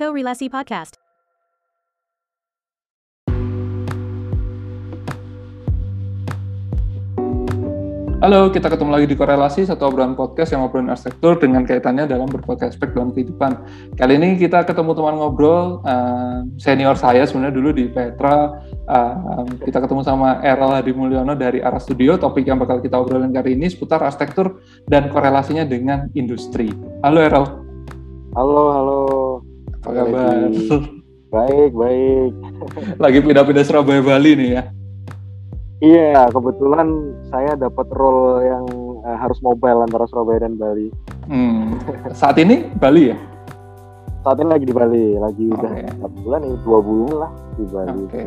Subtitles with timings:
[0.00, 0.96] Korelasi Podcast.
[8.24, 12.32] Halo, kita ketemu lagi di Korelasi, satu obrolan podcast yang ngobrolin arsitektur dengan kaitannya dalam
[12.32, 13.60] berbagai aspek dalam kehidupan.
[14.00, 18.56] Kali ini kita ketemu teman ngobrol, uh, senior saya sebenarnya dulu di Petra,
[18.88, 23.36] uh, kita ketemu sama Errol Hadi Mulyono dari Ara Studio, topik yang bakal kita obrolin
[23.36, 26.72] kali ini seputar arsitektur dan korelasinya dengan industri.
[27.04, 27.46] Halo Errol.
[28.32, 29.29] Halo, halo.
[29.80, 30.52] Apa kabar?
[31.30, 32.32] Baik, baik.
[33.04, 34.62] Lagi pindah-pindah Surabaya Bali nih ya?
[35.80, 38.64] Iya, kebetulan saya dapat role yang
[39.00, 40.92] uh, harus mobile antara Surabaya dan Bali.
[41.24, 41.80] Hmm.
[42.12, 43.16] Saat ini Bali ya?
[44.20, 45.64] Saat ini lagi di Bali, lagi Oke.
[45.64, 48.00] udah satu bulan ini dua bulan lah di Bali.
[48.04, 48.26] Oke.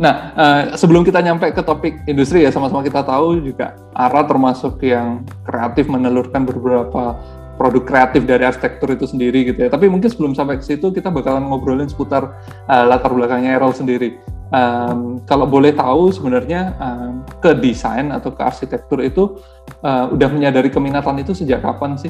[0.00, 4.80] Nah, eh, sebelum kita nyampe ke topik industri ya, sama-sama kita tahu juga ARA termasuk
[4.80, 7.20] yang kreatif menelurkan beberapa
[7.60, 9.68] produk kreatif dari arsitektur itu sendiri gitu ya.
[9.68, 14.16] Tapi mungkin sebelum sampai ke situ kita bakalan ngobrolin seputar eh, latar belakangnya Errol sendiri.
[14.48, 19.36] Em, kalau boleh tahu sebenarnya em, ke desain atau ke arsitektur itu
[19.84, 22.08] eh, udah menyadari keminatan itu sejak kapan sih?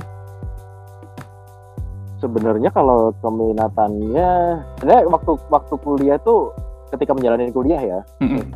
[2.23, 4.31] Sebenarnya kalau keminatannya,
[4.79, 6.55] sebenarnya waktu waktu kuliah tuh
[6.91, 8.01] ketika menjalani kuliah ya,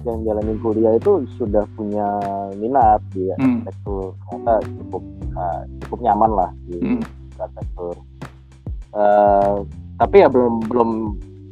[0.03, 2.07] yang menjalani kuliah itu sudah punya
[2.55, 3.63] minat di Hmm.
[3.63, 4.15] arsitektur.
[4.21, 7.01] Ternyata cukup uh, cukup nyaman lah di Mm.
[7.37, 7.95] arsitektur.
[8.95, 9.55] Eh,
[9.95, 10.91] tapi ya belum belum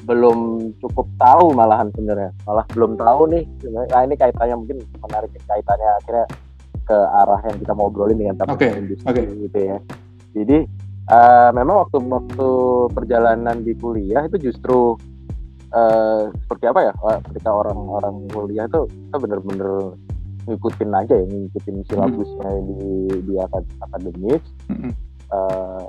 [0.03, 0.39] belum
[0.79, 6.27] cukup tahu malahan sebenarnya malah belum tahu nih nah ini kaitannya mungkin menarik kaitannya akhirnya
[6.83, 9.23] ke arah yang kita mau obrolin dengan topik Oke, industri oke.
[9.47, 9.79] gitu ya
[10.35, 10.59] jadi
[11.09, 12.49] eh, memang waktu waktu
[12.91, 14.99] perjalanan di kuliah itu justru
[15.73, 16.93] eh, seperti apa ya
[17.23, 19.71] ketika orang-orang kuliah itu kita bener-bener
[20.43, 22.83] ngikutin aja ya ngikutin silabusnya di
[23.23, 24.93] di akad- akademis Mm-mm.
[25.29, 25.85] eh,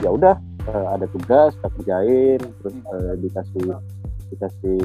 [0.00, 0.34] ya udah
[0.66, 3.66] eh, ada tugas kita kerjain terus eh, dikasih
[4.28, 4.80] dikasih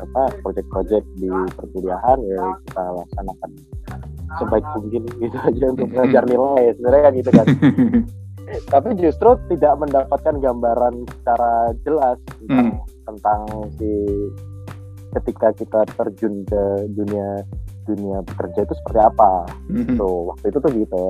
[0.00, 3.50] apa proyek-proyek di perkuliahan ya kita laksanakan
[4.30, 5.94] sebaik mungkin gitu aja untuk Hmm.
[5.96, 7.46] mengajar nilai sebenarnya kan gitu kan
[8.66, 11.52] tapi justru tidak mendapatkan gambaran secara
[11.86, 12.68] jelas tentang,
[13.06, 13.40] tentang
[13.78, 13.90] si
[15.10, 16.62] ketika kita terjun ke
[16.94, 17.42] dunia
[17.86, 19.32] dunia bekerja itu seperti apa.
[19.70, 19.98] Mm-mm.
[19.98, 21.04] tuh waktu itu tuh gitu.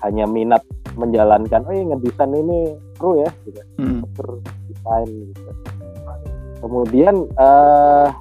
[0.00, 0.62] Hanya minat
[0.96, 3.60] menjalankan oh iya ngedesain ini seru ya gitu.
[3.76, 4.00] Mm.
[4.04, 4.28] struktur
[4.72, 5.50] desain gitu.
[6.58, 8.12] Kemudian se-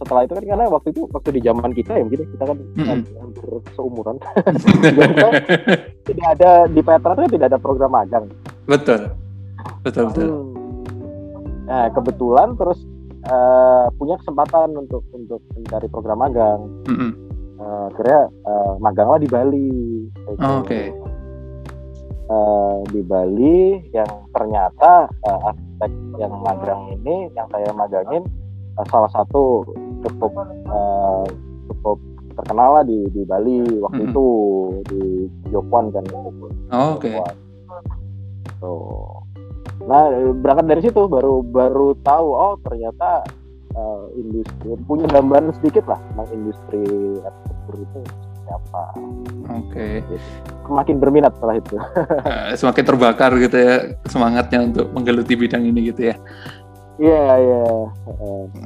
[0.00, 2.56] setelah itu kan karena waktu itu waktu di zaman kita ya mungkin ya, kita kan
[2.88, 3.46] hampir- hampir
[3.76, 4.16] seumuran
[6.08, 8.24] tidak ada di Petra tuh tidak ada program magang
[8.64, 9.12] betul,
[9.84, 10.28] betul betul.
[10.28, 10.48] Hmm.
[11.68, 12.80] nah kebetulan terus
[13.28, 17.28] eh, punya kesempatan untuk untuk mencari program magang Mm-mm.
[17.58, 19.70] Eh, akhirnya eh, maganglah di Bali
[20.06, 20.38] gitu.
[20.38, 20.94] Oh, Oke.
[22.28, 25.92] Eh, di Bali yang ternyata eh, arsitek
[26.22, 28.22] yang magang ini yang saya magangin
[28.86, 29.66] salah satu
[30.06, 31.24] cukup eh,
[31.66, 31.98] cukup
[32.38, 34.10] terkenal lah di di Bali waktu Mm-mm.
[34.14, 34.26] itu
[34.86, 35.02] di
[35.50, 36.04] Jokwan kan
[36.70, 37.10] Oh, Oke.
[37.10, 37.34] Jokwan.
[38.62, 39.26] Tuh.
[39.86, 40.06] Nah
[40.38, 43.26] berangkat dari situ baru baru tahu oh ternyata
[43.74, 46.82] eh, industri punya gambaran sedikit lah tentang industri
[47.22, 48.82] arsitektur itu seperti apa.
[49.48, 49.88] Oke.
[50.68, 51.76] Semakin berminat setelah itu.
[52.28, 53.74] Eh, semakin terbakar gitu ya
[54.06, 56.16] semangatnya untuk menggeluti bidang ini gitu ya.
[56.98, 57.62] Iya iya.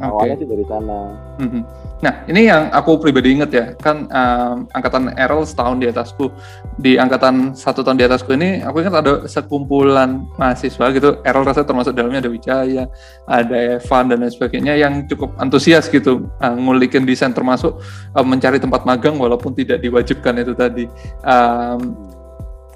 [0.01, 0.99] Awalnya sih dari sana.
[1.37, 1.61] Mhm.
[2.03, 6.33] Nah ini yang aku pribadi inget ya kan em, angkatan Errol setahun di atasku
[6.81, 11.63] di angkatan satu tahun di atasku ini aku ingat ada sekumpulan mahasiswa gitu Errol rasa
[11.63, 12.85] termasuk dalamnya ada Wijaya
[13.31, 17.79] ada Evan dan lain sebagainya yang cukup antusias gitu eh, ngulikin desain termasuk
[18.19, 20.85] eh, mencari tempat magang walaupun tidak diwajibkan itu tadi
[21.23, 21.81] Em,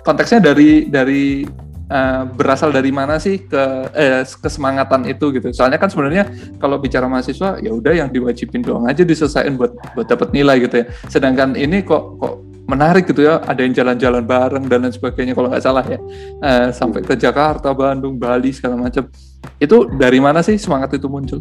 [0.06, 1.42] konteksnya dari dari
[1.86, 3.62] eh, berasal dari mana sih ke
[3.94, 5.50] eh, kesemangatan itu gitu.
[5.54, 10.06] Soalnya kan sebenarnya kalau bicara mahasiswa ya udah yang diwajibin doang aja diselesaikan buat buat
[10.06, 10.86] dapat nilai gitu ya.
[11.10, 12.34] Sedangkan ini kok kok
[12.66, 15.98] menarik gitu ya ada yang jalan-jalan bareng dan lain sebagainya kalau nggak salah ya.
[16.42, 19.06] Eh, sampai ke Jakarta Bandung Bali segala macam.
[19.62, 21.38] Itu dari mana sih semangat itu muncul?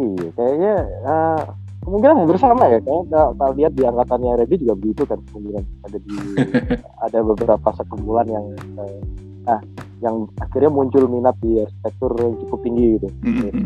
[0.00, 1.42] Iya, kayaknya eh,
[1.90, 2.78] kemungkinan hampir sama ya.
[2.78, 6.14] Kayaknya kalau, kalau lihat di angkatannya Redi juga begitu kan kemungkinan ada di
[7.10, 8.46] ada beberapa sekumpulan yang
[8.78, 9.00] eh,
[9.42, 9.58] nah
[9.98, 13.08] yang akhirnya muncul minat di arsitektur yang cukup tinggi gitu.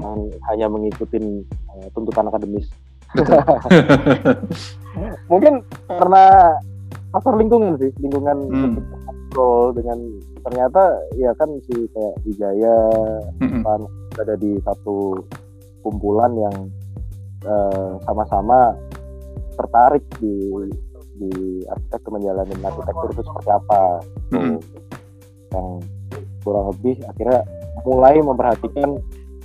[0.01, 0.19] Jangan
[0.49, 2.73] hanya mengikuti eh, tuntutan akademis.
[5.31, 6.25] Mungkin karena
[7.13, 8.81] faktor lingkungan sih, lingkungan Hmm.
[9.75, 9.99] dengan
[10.47, 12.77] ternyata ya kan si kayak Wijaya
[13.43, 13.67] Mm-mm.
[13.67, 13.83] kan
[14.23, 15.19] ada di satu
[15.83, 16.71] kumpulan yang
[17.45, 18.73] eh, sama-sama
[19.55, 20.51] tertarik di
[21.15, 23.83] di arsitektur menjalani arsitektur itu seperti apa
[24.35, 24.59] Mm-mm.
[25.55, 25.69] yang
[26.43, 27.47] kurang lebih akhirnya
[27.87, 28.99] mulai memperhatikan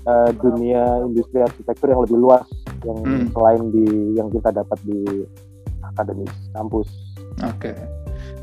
[0.10, 2.48] uh, dunia industri arsitektur yang lebih luas
[2.88, 3.26] yang hmm.
[3.36, 5.28] selain di yang kita dapat di
[5.84, 6.88] akademis kampus.
[7.44, 7.72] Oke.
[7.72, 7.76] Okay.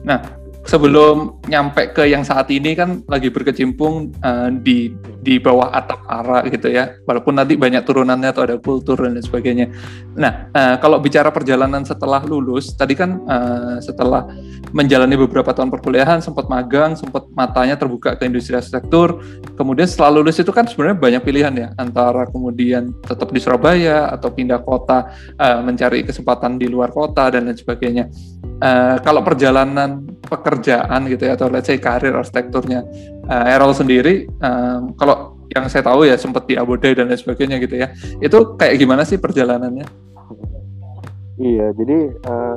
[0.04, 0.20] Nah,
[0.66, 4.92] sebelum nyampe ke yang saat ini kan lagi berkecimpung uh, di
[5.22, 6.98] di bawah atap ara gitu ya.
[7.06, 9.70] Walaupun nanti banyak turunannya atau ada kultur dan sebagainya.
[10.18, 14.26] Nah uh, kalau bicara perjalanan setelah lulus tadi kan uh, setelah
[14.74, 19.22] menjalani beberapa tahun perkuliahan sempat magang sempat matanya terbuka ke industri arsitektur.
[19.54, 21.68] Kemudian setelah lulus itu kan sebenarnya banyak pilihan ya.
[21.78, 27.46] Antara kemudian tetap di Surabaya atau pindah kota uh, mencari kesempatan di luar kota dan
[27.46, 28.10] lain sebagainya.
[28.56, 30.56] Uh, kalau perjalanan pekerjaan
[31.08, 32.82] gitu ya atau let's say karir arsitekturnya.
[33.26, 37.18] Uh, Errol sendiri um, kalau yang saya tahu ya sempat di Abu Dhabi dan lain
[37.18, 37.90] sebagainya gitu ya.
[38.18, 39.86] Itu kayak gimana sih perjalanannya?
[41.36, 42.56] Iya jadi uh,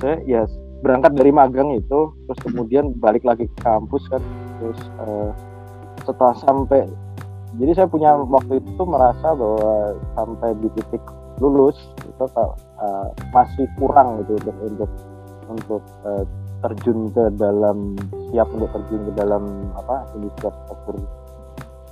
[0.00, 0.42] saya ya
[0.80, 4.22] berangkat dari magang itu terus kemudian balik lagi ke kampus kan.
[4.60, 5.30] Terus uh,
[6.04, 6.88] setelah sampai
[7.58, 11.02] jadi saya punya waktu itu merasa bahwa sampai di titik
[11.42, 14.90] lulus itu uh, masih kurang gitu untuk untuk
[15.50, 16.24] untuk uh,
[16.60, 17.96] terjun ke dalam
[18.30, 19.42] siap untuk terjun ke dalam
[19.76, 20.96] apa industri arsitektur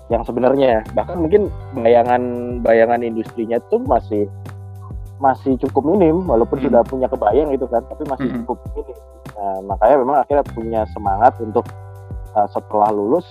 [0.09, 2.23] yang sebenarnya ya bahkan mungkin bayangan
[2.65, 4.25] bayangan industrinya itu masih
[5.19, 6.67] masih cukup minim walaupun hmm.
[6.70, 8.37] sudah punya kebayang gitu kan tapi masih hmm.
[8.44, 8.99] cukup minim
[9.37, 11.67] nah, makanya memang akhirnya punya semangat untuk
[12.32, 13.26] uh, setelah lulus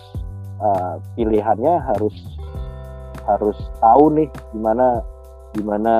[0.61, 2.13] uh, pilihannya harus
[3.25, 5.01] harus tahu nih gimana
[5.55, 5.93] gimana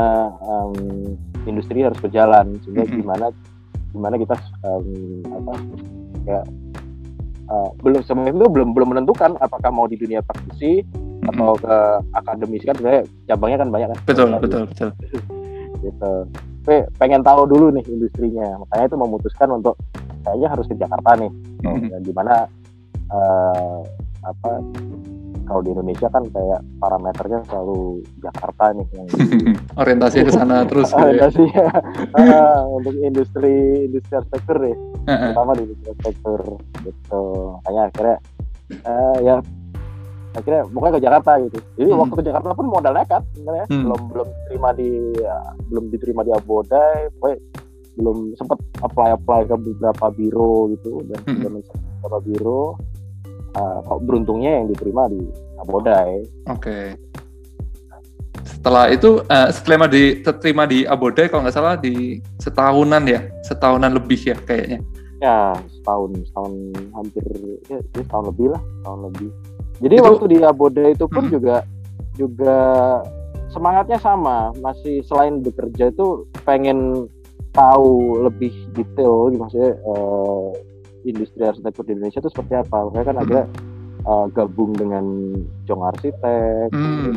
[0.45, 0.75] um,
[1.49, 2.99] industri harus berjalan sehingga mm -hmm.
[3.01, 3.25] gimana
[3.97, 5.53] gimana kita um, apa
[6.29, 6.41] ya
[7.49, 11.29] uh, belum semuanya itu belum belum menentukan apakah mau di dunia praktisi mm-hmm.
[11.33, 11.75] atau ke
[12.13, 13.03] akademis kan sebenarnya
[13.33, 13.99] cabangnya kan banyak kan.
[14.05, 14.89] Betul nah, betul betul.
[15.77, 16.13] Gitu.
[16.65, 18.59] Tapi pengen tahu dulu nih industrinya.
[18.65, 19.77] Makanya itu memutuskan untuk
[20.25, 21.31] kayaknya harus ke Jakarta nih.
[21.63, 22.01] Mm-hmm.
[22.05, 22.45] di mana
[23.09, 23.81] uh,
[24.25, 24.51] apa
[25.47, 29.07] kalau di Indonesia kan kayak parameternya selalu Jakarta nih yang
[29.81, 31.03] orientasi ke sana terus gitu ya.
[31.07, 31.67] orientasinya
[32.19, 33.55] uh, untuk industri
[33.87, 34.75] industri arsitektur nih
[35.07, 36.41] terutama di industri arsitektur
[36.83, 37.23] gitu
[37.63, 38.17] makanya akhirnya
[38.83, 39.35] uh, ya
[40.37, 41.99] akhirnya pokoknya ke Jakarta gitu jadi hmm.
[42.03, 43.83] waktu ke Jakarta pun modal nekat sebenarnya hmm.
[43.87, 45.37] belum belum terima di ya,
[45.71, 47.37] belum diterima di Abodai pokoknya
[47.97, 51.41] belum sempat apply apply ke beberapa biro gitu dan hmm.
[51.41, 52.77] beberapa biro
[53.57, 55.21] uh, beruntungnya yang diterima di
[55.57, 56.21] Abodai.
[56.47, 56.61] Oke.
[56.61, 56.85] Okay.
[58.47, 64.21] Setelah itu uh, setelah diterima di Abodai kalau nggak salah di setahunan ya, setahunan lebih
[64.21, 64.79] ya kayaknya.
[65.17, 66.53] Ya setahun, setahun
[66.93, 67.23] hampir
[67.67, 69.29] ya, ya setahun lebih lah, setahun lebih.
[69.77, 71.33] Jadi itu, waktu di Abodai itu pun hmm.
[71.33, 71.55] juga
[72.17, 72.57] juga
[73.49, 77.09] semangatnya sama, masih selain bekerja itu pengen
[77.57, 80.53] tahu lebih detail, maksudnya uh,
[81.09, 83.39] industri arsitektur di Indonesia itu seperti apa makanya kan ada
[84.07, 85.05] uh, gabung dengan
[85.67, 87.13] Jong Arsitek hmm.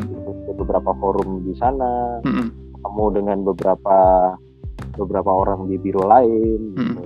[0.55, 2.75] beberapa forum di sana hmm.
[2.79, 3.99] ketemu dengan beberapa
[4.95, 6.79] beberapa orang di biro lain hmm.
[6.79, 7.03] gitu.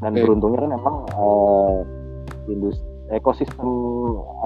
[0.00, 0.22] dan okay.
[0.24, 1.80] beruntungnya kan emang uh,
[2.48, 3.66] industri ekosistem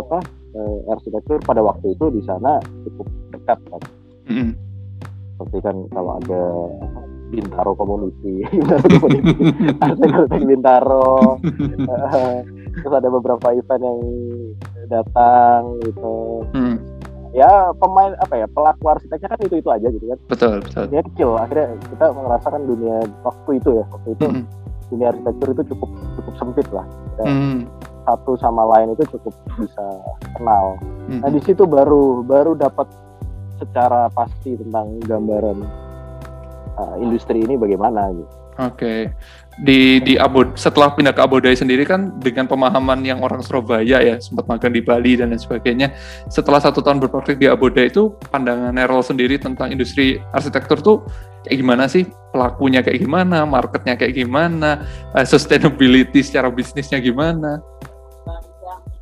[0.00, 0.24] apa
[0.56, 2.58] uh, arsitektur pada waktu itu di sana
[2.88, 3.06] cukup
[3.36, 3.82] dekat kan
[4.32, 4.50] hmm.
[5.36, 6.42] seperti kan kalau ada
[7.34, 9.44] Bintaro Community, Bintaro Community,
[9.82, 11.38] arsitek Bintaro.
[12.74, 13.98] Terus ada beberapa event yang
[14.90, 16.46] datang gitu.
[16.54, 16.76] Hmm.
[17.34, 20.18] Ya pemain apa ya pelaku arsiteknya kan itu itu aja gitu kan.
[20.30, 20.84] Betul betul.
[20.90, 24.44] Dia kecil akhirnya kita merasakan dunia waktu itu ya waktu itu hmm.
[24.94, 25.90] dunia arsitektur itu cukup
[26.22, 26.86] cukup sempit lah.
[27.18, 27.58] Ya, hmm.
[28.04, 29.86] Satu sama lain itu cukup bisa
[30.38, 30.78] kenal.
[31.10, 31.26] Hmm.
[31.26, 32.86] Nah di situ baru baru dapat
[33.58, 35.83] secara pasti tentang gambaran
[36.78, 38.44] uh, industri ini bagaimana gitu.
[38.54, 39.00] Oke, okay.
[39.66, 43.98] di di Abod setelah pindah ke Abu Dhabi sendiri kan dengan pemahaman yang orang Surabaya
[43.98, 45.90] ya sempat magang di Bali dan lain sebagainya.
[46.30, 51.02] Setelah satu tahun berpraktik di Abu Dhabi itu pandangan Errol sendiri tentang industri arsitektur tuh
[51.42, 54.86] kayak gimana sih pelakunya kayak gimana, marketnya kayak gimana,
[55.18, 57.58] uh, sustainability secara bisnisnya gimana?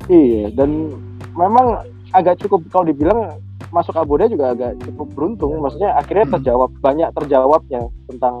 [0.09, 0.97] Iya dan
[1.37, 3.37] memang agak cukup kalau dibilang
[3.69, 6.35] masuk Abuda juga agak cukup beruntung maksudnya akhirnya hmm.
[6.39, 6.81] terjawab hmm.
[6.81, 8.35] banyak terjawabnya tentang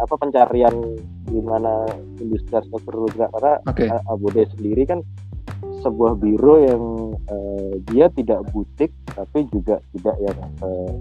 [0.00, 0.74] apa pencarian
[1.28, 1.84] gimana
[2.22, 3.88] industri arsitektur bergerak karena okay.
[4.08, 5.00] Abuda sendiri kan
[5.80, 6.84] sebuah biro yang
[7.28, 10.92] uh, dia tidak butik tapi juga tidak yang uh,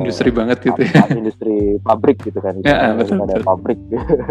[0.00, 3.44] industri banget gitu ya industri pabrik gitu kan ya, betul, ada betul.
[3.44, 3.78] pabrik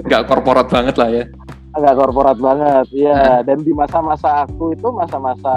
[0.06, 1.26] nggak korporat banget lah ya
[1.72, 5.56] nggak korporat banget ya dan di masa-masa aku itu masa-masa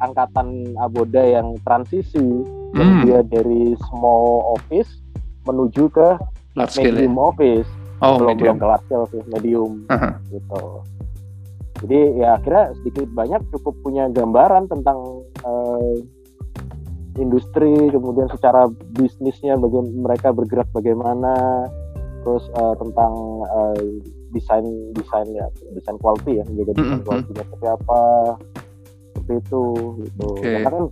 [0.00, 2.76] angkatan Aboda yang transisi hmm.
[2.76, 4.88] yang dia dari small office
[5.48, 6.08] menuju ke
[6.58, 7.22] large scale medium ya?
[7.32, 7.68] office
[8.04, 8.44] oh, belum medium.
[8.44, 10.12] belum ke large scale sih medium uh -huh.
[10.32, 10.62] gitu
[11.78, 14.98] jadi ya akhirnya sedikit banyak cukup punya gambaran tentang
[15.46, 15.94] uh,
[17.18, 21.66] industri kemudian secara bisnisnya bagaimana mereka bergerak bagaimana
[22.22, 23.12] terus uh, tentang
[23.46, 23.78] uh,
[24.34, 27.06] desain desain ya desain quality ya menjaga desain mm -hmm.
[27.06, 28.02] quality seperti apa
[29.18, 29.64] seperti itu
[30.06, 30.62] gitu okay.
[30.62, 30.84] karena kan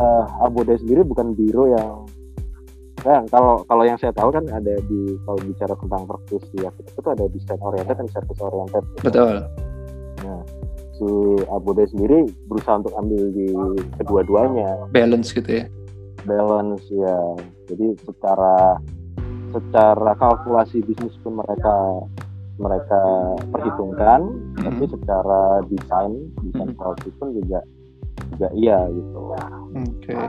[0.00, 2.08] uh, Abode sendiri bukan biro yang
[3.00, 6.92] Nah, kalau kalau yang saya tahu kan ada di kalau bicara tentang perkus di arsitek
[6.92, 8.84] itu ada desain oriented dan service oriented.
[9.00, 9.36] Betul.
[10.20, 10.40] Nah,
[11.00, 11.08] si
[11.48, 13.48] Abude sendiri berusaha untuk ambil di
[13.96, 14.92] kedua-duanya.
[14.92, 15.66] Balance gitu ya.
[16.28, 17.18] Balance ya.
[17.72, 18.76] Jadi secara
[19.50, 22.04] secara kalkulasi bisnis pun mereka
[22.60, 23.00] mereka
[23.48, 24.64] perhitungkan, mm -hmm.
[24.68, 25.40] tapi secara
[25.72, 26.12] desain
[26.44, 27.16] desain mm -hmm.
[27.16, 27.60] pun juga
[28.36, 29.20] juga iya gitu.
[29.26, 30.12] Oke.
[30.12, 30.22] Okay.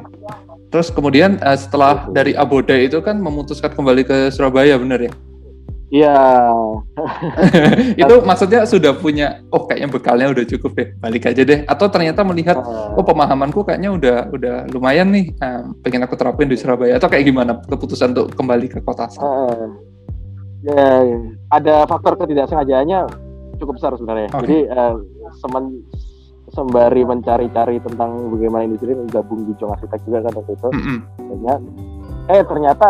[0.72, 2.16] Terus kemudian uh, setelah gitu.
[2.16, 5.14] dari Aboda itu kan memutuskan kembali ke Surabaya, benar ya?
[5.92, 6.16] Iya.
[8.02, 11.68] itu maksudnya sudah punya, oh kayaknya bekalnya udah cukup deh, balik aja deh.
[11.68, 16.48] Atau ternyata melihat, uh, oh pemahamanku kayaknya udah udah lumayan nih, uh, pengen aku terapin
[16.48, 16.96] di Surabaya.
[16.96, 19.12] Atau kayak gimana keputusan untuk kembali ke kota?
[19.20, 19.76] Uh,
[20.66, 20.86] ya,
[21.52, 23.00] ada faktor ketidaksengajaannya
[23.62, 24.30] cukup besar sebenarnya.
[24.34, 24.42] Okay.
[24.42, 24.96] Jadi uh,
[25.42, 25.86] semen
[26.52, 30.68] sembari mencari-cari tentang bagaimana industri ini gabung di Jong Arsitek juga kan waktu itu.
[30.74, 31.60] Mm -hmm.
[32.28, 32.90] eh ternyata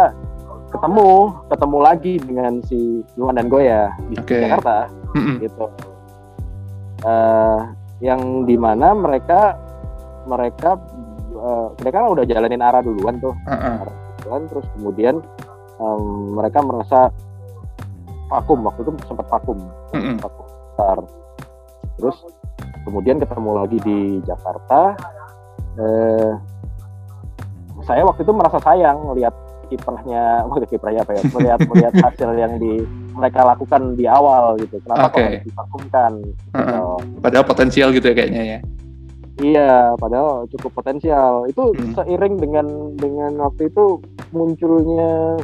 [0.71, 1.09] ketemu
[1.51, 4.49] ketemu lagi dengan si Luan dan Goya di okay.
[4.49, 5.35] Jakarta mm -hmm.
[5.45, 5.65] gitu.
[7.01, 7.59] Uh,
[8.01, 9.57] yang di mana mereka
[10.25, 10.77] mereka
[11.37, 13.77] uh, mereka kan udah jalanin arah duluan tuh, uh -uh.
[13.85, 15.15] arah duluan terus kemudian
[15.77, 17.13] um, mereka merasa
[18.31, 19.59] vakum waktu itu sempat vakum,
[19.91, 20.15] mm -hmm.
[20.23, 20.97] vakum besar.
[22.00, 22.17] Terus
[22.88, 24.95] kemudian ketemu lagi di Jakarta
[25.77, 26.31] eh,
[27.85, 29.33] saya waktu itu merasa sayang melihat
[29.69, 34.79] kiprahnya maksudnya kiprahnya apa ya melihat melihat hasil yang di mereka lakukan di awal gitu
[34.83, 35.43] kenapa okay.
[35.43, 36.11] kok divakumkan
[36.55, 36.95] uh -uh.
[37.23, 38.59] padahal potensial gitu ya kayaknya ya
[39.41, 41.95] iya padahal cukup potensial itu hmm.
[41.97, 42.67] seiring dengan
[43.00, 44.00] dengan waktu itu
[44.35, 45.39] munculnya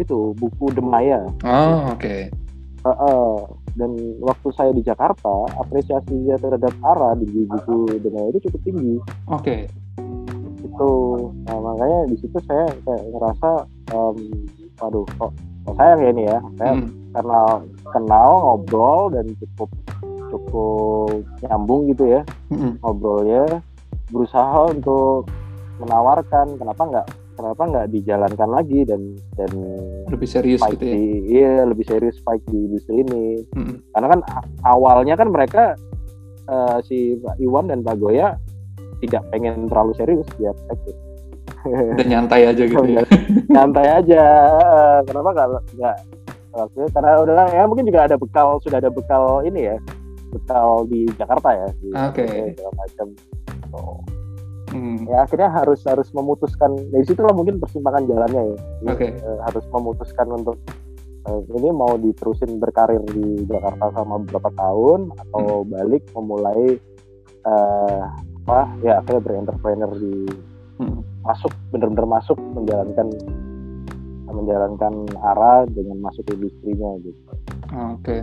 [0.00, 2.32] itu buku Demaya oh oke okay.
[2.82, 8.60] uh -uh dan waktu saya di Jakarta apresiasinya terhadap ARA di buku dunia itu cukup
[8.66, 8.94] tinggi.
[9.30, 9.40] Oke.
[9.40, 9.60] Okay.
[10.66, 10.90] Itu
[11.46, 13.50] nah, makanya di situ saya kayak ngerasa,
[13.94, 14.16] um,
[14.82, 15.30] waduh kok,
[15.66, 16.38] kok sayang ya ini ya.
[16.58, 16.88] Saya hmm.
[17.14, 17.48] kenal
[17.94, 19.70] kenal ngobrol dan cukup
[20.30, 22.22] cukup nyambung gitu ya
[22.54, 22.78] hmm.
[22.86, 23.58] ngobrolnya
[24.14, 25.26] berusaha untuk
[25.82, 27.06] menawarkan kenapa nggak
[27.40, 29.50] kenapa nggak dijalankan lagi dan dan
[30.12, 30.92] lebih serius gitu ya?
[30.92, 33.96] Di, iya lebih serius fight di industri ini hmm.
[33.96, 34.20] karena kan
[34.68, 35.72] awalnya kan mereka
[36.52, 38.36] uh, si Pak Iwan dan Pak Goya
[39.00, 40.52] tidak pengen terlalu serius ya
[41.96, 43.04] dan nyantai aja gitu ya
[43.48, 44.24] nyantai aja
[45.08, 45.48] kenapa nggak
[45.80, 45.96] nggak
[46.92, 49.76] karena udah ya mungkin juga ada bekal sudah ada bekal ini ya
[50.28, 51.68] bekal di Jakarta ya
[52.04, 52.52] oke okay.
[52.76, 53.08] macam
[54.70, 55.06] hmm.
[55.10, 58.58] ya akhirnya harus harus memutuskan dari situ lah mungkin persimpangan jalannya ya
[58.90, 59.10] okay.
[59.20, 60.56] uh, harus memutuskan untuk
[61.26, 65.68] uh, ini mau diterusin berkarir di Jakarta sama beberapa tahun atau hmm.
[65.74, 66.78] balik memulai
[67.44, 68.02] uh,
[68.46, 70.14] apa ya akhirnya berentrepreneur di
[70.80, 71.00] hmm.
[71.22, 73.12] masuk bener-bener masuk menjalankan
[74.30, 74.94] menjalankan
[75.26, 77.18] arah dengan masuk industrinya gitu.
[77.70, 78.02] Oke.
[78.02, 78.20] Okay.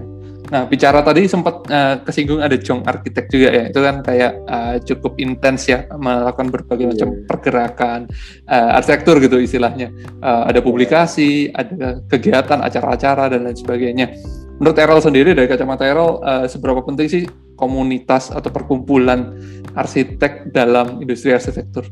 [0.48, 3.64] Nah, bicara tadi sempat uh, kesinggung ada Jong Arsitek juga ya.
[3.68, 6.92] Itu kan kayak uh, cukup intens ya melakukan berbagai yeah.
[6.96, 8.00] macam pergerakan
[8.48, 9.92] uh, arsitektur gitu istilahnya.
[10.24, 14.08] Uh, ada publikasi, ada kegiatan, acara-acara dan lain sebagainya.
[14.60, 17.24] Menurut Errol sendiri dari kacamata Errol, uh, seberapa penting sih
[17.60, 19.36] komunitas atau perkumpulan
[19.76, 21.88] arsitek dalam industri arsitektur?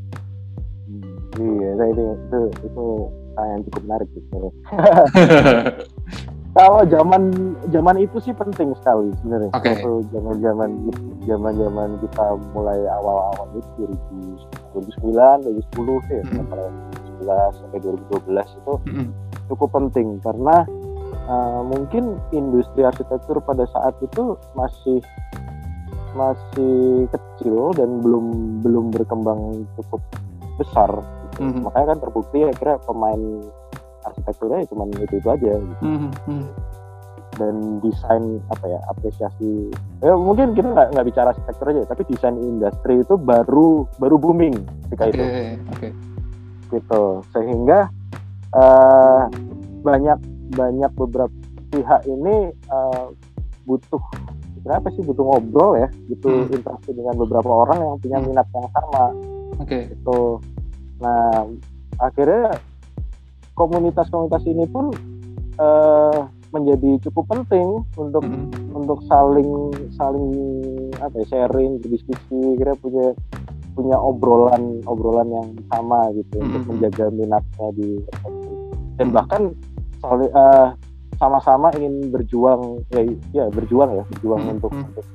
[1.36, 2.40] Hmm, iya, itu itu
[2.72, 2.86] itu
[3.36, 4.40] yang cukup menarik gitu.
[6.56, 9.52] kalau zaman zaman itu sih penting sekali sebenarnya.
[9.60, 9.84] Okay.
[10.16, 10.70] zaman zaman
[11.28, 13.92] zaman zaman kita mulai awal-awal itu
[14.72, 16.48] 2009, 2010 sih, mm -hmm.
[17.28, 19.08] 2011 sampai 2012 itu mm -hmm.
[19.52, 20.64] cukup penting karena
[21.28, 25.04] uh, mungkin industri arsitektur pada saat itu masih
[26.16, 30.00] masih kecil dan belum belum berkembang cukup
[30.56, 30.88] besar.
[31.36, 31.44] Gitu.
[31.44, 31.62] Mm -hmm.
[31.68, 33.22] Makanya kan terbukti akhirnya pemain
[34.06, 35.84] arsitekturnya ya cuma itu itu aja gitu.
[35.84, 36.44] mm -hmm.
[37.36, 39.52] dan desain apa ya apresiasi
[40.00, 44.56] ya mungkin kita nggak nggak bicara arsitektur aja tapi desain industri itu baru baru booming
[44.88, 45.24] ketika okay, itu
[45.76, 45.92] okay.
[46.72, 47.04] gitu
[47.36, 47.92] sehingga
[48.56, 49.28] uh,
[49.84, 50.18] banyak
[50.56, 51.34] banyak beberapa
[51.76, 53.12] pihak ini uh,
[53.68, 54.00] butuh
[54.66, 56.56] kenapa sih butuh ngobrol ya butuh hmm.
[56.56, 58.26] interaksi dengan beberapa orang yang punya hmm.
[58.32, 59.06] minat yang sama
[59.62, 59.92] okay.
[59.92, 60.20] itu
[60.98, 61.44] nah
[62.00, 62.56] akhirnya
[63.56, 64.92] komunitas-komunitas ini pun
[65.58, 68.48] uh, menjadi cukup penting untuk Mm-mm.
[68.72, 69.52] untuk saling
[70.00, 70.28] saling
[71.04, 73.12] apa ya sharing berdiskusi kira punya
[73.76, 76.70] punya obrolan obrolan yang sama gitu untuk Mhm.
[76.72, 77.90] menjaga minatnya di
[78.96, 79.16] dan Mhm.
[79.16, 79.42] bahkan
[80.00, 80.68] saling eh,
[81.16, 83.04] sama-sama ingin berjuang ya,
[83.36, 84.52] ya berjuang ya berjuang Mhm.
[84.56, 85.06] untuk untuk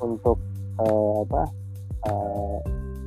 [0.00, 0.38] untuk
[0.80, 1.42] eh, apa
[2.08, 2.56] eh,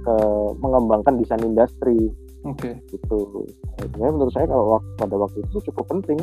[0.02, 0.16] ke
[0.62, 2.74] mengembangkan desain industri Oke.
[2.90, 3.46] gitu.
[3.78, 6.18] Sebenarnya menurut saya kalau wak- pada waktu itu cukup penting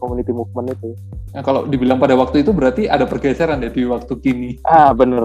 [0.00, 0.96] community movement itu.
[1.36, 4.50] Nah, kalau dibilang pada waktu itu berarti ada pergeseran ya di waktu kini.
[4.64, 5.22] Ah bener.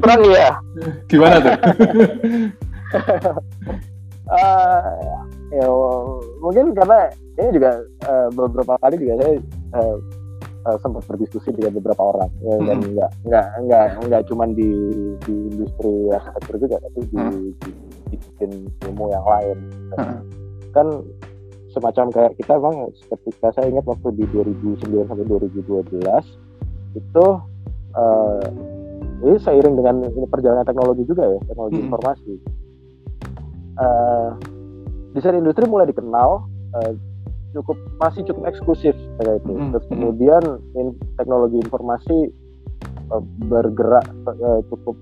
[0.00, 0.52] Terang ya.
[1.10, 1.54] Gimana tuh?
[4.24, 4.80] Eh,
[5.60, 5.66] ya
[6.40, 6.98] mungkin karena
[7.36, 7.70] ini juga
[8.06, 9.32] eh, beberapa kali juga saya
[9.74, 9.96] eh,
[10.64, 12.88] eh, sempat berdiskusi dengan beberapa orang ya, dan Mhm.
[12.96, 14.70] nggak nggak nggak nggak cuman di
[15.22, 17.30] di industri arsitektur juga tapi di, Hmm.
[17.30, 17.70] di,
[18.08, 18.50] di bikin
[18.88, 19.58] ilmu yang lain
[19.92, 20.16] Heeh.
[20.72, 20.86] kan
[21.68, 22.76] semacam kayak kita bang
[23.10, 26.24] ketika saya ingat waktu di 2009 sampai 2012
[26.94, 27.26] itu
[27.94, 28.44] eh
[29.20, 31.86] ini seiring dengan ini perjalanan teknologi juga ya teknologi Mm-mm.
[31.88, 32.32] informasi
[33.74, 34.28] eh
[35.12, 36.92] desain industri mulai dikenal eh,
[37.54, 39.70] cukup masih cukup eksklusif kayak itu Mm-mm.
[39.72, 39.92] terus Mm-mm.
[39.94, 40.42] kemudian
[40.74, 42.16] in- teknologi informasi
[43.14, 44.98] eh, bergerak eh, cukup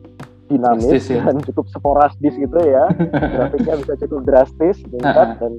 [0.53, 1.25] dinamis ya.
[1.25, 2.85] dan cukup sporadis gitu ya
[3.33, 5.57] grafiknya bisa cukup drastis meningkat dan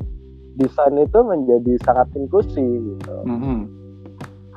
[0.54, 3.16] desain itu menjadi sangat inklusi gitu.
[3.26, 3.66] Mhm.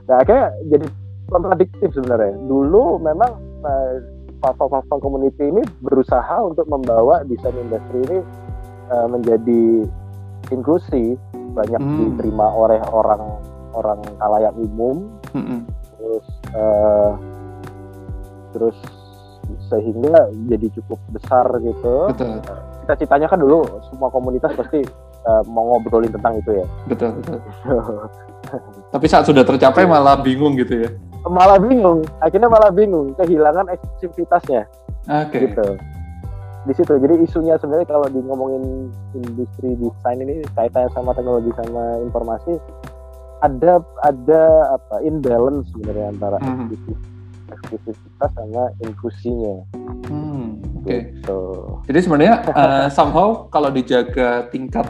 [0.06, 0.86] Nah, akhirnya jadi
[1.32, 2.36] kontradiktif sebenarnya.
[2.46, 3.32] Dulu memang
[3.64, 3.94] eh,
[4.44, 8.18] platform-platform community ini berusaha untuk membawa desain industri ini
[8.92, 9.62] eh, menjadi
[10.52, 11.16] inklusi,
[11.56, 11.98] banyak Hmm.
[12.12, 13.22] diterima oleh orang
[13.72, 15.58] orang kalayak umum, Mhm.
[15.96, 17.10] terus eh,
[18.52, 18.76] terus
[19.66, 22.08] sehingga jadi cukup besar gitu.
[22.08, 22.38] Betul,
[22.82, 24.84] Cita-citanya kan dulu semua komunitas pasti
[25.26, 26.66] eh, mau ngobrolin tentang itu ya.
[26.86, 27.40] betul, betul.
[28.94, 30.90] Tapi saat sudah tercapai malah bingung gitu ya.
[31.26, 34.62] malah bingung, akhirnya malah bingung, kehilangan eksklusivitasnya.
[35.06, 35.50] Oke.
[35.50, 35.74] gitu
[36.66, 42.02] di situ jadi isunya sebenarnya kalau di ngomongin industri desain ini kaitannya sama teknologi sama
[42.02, 42.58] informasi
[43.40, 44.42] ada ada
[44.74, 46.98] apa imbalance sebenarnya antara eksklusif
[47.46, 49.54] eksklusivitas sama inklusinya
[50.06, 51.18] Hmm, Oke.
[51.18, 51.40] gitu
[51.90, 54.86] Jadi sebenarnya eh, somehow kalau dijaga tingkat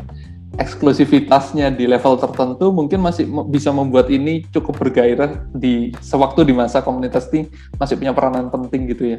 [0.56, 6.80] eksklusivitasnya di level tertentu mungkin masih bisa membuat ini cukup bergairah di sewaktu di masa
[6.80, 9.18] komunitas ini masih punya peranan penting gitu ya.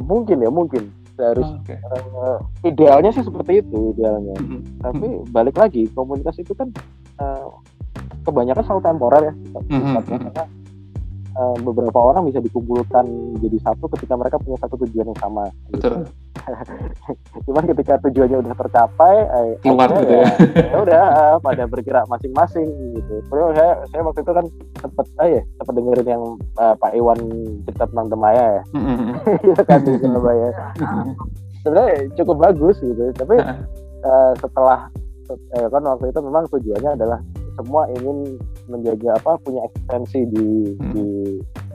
[0.00, 0.88] Mungkin ya mungkin
[1.18, 1.74] harus Oke.
[1.74, 4.60] eh, idealnya sih seperti itu idealnya Mhm.
[4.78, 6.70] tapi balik lagi komunitas itu kan
[7.18, 7.46] eh,
[8.22, 9.34] kebanyakan selalu temporer ya
[9.66, 9.94] Mhm, mhm.
[10.06, 10.42] karena
[11.36, 13.04] eh, beberapa orang bisa dikumpulkan
[13.42, 16.08] jadi satu ketika mereka punya satu tujuan yang sama Betul.
[17.46, 20.28] cuman ketika tujuannya udah tercapai eh, Keluar gitu ya.
[20.72, 24.46] ya udah eh, pada bergerak masing-masing gitu Padahal saya saya waktu itu kan
[24.80, 26.24] sempet eh ya sempet dengerin yang
[26.56, 27.18] eh, Pak Iwan
[27.68, 28.62] cerita tentang Demaya ya.
[29.48, 30.50] Iya kan di Surabaya
[31.62, 34.88] sebenarnya cukup bagus gitu tapi eh, setelah
[35.28, 37.20] eh, kan waktu itu memang tujuannya adalah
[37.58, 40.92] semua ingin menjaga apa punya eksistensi di Hmm.
[40.92, 41.06] di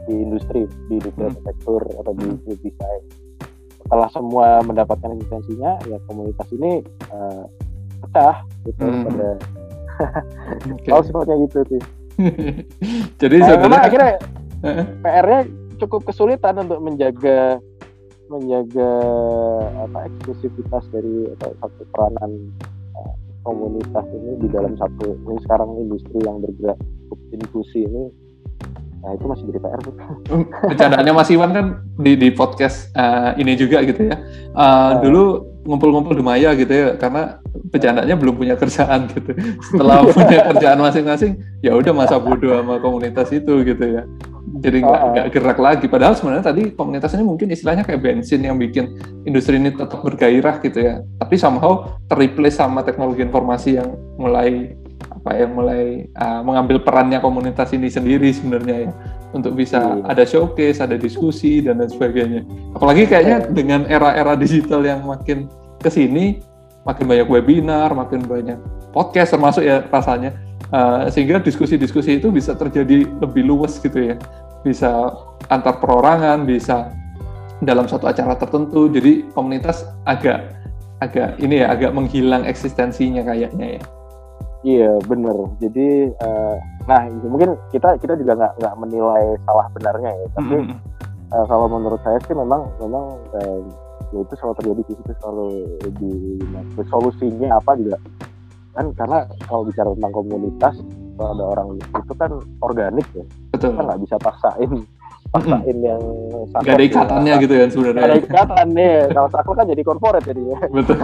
[0.03, 1.31] di industri di industri Hmm.
[1.31, 2.39] arsitektur atau di, Hmm.
[2.43, 3.01] di desain
[3.83, 6.79] setelah semua mendapatkan eksistensinya ya komunitas ini
[7.09, 7.43] eh,
[8.01, 9.03] pecah gitu Hmm.
[9.05, 9.29] pada
[10.73, 10.89] Oke.
[10.89, 11.81] oh sifatnya gitu sih
[13.21, 14.13] Jadi Nah, sebenarnya akhirnya.
[15.01, 15.39] PR-nya
[15.75, 17.57] cukup kesulitan untuk menjaga
[18.25, 18.91] menjaga
[19.77, 22.31] apa eksklusivitas dari atau satu peranan
[23.43, 28.03] komunitas ini di dalam satu ini sekarang industri yang bergerak cukup inklusi ini
[29.03, 29.95] nah itu masih jadi PR tuh
[30.71, 31.65] bercandaannya Mas Iwan kan
[31.99, 34.15] di di podcast eh, ini juga gitu ya.
[34.55, 37.39] Eh, dulu ngumpul-ngumpul di Maya gitu ya karena
[37.71, 39.31] bercandanya belum punya kerjaan gitu.
[39.63, 44.03] Setelah punya kerjaan masing-masing, ya udah masa bodoh sama komunitas itu gitu ya.
[44.63, 45.11] Jadi nggak oh.
[45.11, 45.85] nggak gerak lagi.
[45.91, 48.95] Padahal sebenarnya tadi komunitas ini mungkin istilahnya kayak bensin yang bikin
[49.27, 51.03] industri ini tetap bergairah gitu ya.
[51.19, 54.71] Tapi somehow terreplace sama teknologi informasi yang mulai
[55.03, 58.91] apa yang mulai uh, mengambil perannya komunitas ini sendiri sebenarnya ya
[59.33, 60.13] untuk bisa Iya.
[60.13, 62.41] ada showcase, ada diskusi dan lain sebagainya.
[62.77, 65.49] Apalagi kayaknya dengan era-era digital yang makin
[65.81, 66.39] ke sini,
[66.85, 68.59] makin banyak webinar, makin banyak
[68.93, 70.37] podcast termasuk ya rasanya,
[70.69, 74.15] uh, sehingga diskusi-diskusi itu bisa terjadi lebih luas gitu ya,
[74.63, 75.11] bisa
[75.51, 76.89] antar perorangan, bisa
[77.61, 78.87] dalam suatu acara tertentu.
[78.89, 80.63] Jadi komunitas agak
[81.03, 83.81] agak ini ya agak menghilang eksistensinya kayaknya ya.
[84.63, 86.55] iya bener jadi eh,
[86.87, 90.79] nah mungkin kita kita juga nggak nggak menilai salah benarnya ya tapi Mm-mm.
[91.33, 93.59] Eh, kalau menurut saya sih memang memang eh,
[94.13, 95.47] ya itu selalu terjadi di situ selalu
[95.97, 96.11] di
[96.53, 97.97] nah, solusinya apa juga
[98.77, 100.75] kan karena kalau bicara tentang komunitas
[101.19, 103.25] ada orang itu kan organik ya.
[103.53, 103.73] Betul.
[103.73, 104.71] Kita nggak bisa paksain.
[105.33, 106.01] Paksain yang
[106.53, 108.03] nggak ada ikatannya gitu kan sebenarnya.
[108.05, 110.57] Ada ikatan nih kalau saklek kan jadi korporat jadinya.
[110.69, 110.99] Betul.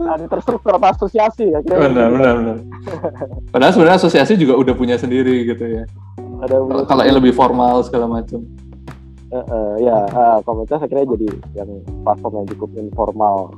[0.00, 2.56] Ada terstruktur apa asosiasi ya kira benar benar benar.
[3.52, 5.84] Padahal sebenarnya asosiasi juga udah punya sendiri gitu ya.
[6.40, 6.56] Ada
[6.88, 8.44] kalau yang lebih formal segala macam.
[9.30, 11.28] Uh, uh, ya uh, komunitas akhirnya jadi
[11.62, 11.70] yang
[12.02, 13.54] platform yang cukup informal.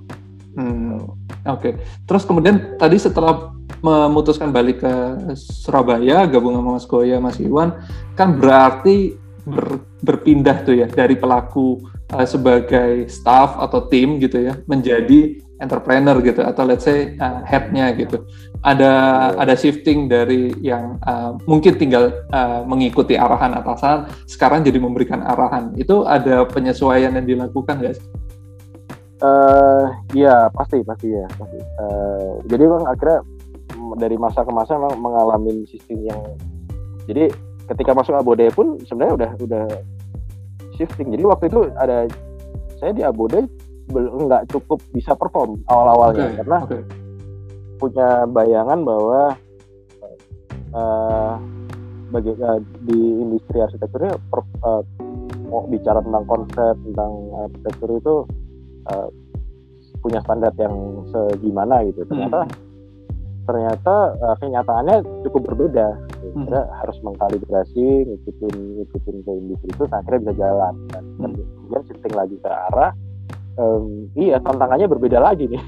[0.53, 1.01] Hmm,
[1.43, 1.75] Oke,
[2.07, 3.51] terus kemudian tadi setelah
[3.83, 4.95] memutuskan balik ke
[5.35, 7.83] Surabaya, gabung sama Mas Goya, Mas Iwan,
[8.15, 11.83] kan berarti ber, berpindah tuh ya dari pelaku
[12.15, 17.91] uh, sebagai staff atau tim gitu ya, menjadi entrepreneur gitu atau let's say uh, headnya
[17.95, 18.23] gitu.
[18.63, 18.93] Ada
[19.35, 25.75] ada shifting dari yang uh, mungkin tinggal uh, mengikuti arahan atasan, sekarang jadi memberikan arahan.
[25.75, 28.07] Itu ada penyesuaian yang dilakukan nggak sih?
[29.23, 29.87] Uh,
[30.19, 31.59] ya pasti pasti ya pasti.
[31.79, 33.19] Uh, jadi bang akhirnya
[34.03, 36.23] dari masa ke masa memang mengalami sistem yang
[37.07, 37.31] jadi
[37.71, 39.67] ketika masuk Abode pun sebenarnya udah udah
[40.75, 41.15] shifting.
[41.15, 42.11] Jadi waktu itu ada
[42.83, 43.47] saya di Abode
[43.93, 46.83] nggak cukup bisa perform awal-awalnya okay, karena okay.
[47.79, 49.21] punya bayangan bahwa
[50.73, 51.35] uh,
[52.13, 54.83] bagi uh, di industri arsitekturnya per, uh,
[55.49, 57.13] mau bicara tentang konsep tentang
[57.45, 58.15] arsitektur itu
[58.89, 59.09] uh,
[60.03, 62.53] punya standar yang segimana gitu ternyata hmm.
[63.47, 65.95] ternyata uh, kenyataannya cukup berbeda
[66.35, 66.51] hmm.
[66.83, 71.35] harus mengkalibrasi ngikutin ngikutin ke industri itu nah, akhirnya bisa jalan dan hmm.
[71.39, 72.91] kemudian shifting lagi ke arah
[73.59, 75.63] um, iya tantangannya berbeda lagi nih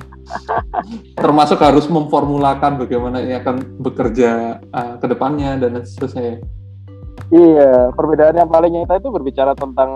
[1.22, 6.38] termasuk harus memformulakan bagaimana ini akan bekerja uh, ke depannya dan seterusnya
[7.34, 9.90] iya perbedaan yang paling nyata itu berbicara tentang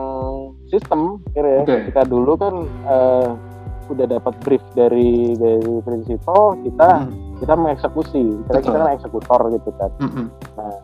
[0.68, 1.80] sistem kira ya okay.
[1.90, 2.54] kita dulu kan
[2.88, 3.28] uh,
[3.92, 7.44] udah dapat brief dari dari prinsipal kita mm.
[7.44, 10.26] kita mengeksekusi kita kita kan eksekutor gitu kan mm -hmm.
[10.56, 10.76] nah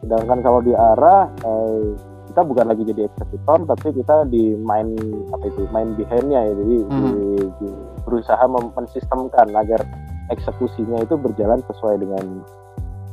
[0.00, 1.84] sedangkan kalau di arah uh,
[2.32, 4.94] kita bukan lagi jadi eksekutor tapi kita di main
[5.34, 7.02] apa itu main behindnya ya jadi mm.
[7.04, 7.26] di,
[7.60, 7.68] di,
[8.08, 9.82] berusaha mensistemkan agar
[10.30, 12.24] eksekusinya itu berjalan sesuai dengan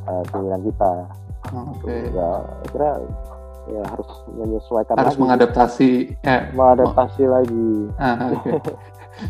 [0.07, 0.91] uh, keinginan kita.
[1.81, 2.11] Okay.
[2.13, 2.29] Ya,
[2.69, 2.89] kira
[3.67, 5.21] ya harus menyesuaikan harus lagi.
[5.21, 5.91] mengadaptasi
[6.23, 6.37] ya.
[6.55, 7.29] mengadaptasi oh.
[7.35, 8.59] lagi ah, okay.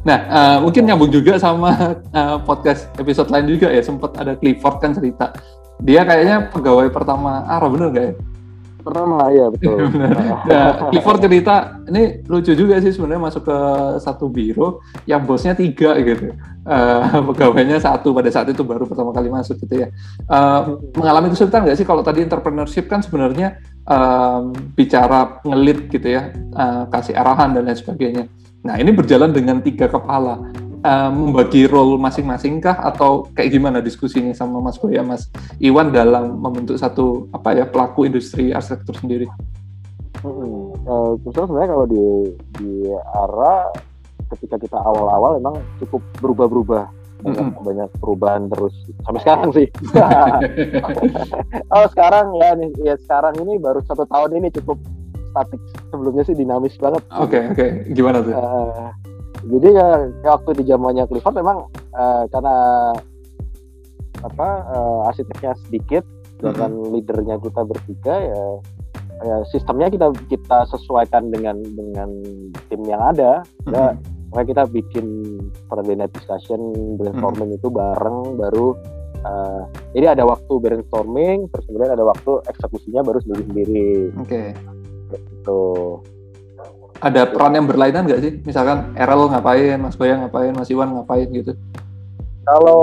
[0.08, 4.78] nah uh, mungkin nyambung juga sama uh, podcast episode lain juga ya sempat ada Clifford
[4.78, 5.34] kan cerita
[5.82, 8.16] dia kayaknya pegawai pertama ah bener gak ya
[8.88, 9.78] pertama ya betul.
[10.48, 11.56] Nah, Clifford cerita
[11.92, 13.58] ini lucu juga sih sebenarnya masuk ke
[14.00, 16.32] satu biro yang bosnya tiga gitu.
[16.68, 19.88] Uh, pegawainya satu pada saat itu baru pertama kali masuk gitu ya.
[20.28, 26.32] Uh, mengalami kesulitan nggak sih kalau tadi entrepreneurship kan sebenarnya um, bicara ngelit gitu ya,
[26.56, 28.24] uh, kasih arahan dan lain sebagainya.
[28.68, 30.44] Nah ini berjalan dengan tiga kepala,
[30.84, 36.38] uh, membagi role masing-masing kah atau kayak gimana diskusinya sama Mas Boya, Mas Iwan dalam
[36.38, 39.28] membentuk satu apa ya pelaku industri arsitektur sendiri?
[40.22, 42.06] Hmm, uh, sebenarnya kalau di
[42.58, 42.72] di
[43.14, 43.70] arah
[44.36, 47.66] ketika kita awal-awal memang cukup berubah-berubah banyak, mm -hmm.
[47.66, 49.68] banyak perubahan terus sampai sekarang sih.
[51.74, 54.78] oh sekarang ya nih ya sekarang ini baru satu tahun ini cukup
[55.34, 57.02] statik sebelumnya sih dinamis banget.
[57.18, 57.70] Oke okay, oke okay.
[57.94, 58.34] gimana tuh?
[58.38, 58.90] Uh,
[59.48, 59.88] jadi ya
[60.36, 61.58] waktu di zamannya Clifford memang
[61.96, 62.56] uh, karena
[64.26, 66.04] apa uh, arsiteknya sedikit
[66.42, 66.92] dengan mm -hmm.
[66.94, 68.44] leadernya kita bertiga ya
[69.18, 72.10] ya sistemnya kita kita sesuaikan dengan dengan
[72.70, 73.42] tim yang ada.
[73.66, 75.06] Mm -hmm makanya kita bikin
[75.72, 76.60] coordinate discussion
[77.00, 77.58] brainstorming hmm.
[77.58, 78.76] itu bareng baru
[79.24, 79.64] uh,
[79.96, 84.48] jadi ada waktu brainstorming terus kemudian ada waktu eksekusinya baru sendiri sendiri oke okay.
[85.16, 85.62] gitu
[87.02, 91.30] ada peran yang berlainan nggak sih misalkan Errol ngapain Mas Bayang ngapain Mas Iwan ngapain
[91.30, 91.54] gitu
[92.48, 92.80] kalau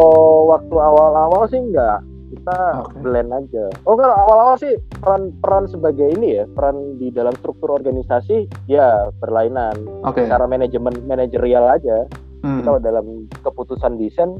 [0.53, 3.01] waktu awal-awal sih enggak kita okay.
[3.01, 3.65] blend aja.
[3.87, 9.09] Oh kalau awal-awal sih peran peran sebagai ini ya peran di dalam struktur organisasi ya
[9.23, 9.79] berlainan.
[10.11, 10.27] Okay.
[10.27, 12.05] Cara manajemen manajerial aja.
[12.45, 12.61] Hmm.
[12.61, 14.37] Kalau dalam keputusan desain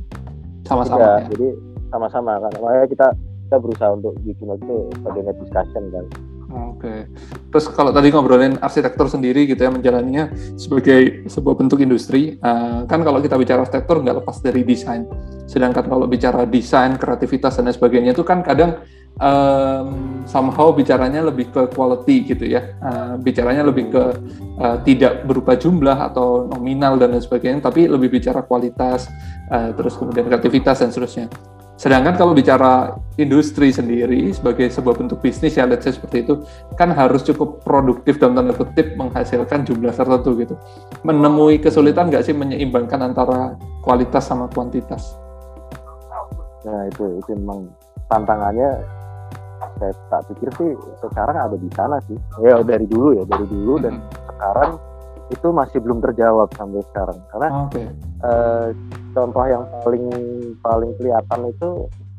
[0.67, 1.25] sama-sama.
[1.25, 1.33] Ya.
[1.33, 1.49] Jadi
[1.89, 2.53] sama-sama kan.
[2.61, 3.09] Makanya kita
[3.49, 6.05] kita berusaha untuk bikin itu coordinate discussion kan.
[6.55, 7.11] Oke.
[7.51, 13.03] Terus kalau tadi ngobrolin arsitektur sendiri gitu ya menjalannya sebagai sebuah bentuk industri, uh, kan
[13.03, 15.03] kalau kita bicara arsitektur nggak lepas dari desain.
[15.51, 18.79] Sedangkan kalau bicara desain, kreativitas dan lain sebagainya itu kan kadang
[19.19, 22.71] um, somehow bicaranya lebih ke quality gitu ya.
[22.79, 24.05] Uh, bicaranya lebih ke
[24.63, 29.11] uh, tidak berupa jumlah atau nominal dan lain sebagainya, tapi lebih bicara kualitas,
[29.51, 31.27] uh, terus kemudian kreativitas dan seterusnya
[31.75, 36.47] Sedangkan kalau bicara industri sendiri sebagai sebuah bentuk bisnis ya let's say seperti itu
[36.79, 40.55] kan harus cukup produktif dalam tanda kutip menghasilkan jumlah tertentu gitu.
[41.03, 45.19] Menemui kesulitan nggak sih menyeimbangkan antara kualitas sama kuantitas?
[46.63, 47.67] Nah itu itu memang
[48.07, 48.71] tantangannya
[49.75, 50.71] saya tak pikir sih
[51.03, 52.15] sekarang ada di sana sih.
[52.39, 53.99] Ya dari dulu ya dari dulu dan
[54.31, 54.79] sekarang
[55.35, 57.19] itu masih belum terjawab sampai sekarang.
[57.35, 57.87] Karena okay.
[58.23, 58.67] uh, eh,
[59.13, 60.05] contoh yang paling
[60.63, 61.69] paling kelihatan itu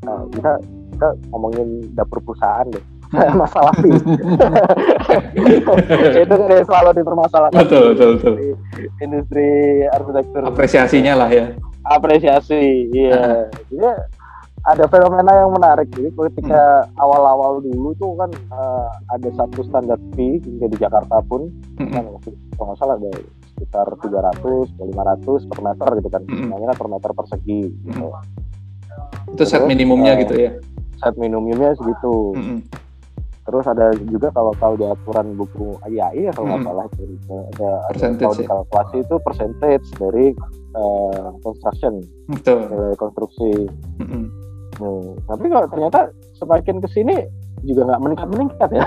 [0.05, 0.51] uh, kita
[0.95, 2.83] kita ngomongin dapur perusahaan deh.
[3.15, 3.95] Masalah fee.
[6.25, 7.59] Itu kan yang selalu dipermasalahkan.
[7.63, 8.33] Betul betul betul.
[8.99, 9.47] Industri
[9.93, 10.41] arsitektur.
[10.43, 11.45] Apresiasinya lah ya.
[11.85, 13.45] Apresiasi iya.
[13.69, 13.87] Jadi
[14.65, 16.97] ada fenomena yang menarik jadi ketika hmm.
[16.97, 21.93] awal-awal dulu tuh kan uh, ada satu standar fee hingga di Jakarta pun hmm.
[21.93, 22.03] kan
[22.57, 23.13] kalau nggak salah ada
[23.53, 24.41] sekitar 300
[24.73, 26.49] ke 500 per meter gitu kan hmm.
[26.49, 28.09] namanya per meter persegi gitu.
[29.37, 30.51] itu set minimumnya uh, gitu ya
[30.97, 32.59] set minimumnya segitu hmm.
[33.45, 36.69] terus ada juga kalau tahu di aturan buku IAI ya kalau nggak hmm.
[36.73, 40.25] salah itu ada, ada kalau di kalkulasi itu percentage dari
[40.73, 42.01] uh, construction
[42.33, 42.65] Betul.
[42.65, 43.49] dari konstruksi
[44.01, 44.44] hmm
[44.75, 47.15] Hmm, tapi kalau ternyata semakin ke sini
[47.65, 48.85] juga nggak meningkat meningkat ya.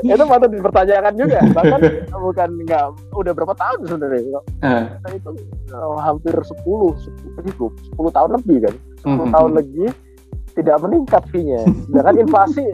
[0.14, 1.38] itu patut dipertanyakan juga.
[1.52, 1.80] Bahkan
[2.16, 4.40] bukan nggak udah berapa tahun sebenarnya.
[4.64, 4.84] Uh.
[5.12, 5.30] itu
[5.74, 6.54] oh, hampir 10,
[7.36, 8.74] 10, 10 tahun lebih kan.
[9.04, 9.30] 10 mm -hmm.
[9.34, 9.86] tahun lagi
[10.56, 11.62] tidak meningkat fee-nya.
[11.90, 12.64] Sedangkan inflasi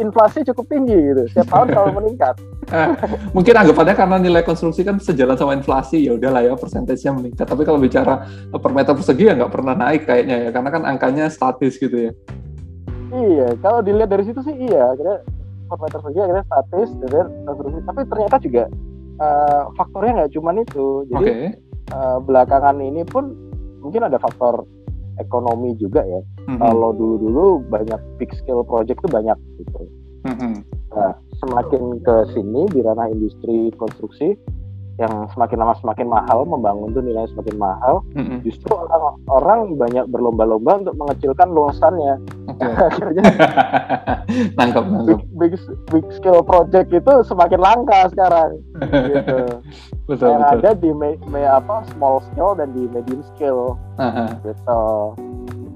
[0.00, 1.22] inflasi cukup tinggi gitu.
[1.30, 2.34] Setiap tahun selalu meningkat.
[3.36, 7.46] Mungkin anggapannya karena nilai konstruksi kan sejalan sama inflasi ya udahlah ya persentasenya meningkat.
[7.46, 11.24] Tapi kalau bicara per meter persegi ya nggak pernah naik kayaknya ya karena kan angkanya
[11.28, 12.12] statis gitu ya.
[13.10, 15.20] Iya, kalau dilihat dari situ sih iya, kira
[15.66, 17.78] per meter persegi akhirnya statis dan konstruksi.
[17.84, 18.64] Tapi ternyata juga
[19.20, 20.86] uh, faktornya nggak cuma itu.
[21.10, 21.42] Jadi okay.
[21.92, 23.34] uh, eh, belakangan ini pun
[23.80, 24.64] mungkin ada faktor
[25.20, 26.20] ekonomi juga ya.
[26.50, 26.66] Mm-hmm.
[26.66, 29.80] Kalau dulu-dulu banyak big scale project itu banyak gitu.
[30.26, 30.54] Mm-hmm.
[30.90, 34.34] Nah, semakin ke sini di ranah industri konstruksi
[35.00, 38.44] yang semakin lama semakin mahal membangun tuh nilai semakin mahal mm-hmm.
[38.44, 42.20] justru orang orang banyak berlomba-lomba untuk mengecilkan luasannya
[42.52, 42.72] okay.
[42.92, 43.24] akhirnya
[44.60, 45.56] nangkep nangkep big,
[45.88, 48.60] big scale project itu semakin langka sekarang
[49.08, 49.40] gitu
[50.12, 50.52] betul, yang betul.
[50.60, 54.28] ada di me, me, apa small scale dan di medium scale uh-huh.
[54.44, 54.84] gitu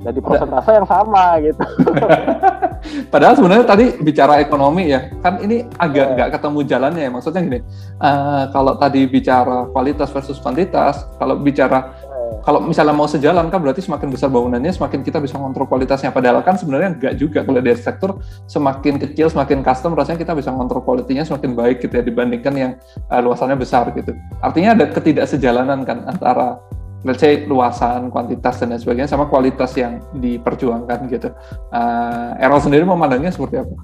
[0.05, 1.63] jadi persentase yang sama gitu.
[3.13, 6.15] Padahal sebenarnya tadi bicara ekonomi ya, kan ini agak iya.
[6.15, 6.37] nggak yeah.
[6.37, 7.11] ketemu jalannya ya.
[7.11, 7.61] Maksudnya gini,
[8.05, 12.45] uh, kalau tadi bicara kualitas versus kuantitas, kalau bicara yeah.
[12.45, 16.13] kalau misalnya mau sejalan kan berarti semakin besar bangunannya, semakin kita bisa kontrol kualitasnya.
[16.13, 20.53] Padahal kan sebenarnya nggak juga kalau dari sektor semakin kecil, semakin custom, rasanya kita bisa
[20.53, 22.73] kontrol kualitinya semakin baik gitu ya dibandingkan yang
[23.09, 24.13] uh, luasannya besar gitu.
[24.45, 26.61] Artinya ada ketidaksejalanan kan antara
[27.05, 31.29] let's say luasan, kuantitas dan lain sebagainya sama kualitas yang diperjuangkan gitu.
[31.71, 33.77] Uh, Errol sendiri memandangnya seperti apa?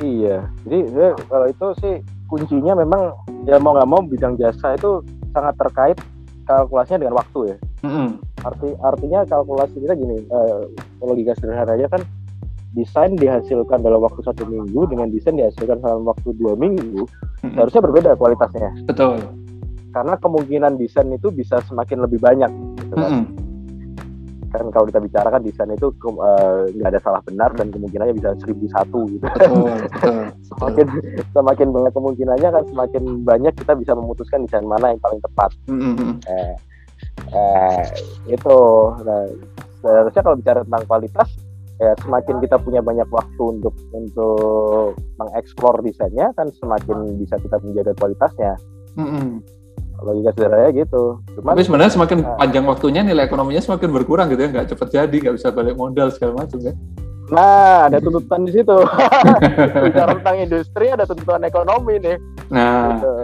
[0.00, 0.78] Iya, jadi
[1.30, 1.94] kalau itu sih
[2.26, 3.14] kuncinya memang
[3.46, 5.98] ya mau nggak mau bidang jasa itu sangat terkait
[6.48, 7.56] kalkulasinya dengan waktu ya.
[7.86, 8.08] Mm-hmm.
[8.44, 10.66] Arti artinya kalkulasi kita gini, uh,
[11.04, 12.02] logika sederhananya kan
[12.74, 17.54] desain dihasilkan dalam waktu satu minggu dengan desain dihasilkan dalam waktu dua minggu, mm-hmm.
[17.54, 18.70] seharusnya berbeda kualitasnya.
[18.88, 19.20] Betul
[19.90, 23.10] karena kemungkinan desain itu bisa semakin lebih banyak gitu kan.
[23.10, 23.38] Mm -hmm.
[24.50, 28.18] kan kalau kita bicara kan desain itu eh, nggak uh, ada salah benar dan kemungkinannya
[28.18, 29.22] bisa seribu satu gitu
[30.50, 30.86] semakin
[31.30, 35.94] semakin banyak kemungkinannya kan semakin banyak kita bisa memutuskan desain mana yang paling tepat mm
[35.94, 36.12] -hmm.
[36.26, 36.54] eh,
[37.30, 37.82] eh,
[38.26, 38.58] itu
[39.06, 39.30] nah,
[39.86, 41.30] seharusnya kalau bicara tentang kualitas
[41.78, 47.94] ya semakin kita punya banyak waktu untuk untuk mengeksplor desainnya kan semakin bisa kita menjaga
[48.02, 48.58] kualitasnya
[48.98, 49.59] mm -hmm
[50.02, 51.02] logika sederhananya gitu.
[51.38, 54.88] Cuman, Tapi sebenarnya semakin nah, panjang waktunya nilai ekonominya semakin berkurang gitu ya, nggak cepat
[54.90, 56.74] jadi, nggak bisa balik modal segala macam ya.
[57.30, 58.76] Nah, ada tuntutan di situ.
[59.86, 62.16] Bicara tentang industri ada tuntutan ekonomi nih.
[62.50, 63.14] Nah, gitu.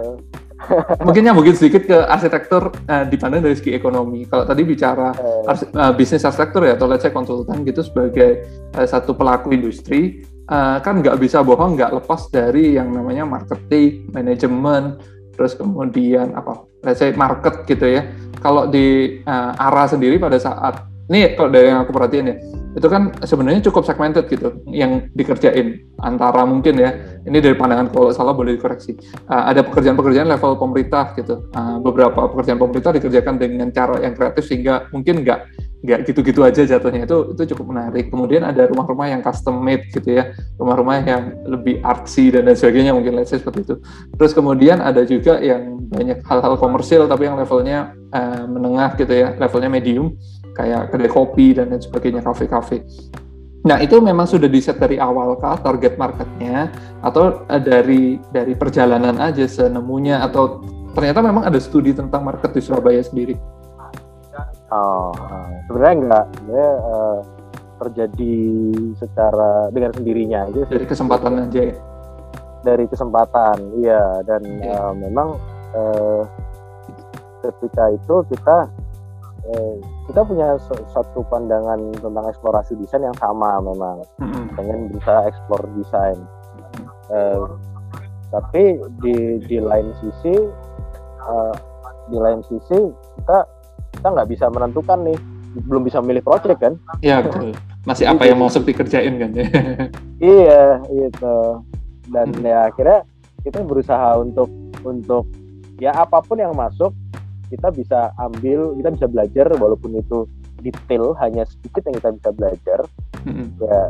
[1.04, 4.24] mungkin mungkin sedikit ke arsitektur uh, dipandang dari segi ekonomi.
[4.24, 5.52] Kalau tadi bicara eh.
[5.52, 10.80] uh, bisnis arsitektur ya, atau let's say konsultan gitu sebagai uh, satu pelaku industri, uh,
[10.80, 14.96] kan nggak bisa bohong, nggak lepas dari yang namanya marketing, manajemen,
[15.36, 16.64] terus kemudian apa?
[16.82, 18.08] Let's say market gitu ya.
[18.40, 22.36] Kalau di uh, arah sendiri pada saat ini kalau dari yang aku perhatiin ya
[22.76, 26.92] itu kan sebenarnya cukup segmented gitu yang dikerjain antara mungkin ya.
[27.24, 29.00] Ini dari pandangan kalau salah boleh dikoreksi.
[29.24, 31.48] Uh, ada pekerjaan-pekerjaan level pemerintah gitu.
[31.56, 35.40] Uh, beberapa pekerjaan pemerintah dikerjakan dengan cara yang kreatif sehingga mungkin nggak
[35.84, 37.04] nggak gitu-gitu aja jatuhnya.
[37.04, 38.08] Itu itu cukup menarik.
[38.08, 40.32] Kemudian ada rumah-rumah yang custom made gitu ya.
[40.56, 43.74] Rumah-rumah yang lebih artsy dan lain sebagainya mungkin let's say seperti itu.
[44.16, 49.36] Terus kemudian ada juga yang banyak hal-hal komersil tapi yang levelnya uh, menengah gitu ya.
[49.36, 50.16] Levelnya medium
[50.56, 52.80] kayak kedai kopi dan lain sebagainya, kafe-kafe.
[53.66, 56.70] Nah itu memang sudah di set dari awal kah target marketnya?
[57.02, 60.22] Atau eh, dari dari perjalanan aja senemunya?
[60.22, 60.62] Atau
[60.94, 63.34] ternyata memang ada studi tentang market di Surabaya sendiri?
[64.66, 65.14] Oh,
[65.70, 67.18] sebenarnya enggak, sebenarnya uh,
[67.76, 68.36] terjadi
[68.98, 70.62] secara dengan sendirinya aja.
[70.66, 71.76] Dari kesempatan aja ya?
[72.66, 74.74] Dari kesempatan, iya dan okay.
[74.74, 75.28] uh, memang
[75.70, 76.22] uh,
[77.46, 78.66] ketika itu kita
[79.46, 79.76] uh,
[80.10, 80.58] kita punya
[80.90, 84.44] satu pandangan tentang eksplorasi desain yang sama memang mm-hmm.
[84.58, 86.18] pengen bisa eksplor desain
[87.14, 87.46] uh,
[88.34, 90.34] tapi di di lain sisi
[91.22, 91.54] uh,
[92.10, 92.78] di lain sisi
[93.22, 93.46] kita
[94.06, 95.18] kita nggak bisa menentukan nih.
[95.66, 96.78] Belum bisa milih project kan?
[97.02, 97.58] Iya betul.
[97.82, 99.30] Masih apa yang mau dikerjain kan?
[99.34, 99.46] Ya
[100.38, 101.66] iya gitu.
[102.06, 102.46] Dan hmm.
[102.46, 103.02] ya akhirnya
[103.42, 104.46] kita berusaha untuk
[104.86, 105.26] untuk
[105.82, 106.94] ya apa pun yang masuk
[107.50, 110.30] kita bisa ambil kita bisa belajar walaupun itu
[110.62, 112.80] detail hanya sedikit yang kita bisa belajar.
[113.26, 113.58] Mm-hmm.
[113.58, 113.80] ya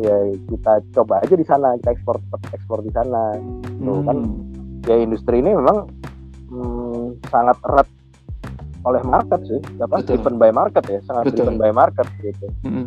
[0.00, 0.16] ya
[0.48, 2.16] kita coba aja di sana kita ekspor
[2.56, 3.36] ekspor di sana.
[3.76, 4.06] Tuh mm.
[4.08, 4.18] kan
[4.88, 5.84] ya industri ini memang
[6.48, 7.88] hmm, sangat erat
[8.86, 11.36] oleh market sih apa driven by market ya sangat Betul.
[11.42, 12.86] driven by market gitu mm-hmm.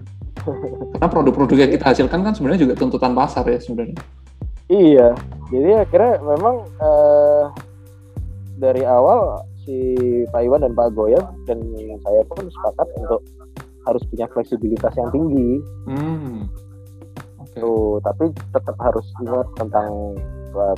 [0.95, 3.99] karena produk-produk yang kita hasilkan kan sebenarnya juga tuntutan pasar ya sebenarnya
[4.71, 5.12] iya
[5.51, 7.51] jadi akhirnya memang uh,
[8.59, 9.95] dari awal si
[10.31, 11.59] Pak Iwan dan Pak Goyem dan
[12.03, 13.21] saya pun sepakat untuk
[13.88, 15.49] harus punya fleksibilitas yang tinggi.
[15.88, 16.45] Hmm.
[17.49, 17.62] Okay.
[17.63, 19.89] Tuh, tapi tetap harus ingat tentang
[20.53, 20.75] uh,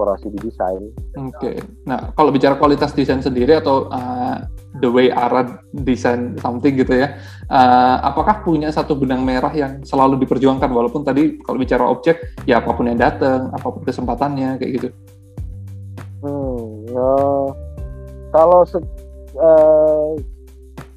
[0.00, 0.82] eksplorasi di desain.
[1.20, 1.36] Oke.
[1.36, 1.56] Okay.
[1.84, 4.48] Nah, kalau bicara kualitas desain sendiri atau uh,
[4.80, 7.20] the way Arad desain something gitu ya,
[7.52, 12.64] uh, apakah punya satu benang merah yang selalu diperjuangkan walaupun tadi kalau bicara objek ya
[12.64, 14.88] apa pun yang datang, apa pun kesempatannya kayak gitu.
[16.24, 17.12] Hmm, ya,
[18.32, 18.80] kalau se
[19.36, 20.16] uh,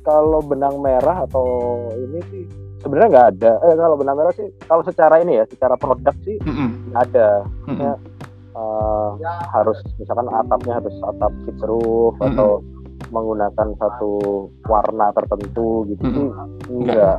[0.03, 1.47] kalau benang merah atau
[1.95, 2.43] ini sih
[2.83, 3.51] sebenarnya nggak ada.
[3.67, 6.69] Eh kalau benang merah sih kalau secara ini ya, secara produk sih mm -hmm.
[6.95, 7.27] ada.
[7.67, 8.12] Mm -hmm.
[8.53, 9.17] Uh,
[9.53, 12.31] harus misalkan atapnya harus atap fix roof mm -hmm.
[12.33, 12.49] atau
[13.13, 14.11] menggunakan satu
[14.65, 16.17] warna tertentu gitu mm -hmm.
[16.17, 16.27] sih
[16.71, 17.17] enggak.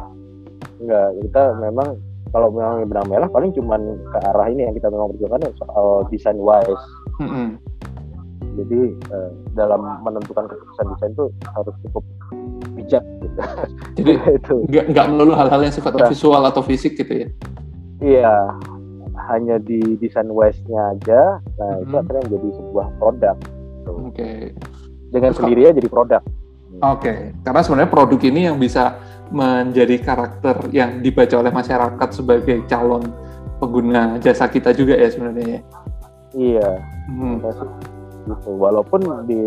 [0.82, 1.88] Enggak, kita memang
[2.34, 6.38] kalau memang benang merah paling cuman ke arah ini yang kita memang perjuangkan soal desain
[6.40, 6.86] wise.
[7.22, 7.48] Mm -hmm
[8.54, 12.04] jadi uh, dalam menentukan keputusan desain itu harus cukup
[12.78, 13.40] bijak gitu.
[13.98, 17.28] Jadi itu nggak nggak melulu hal-hal yang sifatnya nah, visual atau fisik gitu ya?
[18.02, 18.34] Iya,
[19.30, 21.38] hanya di desain wise-nya aja.
[21.60, 21.84] Nah mm-hmm.
[21.88, 23.36] itu akhirnya menjadi sebuah produk.
[23.40, 23.92] Gitu.
[23.92, 24.00] Oke.
[24.12, 24.38] Okay.
[25.14, 26.22] Dengan Terus sendirinya jadi produk.
[26.74, 27.18] Oke, okay.
[27.46, 28.98] karena sebenarnya produk ini yang bisa
[29.30, 33.14] menjadi karakter yang dibaca oleh masyarakat sebagai calon
[33.62, 35.60] pengguna jasa kita juga ya sebenarnya ya.
[36.34, 36.70] Iya.
[37.14, 37.38] Hmm
[38.24, 39.38] gitu walaupun di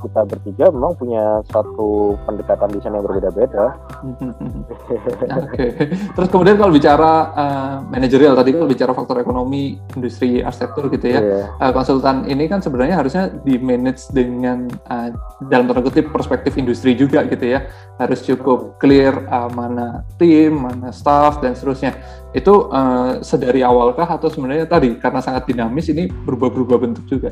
[0.00, 3.76] kita bertiga memang punya satu pendekatan desain yang berbeda-beda.
[5.44, 5.52] Oke.
[5.52, 5.70] Okay.
[6.16, 11.20] Terus kemudian kalau bicara uh, manajerial tadi kalau bicara faktor ekonomi industri arsitektur gitu ya,
[11.20, 11.22] yeah.
[11.22, 11.68] Iya.
[11.68, 15.12] uh, konsultan ini kan sebenarnya harusnya di manage dengan uh,
[15.48, 17.68] dalam tanda kutip perspektif industri juga gitu ya,
[18.00, 21.94] harus cukup clear uh, mana tim, mana staff dan seterusnya.
[22.32, 27.30] Itu uh, sedari awalkah atau sebenarnya tadi karena sangat dinamis ini berubah-berubah bentuk juga?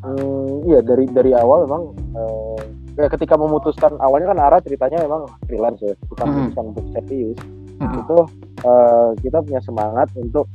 [0.00, 1.82] Hmm, iya dari dari awal memang
[2.16, 2.60] uh,
[2.96, 6.32] ya ketika memutuskan awalnya kan arah ceritanya memang freelance ya kita hmm.
[6.32, 7.38] memutuskan untuk serius
[7.84, 8.00] hmm.
[8.00, 8.18] itu
[8.64, 10.48] uh, kita punya semangat untuk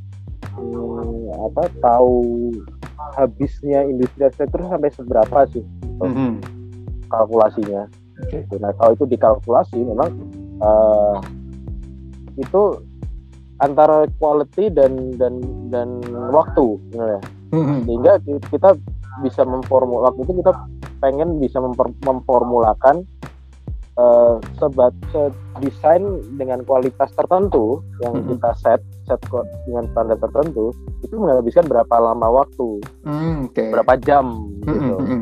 [0.58, 2.50] um, apa tahu
[3.14, 5.62] habisnya industri arsitektur sampai seberapa sih
[6.02, 6.42] hmm.
[7.14, 7.86] kalkulasinya
[8.26, 8.50] okay.
[8.58, 10.10] nah kalau itu dikalkulasi memang
[10.58, 11.22] uh,
[12.42, 12.82] itu
[13.62, 16.02] antara quality dan dan dan
[16.34, 17.22] waktu sebenarnya
[17.54, 17.80] hmm.
[17.88, 18.14] sehingga
[18.50, 18.70] kita
[19.24, 20.52] bisa memformul waktu itu kita
[21.00, 23.06] pengen bisa memper, memformulakan
[24.00, 25.32] uh, sebat se
[25.64, 26.04] desain
[26.36, 28.36] dengan kualitas tertentu yang mm-hmm.
[28.36, 29.20] kita set set
[29.68, 33.70] dengan standar tertentu itu menghabiskan berapa lama waktu mm, okay.
[33.72, 34.74] berapa jam mm-hmm.
[34.76, 35.22] gitu mm-hmm.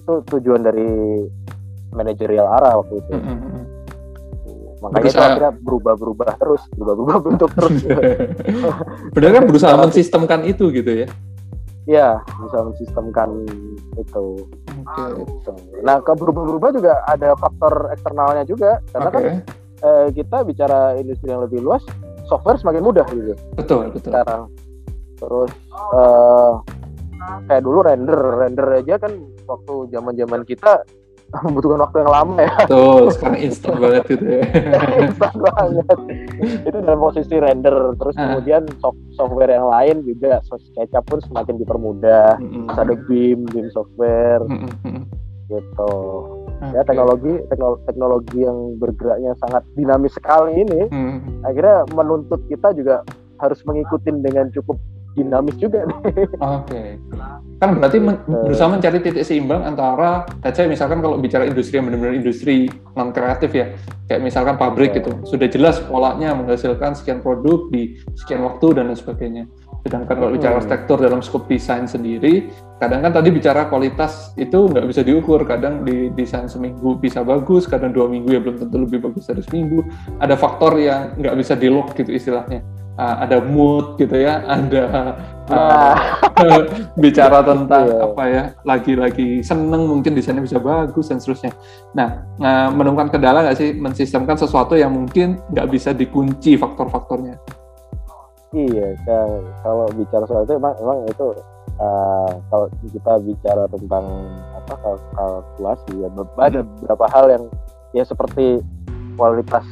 [0.00, 0.88] itu tujuan dari
[1.96, 3.62] manajerial arah waktu itu mm-hmm.
[4.84, 5.16] makanya berusaha...
[5.16, 7.76] itu akhirnya berubah-berubah terus berubah-berubah bentuk terus
[9.16, 11.08] benar kan berusaha mensistemkan itu gitu ya
[11.88, 13.30] ya bisa mensistemkan
[13.96, 14.26] itu.
[14.68, 15.08] Okay.
[15.24, 15.52] Gitu.
[15.84, 19.16] Nah, ke berubah-berubah juga ada faktor eksternalnya juga karena okay.
[19.16, 19.24] kan
[19.80, 21.84] eh, kita bicara industri yang lebih luas,
[22.28, 23.34] software semakin mudah gitu.
[23.56, 24.12] Betul, betul.
[24.12, 24.52] Sekarang
[25.20, 25.52] terus
[25.92, 26.52] eh,
[27.48, 29.12] kayak dulu render, render aja kan
[29.44, 30.84] waktu zaman-zaman kita
[31.46, 32.54] membutuhkan waktu yang lama ya.
[32.66, 34.42] Betul, sekarang instan banget gitu ya.
[35.06, 35.98] instan banget.
[36.66, 38.20] itu dalam posisi render, terus uh.
[38.20, 42.38] kemudian soft software yang lain juga SketchUp pun semakin dipermudah.
[42.42, 42.64] Mm -hmm.
[42.74, 45.02] ada BIM, BIM software, mm -hmm.
[45.50, 45.94] gitu.
[46.60, 46.76] okay.
[46.76, 51.42] ya teknologi teknologi teknologi yang bergeraknya sangat dinamis sekali ini hmm.
[51.42, 53.02] akhirnya menuntut kita juga
[53.40, 54.76] harus mengikuti dengan cukup
[55.18, 55.98] dinamis juga nih.
[56.38, 56.70] Oke.
[56.70, 56.88] Okay.
[57.60, 61.92] Kan berarti men uh, berusaha mencari titik seimbang antara, saya misalkan kalau bicara industri yang
[61.92, 63.76] benar-benar industri non kreatif ya,
[64.08, 65.04] kayak misalkan pabrik yeah.
[65.04, 69.44] gitu, sudah jelas polanya menghasilkan sekian produk di sekian waktu dan lain sebagainya.
[69.80, 74.86] Sedangkan kalau bicara struktur dalam skop desain sendiri, kadang kan tadi bicara kualitas itu nggak
[74.86, 75.40] bisa diukur.
[75.48, 79.40] Kadang di desain seminggu bisa bagus, kadang dua minggu ya belum tentu lebih bagus dari
[79.40, 79.84] seminggu.
[80.20, 82.60] Ada faktor yang nggak bisa di lock gitu istilahnya
[83.00, 84.84] uh, ada mood gitu ya, ada
[85.48, 85.96] uh,
[87.02, 88.04] bicara tentang yeah.
[88.04, 91.52] apa ya, lagi-lagi seneng mungkin desainnya bisa bagus dan seterusnya.
[91.96, 97.40] Nah, uh, menemukan kendala nggak sih mensistemkan sesuatu yang mungkin nggak bisa dikunci faktor-faktornya?
[98.50, 98.98] Iya,
[99.62, 101.38] kalau bicara soal itu emang, emang itu
[101.78, 104.04] uh, kalau kita bicara tentang
[104.58, 104.74] apa
[105.14, 106.08] kalkulasi ya
[106.42, 107.44] ada beberapa hal yang
[107.94, 108.58] ya seperti
[109.14, 109.62] kualitas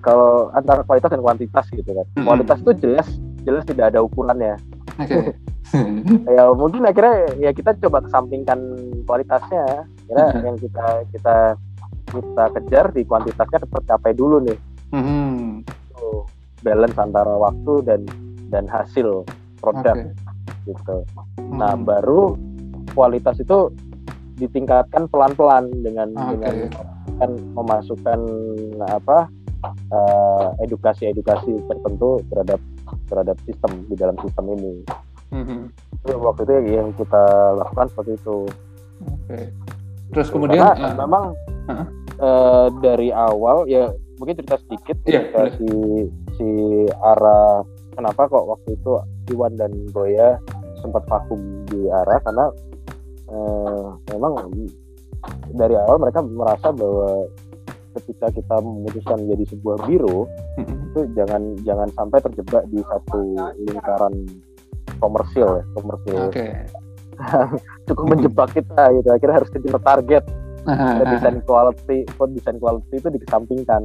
[0.00, 2.06] kalau antara kualitas dan kuantitas gitu kan.
[2.08, 2.26] Mm-hmm.
[2.26, 3.08] Kualitas itu jelas
[3.44, 4.56] jelas tidak ada ukurannya.
[4.96, 5.36] Okay.
[6.36, 8.58] ya mungkin akhirnya ya kita coba kesampingkan
[9.04, 9.84] kualitasnya.
[10.08, 10.46] Kira mm-hmm.
[10.46, 11.36] yang kita kita
[12.10, 14.58] kita kejar di kuantitasnya tercapai dulu nih.
[14.90, 15.28] Mm-hmm.
[15.30, 15.39] So,
[16.60, 18.00] balance antara waktu dan
[18.50, 19.24] dan hasil
[19.60, 20.68] produk okay.
[20.68, 20.96] gitu.
[21.54, 22.34] Nah baru
[22.92, 23.70] kualitas itu
[24.40, 26.32] ditingkatkan pelan-pelan dengan okay.
[26.36, 26.54] dengan
[27.20, 28.20] kan memasukkan
[28.88, 29.28] apa
[30.64, 32.60] edukasi-edukasi uh, tertentu terhadap
[33.12, 34.74] terhadap sistem di dalam sistem ini.
[35.30, 35.60] Mm-hmm.
[36.16, 37.24] Waktu itu yang kita
[37.60, 38.38] lakukan seperti itu.
[39.04, 39.28] Oke.
[39.28, 39.44] Okay.
[40.10, 41.24] Terus kemudian Karena, uh, memang
[41.70, 41.86] uh-huh.
[42.18, 45.46] uh, dari awal ya mungkin cerita sedikit yeah, ya,
[46.40, 47.60] si arah
[47.92, 48.96] kenapa kok waktu itu
[49.36, 50.40] Iwan dan Goya
[50.80, 52.48] sempat vakum di arah karena
[53.28, 54.48] uh, memang
[55.52, 57.28] dari awal mereka merasa bahwa
[58.00, 60.24] ketika kita memutuskan menjadi sebuah biro
[60.56, 60.88] hmm.
[60.88, 63.20] itu jangan jangan sampai terjebak di satu
[63.68, 64.14] lingkaran
[64.96, 66.64] komersil ya komersil okay.
[67.92, 70.24] cukup menjebak kita gitu akhirnya harus kejar target
[71.08, 73.82] desain quality desain quality itu dikesampingkan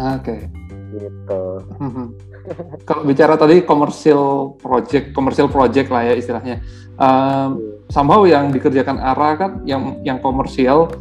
[0.00, 0.48] oke okay.
[0.92, 1.42] Gitu
[2.84, 6.60] kalau bicara tadi komersil project komersil project lah ya istilahnya
[7.00, 10.92] um, somehow yang dikerjakan arah kan yang yang komersial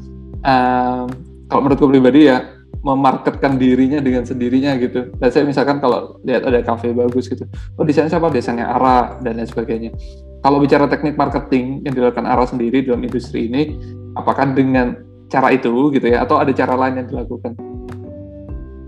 [0.44, 1.08] um,
[1.52, 5.14] kalau menurutku pribadi ya memarketkan dirinya dengan sendirinya gitu.
[5.18, 7.46] Dan saya misalkan kalau lihat ada kafe bagus gitu,
[7.78, 8.34] oh desainnya siapa?
[8.34, 9.92] Desainnya Ara dan lain sebagainya.
[10.42, 13.78] Kalau bicara teknik marketing yang dilakukan Ara sendiri dalam industri ini,
[14.18, 14.98] apakah dengan
[15.30, 17.54] cara itu gitu ya, atau ada cara lain yang dilakukan?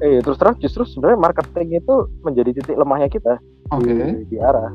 [0.03, 1.95] Eh terus terang justru sebenarnya marketing itu
[2.27, 3.39] menjadi titik lemahnya kita
[3.71, 4.19] okay.
[4.27, 4.67] di, di Ara.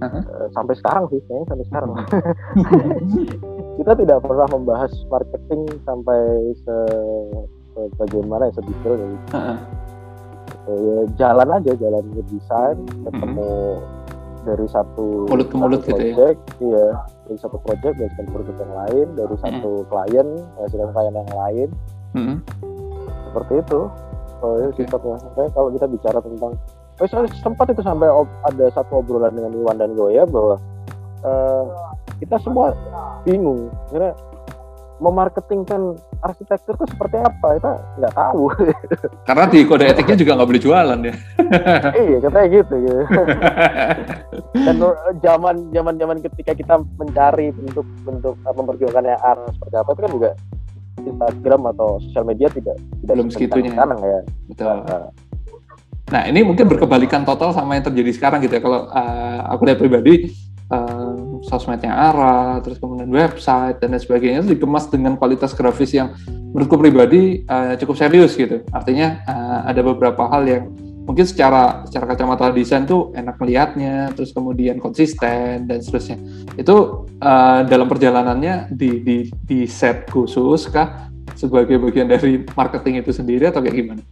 [0.00, 0.22] Uh-huh.
[0.56, 1.90] Sampai sekarang sih, kayaknya sampai sekarang.
[3.80, 6.20] kita tidak pernah membahas marketing sampai
[6.52, 6.76] se,
[7.72, 9.56] se bagaimana ya sedetail dari uh-huh.
[10.68, 12.76] ya jalan aja jalan desain
[13.08, 14.44] ketemu uh-huh.
[14.44, 16.86] dari satu mulut ke mulut gitu ya iya
[17.24, 19.88] dari satu project dari project yang lain dari satu uh-huh.
[19.88, 21.68] klien menghasilkan klien yang lain
[22.12, 22.36] uh-huh.
[23.32, 23.80] seperti itu
[24.42, 24.84] oh, okay.
[24.84, 26.52] sifatnya makanya kalau kita bicara tentang
[27.00, 27.06] oh,
[27.40, 28.08] sempat itu sampai
[28.46, 30.56] ada satu obrolan dengan Iwan dan Goya bahwa
[31.24, 31.64] uh,
[32.20, 32.76] kita semua
[33.24, 34.12] bingung karena
[35.00, 38.52] memarketingkan arsitektur itu seperti apa kita nggak tahu
[39.28, 41.14] karena di kode etiknya juga nggak boleh jualan ya
[42.04, 42.96] iya katanya gitu ya.
[44.68, 44.76] dan
[45.24, 50.30] zaman zaman zaman ketika kita mencari bentuk bentuk memperjuangkannya art seperti apa itu kan juga
[51.06, 53.72] Instagram atau sosial media tidak tidak belum segitunya.
[53.72, 54.20] sekarang ya.
[54.50, 54.66] Betul.
[54.66, 55.02] Nah,
[56.10, 56.22] nah.
[56.28, 58.62] Ini mungkin berkebalikan total sama yang terjadi sekarang gitu ya.
[58.62, 60.34] Kalau uh, aku lihat pribadi
[60.68, 66.12] uh, sosmednya arah, terus kemudian website dan lain sebagainya itu dikemas dengan kualitas grafis yang
[66.50, 68.66] menurutku pribadi uh, cukup serius gitu.
[68.74, 70.64] Artinya uh, ada beberapa hal yang
[71.10, 76.22] mungkin secara secara kacamata desain tuh enak melihatnya, terus kemudian konsisten dan seterusnya.
[76.54, 83.10] Itu uh, dalam perjalanannya di, di di set khusus kah sebagai bagian dari marketing itu
[83.10, 84.02] sendiri atau kayak gimana?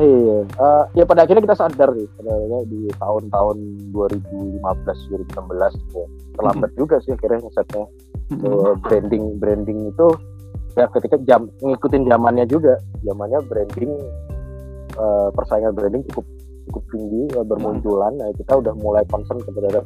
[0.00, 3.56] Iya, uh, ya pada akhirnya kita sadar sih, sebenarnya di tahun-tahun
[3.92, 6.06] 2015 2016 ya.
[6.32, 6.80] terlambat mm -hmm.
[6.80, 7.84] juga sih akhirnya setnya
[8.32, 8.48] mm -hmm.
[8.48, 10.08] uh, branding branding itu
[10.80, 13.92] ya ketika jam ngikutin zamannya juga, zamannya branding
[14.98, 16.26] uh, persaingan branding cukup
[16.70, 18.30] cukup tinggi uh, bermunculan, mm -hmm.
[18.30, 19.82] nah, kita udah mulai concern kepada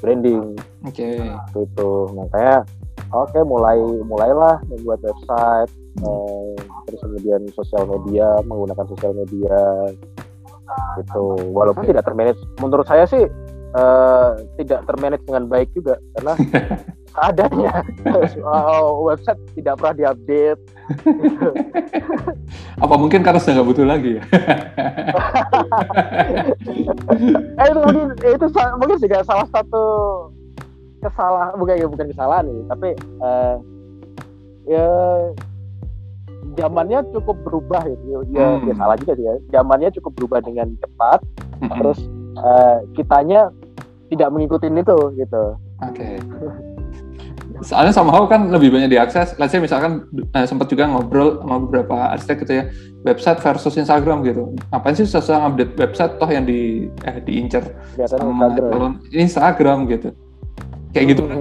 [0.00, 0.56] branding.
[0.86, 1.18] Oke.
[1.20, 1.60] Okay.
[1.60, 2.64] Itu makanya
[3.10, 5.70] oke okay, mulai mulailah membuat website
[6.06, 6.54] uh,
[6.86, 9.60] terus kemudian sosial media menggunakan sosial media
[11.02, 13.26] gitu walaupun tidak termanage menurut saya sih
[13.74, 16.32] uh, tidak termanage dengan baik juga karena
[17.18, 17.82] adanya
[18.46, 20.62] oh, website tidak pernah diupdate
[22.84, 24.22] apa mungkin karena sudah nggak butuh lagi ya
[27.58, 28.46] eh, itu mungkin itu
[28.78, 29.84] mungkin juga salah satu
[31.00, 32.88] kesalahan bukan ya bukan kesalahan nih tapi
[33.24, 33.56] uh,
[34.68, 34.88] ya
[36.58, 37.96] zamannya cukup berubah ya,
[38.32, 38.68] ya, hmm.
[38.68, 41.20] ya salah juga sih ya zamannya cukup berubah dengan cepat
[41.62, 41.70] hmm.
[41.80, 41.98] terus
[42.40, 43.50] uh, kitanya
[44.10, 45.44] tidak mengikuti itu gitu
[45.80, 46.18] oke okay.
[47.60, 49.36] Soalnya somehow kan lebih banyak diakses.
[49.36, 52.64] Let's say misalkan eh, sempat juga ngobrol sama beberapa arsitek gitu ya,
[53.04, 54.52] website versus Instagram gitu.
[54.72, 57.64] Ngapain sih susah update website toh yang di eh, diincar
[58.08, 58.92] sama Instagram.
[59.12, 60.08] Instagram gitu.
[60.90, 61.38] Kayak gitu kan.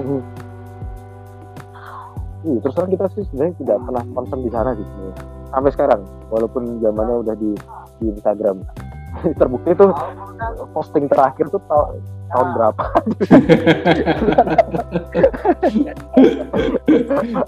[2.39, 5.13] Iya, terus terang kita sih sebenarnya tidak pernah concern di sana gitu ya.
[5.49, 6.01] Sampai sekarang,
[6.31, 7.51] walaupun zamannya udah di,
[7.99, 8.63] di Instagram.
[9.39, 9.91] Terbukti tuh
[10.71, 11.59] posting terakhir tuh
[12.29, 12.83] tahun, tahun berapa?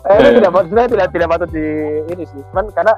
[0.12, 1.68] eh, tidak sebenarnya tidak tidak patut di
[2.12, 2.42] ini sih.
[2.52, 2.94] Cuman karena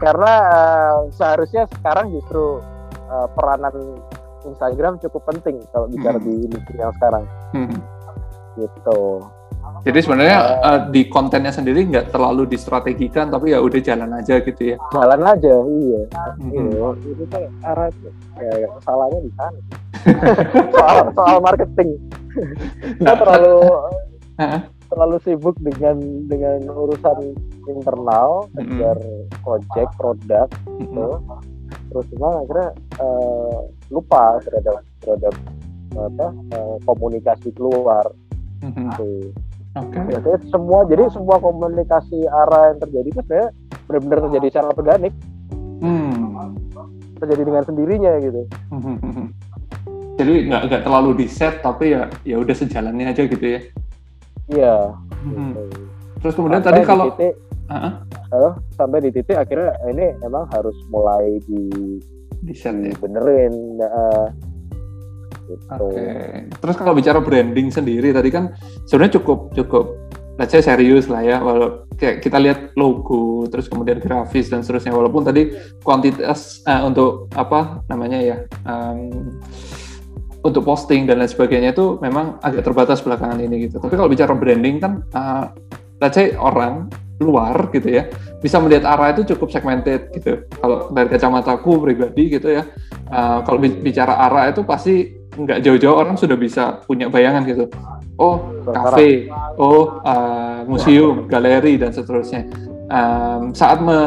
[0.00, 2.60] karena uh, seharusnya sekarang justru
[3.08, 4.00] uh, peranan
[4.44, 6.24] Instagram cukup penting kalau bicara hmm.
[6.24, 7.24] di industri yang sekarang.
[7.52, 7.80] Hmm.
[8.60, 9.00] Gitu.
[9.84, 14.40] Jadi sebenarnya uh, uh, di kontennya sendiri nggak terlalu distrategikan, tapi ya udah jalan aja
[14.40, 14.76] gitu ya.
[14.96, 16.02] Jalan aja, iya.
[16.40, 17.92] Iya, itu tuh arah
[18.40, 19.60] ya, salahnya di sana.
[20.74, 22.00] soal soal marketing.
[22.96, 23.56] Kita nah, terlalu
[24.40, 26.00] uh, terlalu sibuk dengan
[26.32, 27.36] dengan urusan
[27.68, 28.96] internal, agar
[29.44, 30.48] project, produk,
[30.80, 31.08] gitu.
[31.92, 32.68] Terus cuma akhirnya
[33.04, 35.34] uh, lupa terhadap terhadap
[35.92, 36.26] apa
[36.56, 38.08] uh, komunikasi keluar.
[38.64, 39.52] Gitu Oke.
[39.74, 40.02] Okay.
[40.06, 43.48] Jadi semua jadi semua komunikasi arah yang terjadi itu sebenarnya
[43.90, 45.12] benar-benar terjadi secara organik.
[45.82, 46.54] Hmm.
[47.18, 48.42] Terjadi dengan sendirinya gitu.
[50.18, 53.60] jadi nggak nggak terlalu di set tapi ya ya udah sejalannya aja gitu ya.
[54.46, 54.76] Iya.
[55.26, 55.58] Hmm.
[55.58, 55.62] Gitu.
[56.22, 57.34] Terus kemudian sampai tadi kalau titik,
[57.68, 57.92] uh-huh.
[58.30, 61.66] uh, sampai di titik akhirnya ini emang harus mulai di
[62.46, 62.94] di set ya.
[63.02, 63.82] Benerin.
[63.82, 64.53] Uh,
[65.44, 65.64] Gitu.
[65.68, 65.92] Oke.
[65.92, 66.32] Okay.
[66.50, 68.56] Terus kalau bicara branding sendiri tadi kan
[68.88, 69.84] sebenarnya cukup cukup
[70.34, 74.90] let's say serius lah ya walau kayak kita lihat logo terus kemudian grafis dan seterusnya
[74.90, 75.54] walaupun tadi
[75.86, 78.36] kuantitas uh, untuk apa namanya ya
[78.66, 79.38] um,
[80.44, 83.80] untuk posting dan lain sebagainya itu memang agak terbatas belakangan ini gitu.
[83.80, 85.48] Tapi kalau bicara branding kan uh,
[86.02, 86.92] let's say orang
[87.22, 88.10] luar gitu ya
[88.42, 90.44] bisa melihat arah itu cukup segmented gitu.
[90.60, 92.68] Kalau dari kacamataku pribadi gitu ya,
[93.10, 97.66] uh, kalau bicara arah itu pasti nggak jauh-jauh orang sudah bisa punya bayangan gitu.
[98.14, 99.26] Oh, kafe,
[99.58, 102.46] oh uh, museum, galeri dan seterusnya.
[102.86, 103.98] Um, saat me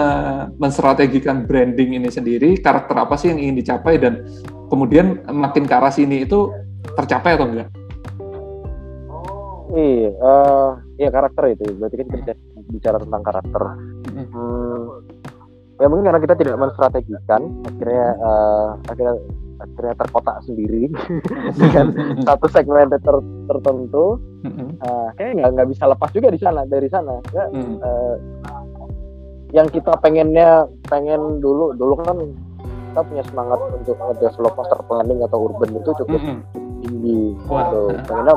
[0.55, 4.23] menstrategikan branding ini sendiri, karakter apa sih yang ingin dicapai dan
[4.71, 6.55] kemudian makin ke arah sini itu
[6.95, 7.69] tercapai atau enggak?
[9.75, 11.75] Iya, uh, iya karakter itu.
[11.75, 12.33] Berarti kan kita
[12.71, 13.63] bicara tentang karakter.
[14.15, 14.83] Hmm,
[15.77, 19.15] ya mungkin karena kita tidak menstrategikan, akhirnya uh, akhirnya
[19.57, 20.89] akhirnya terkotak sendiri
[21.59, 21.85] dengan
[22.25, 23.15] satu segmen ter
[23.49, 24.21] tertentu.
[24.47, 27.19] Uh, kayak nggak nggak bisa lepas juga di sana dari sana.
[27.33, 27.75] Ya mm.
[27.81, 28.15] uh,
[29.55, 32.19] yang kita pengennya pengen dulu dulu kan
[32.91, 36.39] kita punya semangat untuk develop master planning atau urban itu cukup mm-hmm.
[36.81, 37.83] tinggi gitu.
[38.09, 38.35] Pengennya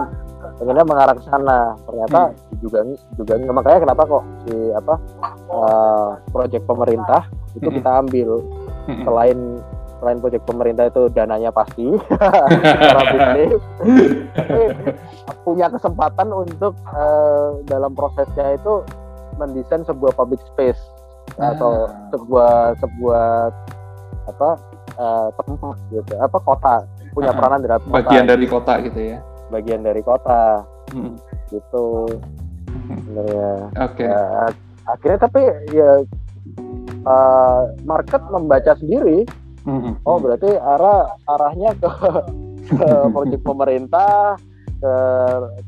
[0.61, 2.61] pengennya mengarah ke sana ternyata mm.
[2.61, 2.79] juga
[3.17, 4.95] juga makanya kenapa kok si apa
[5.49, 7.25] uh, proyek pemerintah
[7.57, 7.77] itu mm-hmm.
[7.81, 9.03] kita ambil mm-hmm.
[9.09, 9.39] selain
[10.01, 11.89] selain proyek pemerintah itu dananya pasti
[12.77, 13.63] secara bisnis
[15.45, 18.85] punya kesempatan untuk uh, dalam prosesnya itu
[19.41, 20.81] mendesain sebuah public space
[21.41, 21.57] ah.
[21.57, 23.29] atau sebuah sebuah
[24.29, 24.51] apa
[25.01, 26.75] uh, tempat gitu apa kota
[27.17, 27.37] punya ah.
[27.37, 29.19] peranan dalam kota bagian dari kota gitu ya
[29.51, 31.15] bagian dari kota hmm.
[31.51, 32.07] gitu
[32.87, 34.07] sebenarnya oke okay.
[34.07, 34.25] ya,
[34.87, 35.41] akhirnya tapi
[35.75, 35.93] ya
[37.05, 39.27] uh, market membaca sendiri
[39.65, 39.97] Hmm.
[40.09, 41.91] Oh berarti arah arahnya ke
[42.73, 44.41] ke proyek pemerintah
[44.81, 44.95] ke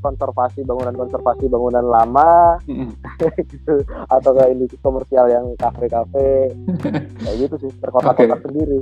[0.01, 2.97] konservasi bangunan konservasi bangunan lama hmm.
[3.53, 6.49] gitu atau ke industri komersial yang kafe-kafe
[7.20, 8.45] kayak gitu sih terkotak-kotak okay.
[8.49, 8.80] sendiri.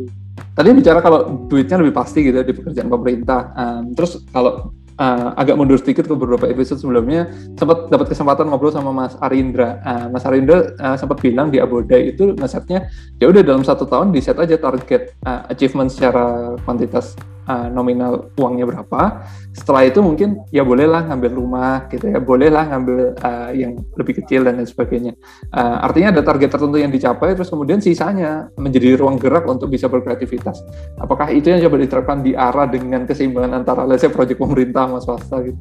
[0.55, 3.51] Tadi bicara kalau duitnya lebih pasti gitu ya di pekerjaan pemerintah.
[3.59, 4.71] Um, terus kalau
[5.01, 9.81] uh, agak mundur sedikit ke beberapa episode sebelumnya sempat dapat kesempatan ngobrol sama Mas Arindra.
[9.81, 14.13] Uh, Mas Arindra uh, sempat bilang di Abodai itu ngesetnya ya udah dalam satu tahun
[14.13, 17.17] di set aja target uh, achievement secara kuantitas
[17.51, 19.27] uh, nominal uangnya berapa.
[19.51, 24.47] Setelah itu mungkin ya bolehlah ngambil rumah gitu ya, bolehlah ngambil uh, yang lebih kecil
[24.47, 25.19] dan lain sebagainya.
[25.51, 29.91] Uh, artinya ada target tertentu yang dicapai, terus kemudian sisanya menjadi ruang gerak untuk bisa
[29.91, 30.63] berkreativitas.
[31.03, 35.03] Apakah itu yang coba diterapkan di arah dengan keseimbangan antara, let's say, proyek pemerintah sama
[35.03, 35.59] swasta gitu?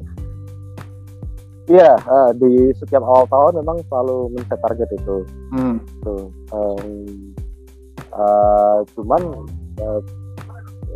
[1.70, 5.16] Iya, uh, di setiap awal tahun memang selalu men target itu.
[5.54, 5.78] Hmm.
[6.02, 6.26] Tuh.
[6.50, 6.82] Um,
[8.10, 9.22] uh, cuman
[9.78, 10.02] uh,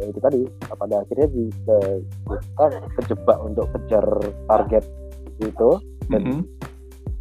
[0.02, 0.40] itu tadi
[0.74, 1.78] pada akhirnya kita,
[2.26, 2.66] kita
[3.00, 4.06] kejebak untuk kejar
[4.50, 4.84] target
[5.42, 5.70] itu
[6.10, 6.42] dan mm -hmm.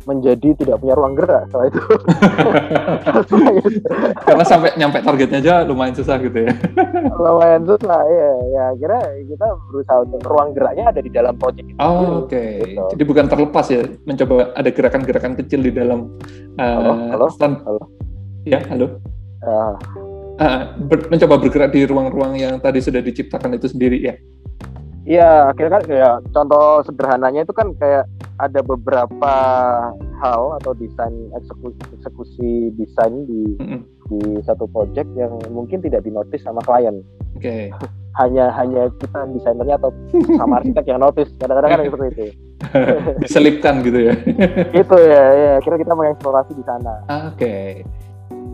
[0.04, 1.80] menjadi tidak punya ruang gerak setelah itu.
[4.28, 6.52] Karena sampai nyampe targetnya aja lumayan susah gitu ya.
[7.24, 8.32] lumayan susah ya.
[8.52, 11.80] Ya kira kita berusaha untuk ruang geraknya ada di dalam proyek itu.
[11.80, 12.36] Oh, oke.
[12.36, 12.76] Okay.
[12.76, 12.84] Gitu.
[13.00, 16.20] Jadi bukan terlepas ya mencoba ada gerakan-gerakan kecil di dalam
[16.60, 17.64] uh, halo, halo, stand.
[17.64, 17.88] halo.
[18.44, 19.00] Ya, halo.
[19.40, 19.80] Uh,
[20.40, 24.16] uh, ber, mencoba bergerak di ruang-ruang yang tadi sudah diciptakan itu sendiri ya.
[25.04, 28.08] Iya, akhirnya kan kayak contoh sederhananya itu kan kayak
[28.40, 29.36] ada beberapa
[30.24, 33.80] hal atau desain eksekusi, eksekusi desain di mm -hmm.
[34.08, 37.04] di satu project yang mungkin tidak dinotis sama klien.
[37.36, 37.68] Oke.
[37.68, 37.92] Okay.
[38.22, 39.90] hanya hanya kita desainernya atau
[40.38, 41.34] sama arsitek yang notice.
[41.42, 42.26] Kadang-kadang kan seperti itu.
[43.26, 44.14] Diselipkan gitu ya.
[44.72, 45.54] itu ya, ya.
[45.66, 46.94] Kira kita mengeksplorasi di sana.
[47.10, 47.36] Oke.
[47.36, 47.70] Okay.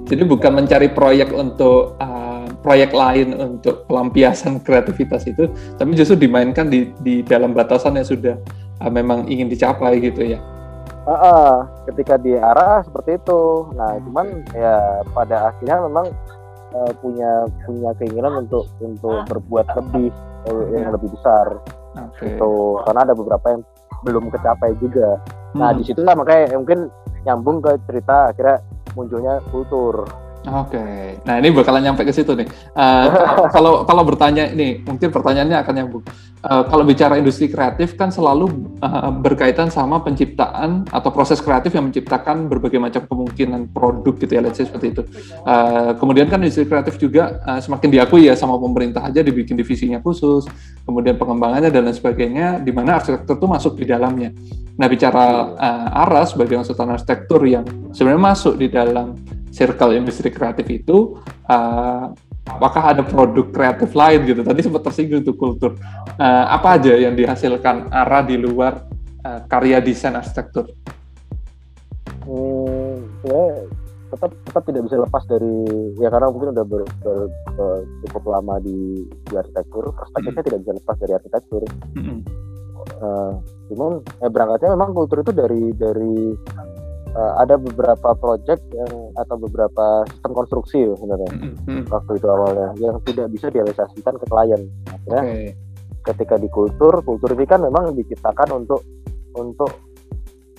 [0.09, 5.47] Jadi bukan mencari proyek untuk uh, proyek lain untuk pelampiasan kreativitas itu,
[5.77, 8.35] tapi justru dimainkan di di dalam batasan yang sudah
[8.81, 10.41] uh, memang ingin dicapai gitu ya.
[11.05, 11.51] Uh, uh,
[11.89, 13.69] ketika di arah seperti itu.
[13.77, 16.09] Nah, cuman ya pada akhirnya memang
[16.73, 20.09] uh, punya punya keinginan untuk untuk berbuat lebih
[20.73, 21.61] yang lebih besar.
[21.93, 22.33] Okay.
[22.33, 23.61] Itu karena ada beberapa yang
[24.05, 25.21] belum kecapai juga.
[25.57, 25.77] Nah, hmm.
[25.81, 26.89] di situlah makanya mungkin
[27.27, 28.63] nyambung ke cerita akhirnya
[28.95, 30.28] munculnya kultur.
[30.49, 31.21] Oke, okay.
[31.29, 32.49] nah ini bakalan nyampe ke situ nih.
[32.73, 33.05] Uh,
[33.55, 36.03] kalau kalau bertanya ini, mungkin pertanyaannya akan nyambung.
[36.41, 38.49] Uh, kalau bicara industri kreatif kan selalu
[38.81, 44.41] uh, berkaitan sama penciptaan atau proses kreatif yang menciptakan berbagai macam kemungkinan produk gitu ya,
[44.41, 45.01] let's say seperti itu.
[45.45, 50.01] Uh, kemudian kan industri kreatif juga uh, semakin diakui ya sama pemerintah aja dibikin divisinya
[50.01, 50.49] khusus,
[50.87, 54.33] kemudian pengembangannya dan lain sebagainya, di mana arsitektur itu masuk di dalamnya.
[54.79, 59.11] Nah bicara uh, ARA sebagai konsultan arsitektur yang sebenarnya masuk di dalam
[59.49, 61.19] circle industri kreatif itu
[61.49, 62.13] uh,
[62.49, 65.71] apakah ada produk kreatif lain gitu tadi sempat tersinggung tuh kultur
[66.17, 68.89] uh, apa aja yang dihasilkan arah di luar
[69.21, 70.73] uh, karya desain arsitektur
[72.25, 73.43] hmm, ya
[74.09, 75.55] tetap tetap tidak bisa lepas dari
[76.01, 80.47] ya karena mungkin udah ber, ber, ber, cukup lama di, di arsitektur perspektifnya mm.
[80.49, 81.61] tidak bisa lepas dari arsitektur
[81.93, 82.17] mm -hmm.
[83.05, 83.31] uh,
[83.69, 86.33] cuman eh, berangkatnya memang kultur itu dari dari
[87.15, 91.81] uh, ada beberapa project yang atau beberapa sistem konstruksi ya sebenarnya mm-hmm.
[91.89, 95.47] waktu itu awalnya yang tidak bisa direalisasikan ke klien akhirnya okay.
[96.13, 98.81] ketika di kultur kultur ini kan memang diciptakan untuk
[99.37, 99.71] untuk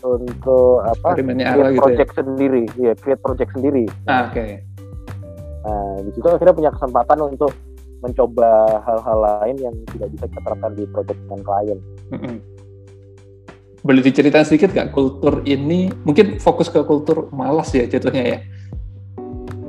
[0.01, 2.17] untuk apa create gitu project ya?
[2.25, 4.65] sendiri ya create project sendiri ah, oke okay.
[5.67, 7.53] nah di situ akhirnya punya kesempatan untuk
[8.01, 11.79] mencoba hal-hal lain yang tidak bisa kita terapkan di project dengan klien
[12.17, 12.60] mm-hmm
[13.81, 15.89] boleh diceritain sedikit nggak kultur ini?
[16.05, 18.39] Mungkin fokus ke kultur malas ya jatuhnya ya?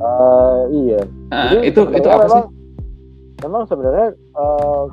[0.02, 1.02] Uh, iya.
[1.30, 2.46] Nah, Jadi, itu itu apa memang, sih?
[3.46, 4.08] Memang sebenarnya
[4.38, 4.84] uh,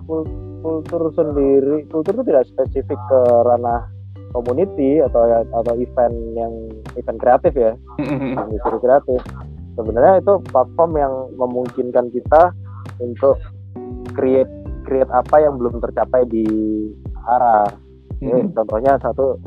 [0.63, 3.89] kultur sendiri kultur itu tidak spesifik ke ranah
[4.37, 6.53] community atau ya, atau event yang
[6.95, 7.73] event kreatif ya.
[7.99, 9.21] Industri kreatif.
[9.79, 12.53] Sebenarnya itu platform yang memungkinkan kita
[12.99, 13.39] untuk
[14.13, 14.51] create
[14.85, 16.45] create apa yang belum tercapai di
[17.29, 17.69] arah
[18.19, 18.51] Hmm.
[18.51, 19.39] contohnya satu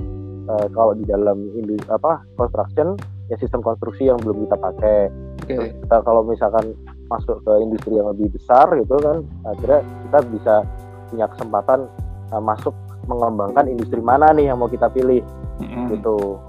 [0.48, 2.96] uh, kalau di dalam industri apa construction
[3.28, 5.00] ya sistem konstruksi yang belum kita pakai.
[5.42, 5.74] Okay.
[5.74, 6.78] kita kalau misalkan
[7.10, 10.56] masuk ke industri yang lebih besar gitu kan, akhirnya kita bisa
[11.12, 11.80] punya kesempatan
[12.32, 12.76] uh, masuk
[13.10, 15.24] mengembangkan industri mana nih yang mau kita pilih
[15.60, 15.98] hmm.
[15.98, 16.40] gitu.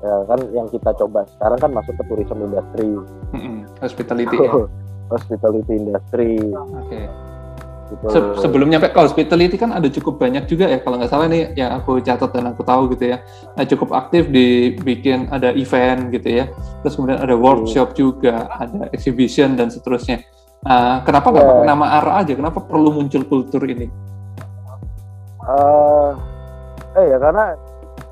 [0.00, 2.90] Ya kan yang kita coba sekarang kan masuk ke tourism industry.
[3.36, 3.68] Hmm.
[3.84, 4.36] Hospitality.
[4.40, 4.52] ya?
[5.12, 6.38] Hospitality industry.
[6.86, 7.29] Okay
[8.06, 10.78] Se sebelum nyampe ke hospitality kan ada cukup banyak juga ya.
[10.78, 13.22] Kalau nggak salah nih yang aku catat dan aku tahu gitu ya.
[13.58, 16.44] Nah, cukup aktif dibikin ada event gitu ya.
[16.86, 17.98] Terus kemudian ada workshop hmm.
[17.98, 20.22] juga ada exhibition dan seterusnya.
[20.60, 21.52] Uh, kenapa nggak yeah.
[21.56, 22.32] pakai nama ARA aja?
[22.36, 23.88] Kenapa perlu muncul kultur ini?
[25.40, 26.14] Uh,
[26.94, 27.58] eh ya karena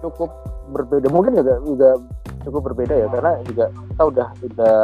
[0.03, 0.31] cukup
[0.75, 1.07] berbeda.
[1.13, 1.91] Mungkin juga juga
[2.43, 3.07] cukup berbeda ya.
[3.13, 4.79] Karena juga kita udah udah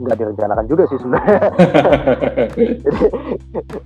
[0.00, 1.38] nggak direncanakan juga sih sebenarnya.
[2.80, 3.04] Jadi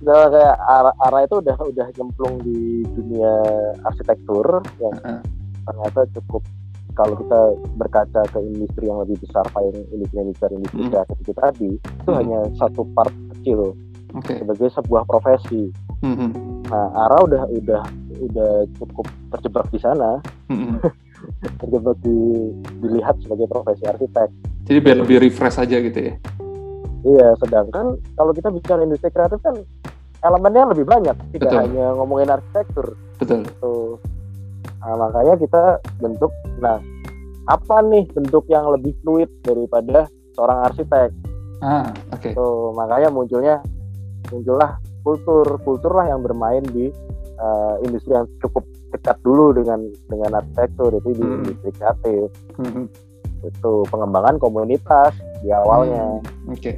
[0.03, 3.33] udah kayak arah, arah itu udah udah nyemplung di dunia
[3.83, 4.95] arsitektur yang
[5.67, 6.43] ternyata cukup
[6.97, 7.41] kalau kita
[7.77, 10.91] berkaca ke industri yang lebih besar kayak industri industri industri hmm.
[10.95, 12.17] kreatif itu tadi itu hmm.
[12.17, 13.77] hanya satu part kecil
[14.17, 14.41] okay.
[14.41, 15.69] sebagai sebuah profesi.
[16.01, 16.33] Hmm.
[16.67, 17.83] Nah, arah udah udah
[18.17, 18.51] udah
[18.81, 19.05] cukup
[19.37, 20.17] terjebak di sana.
[20.49, 20.81] Hmm.
[21.61, 22.17] terjebak di,
[22.81, 24.29] dilihat sebagai profesi arsitek.
[24.67, 26.13] Jadi biar lebih refresh aja gitu ya?
[27.07, 29.55] Iya, sedangkan kalau kita bicara industri kreatif kan
[30.27, 31.61] elemennya lebih banyak, tidak Betul.
[31.63, 32.87] hanya ngomongin arsitektur.
[33.15, 33.47] Betul.
[33.47, 33.73] Gitu.
[34.83, 35.63] Nah, makanya kita
[36.03, 36.77] bentuk, nah
[37.47, 41.09] apa nih bentuk yang lebih fluid daripada seorang arsitek?
[41.63, 42.19] Ah, oke.
[42.19, 42.31] Okay.
[42.35, 43.55] So, makanya munculnya
[44.27, 44.75] muncullah
[45.07, 46.91] kultur, kultur lah yang bermain di
[47.39, 49.79] uh, industri yang cukup dekat dulu dengan
[50.11, 51.37] dengan arsitektur itu di hmm.
[51.43, 52.27] industri kreatif.
[52.59, 52.85] Hmm.
[53.45, 56.21] Itu pengembangan komunitas di awalnya.
[56.21, 56.53] Hmm.
[56.53, 56.61] Oke.
[56.61, 56.75] Okay.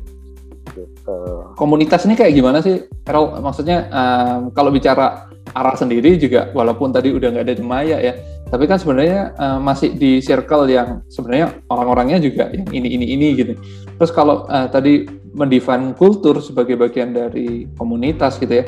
[0.69, 1.17] Gitu.
[1.57, 3.41] Komunitas ini kayak gimana sih, Errol?
[3.41, 8.13] Maksudnya um, kalau bicara arah sendiri juga, walaupun tadi udah nggak ada Jemaya ya,
[8.49, 13.27] tapi kan sebenarnya uh, masih di circle yang sebenarnya orang-orangnya juga yang ini ini ini
[13.37, 13.53] gitu.
[13.97, 18.65] Terus kalau uh, tadi mendefine kultur sebagai bagian dari komunitas gitu ya,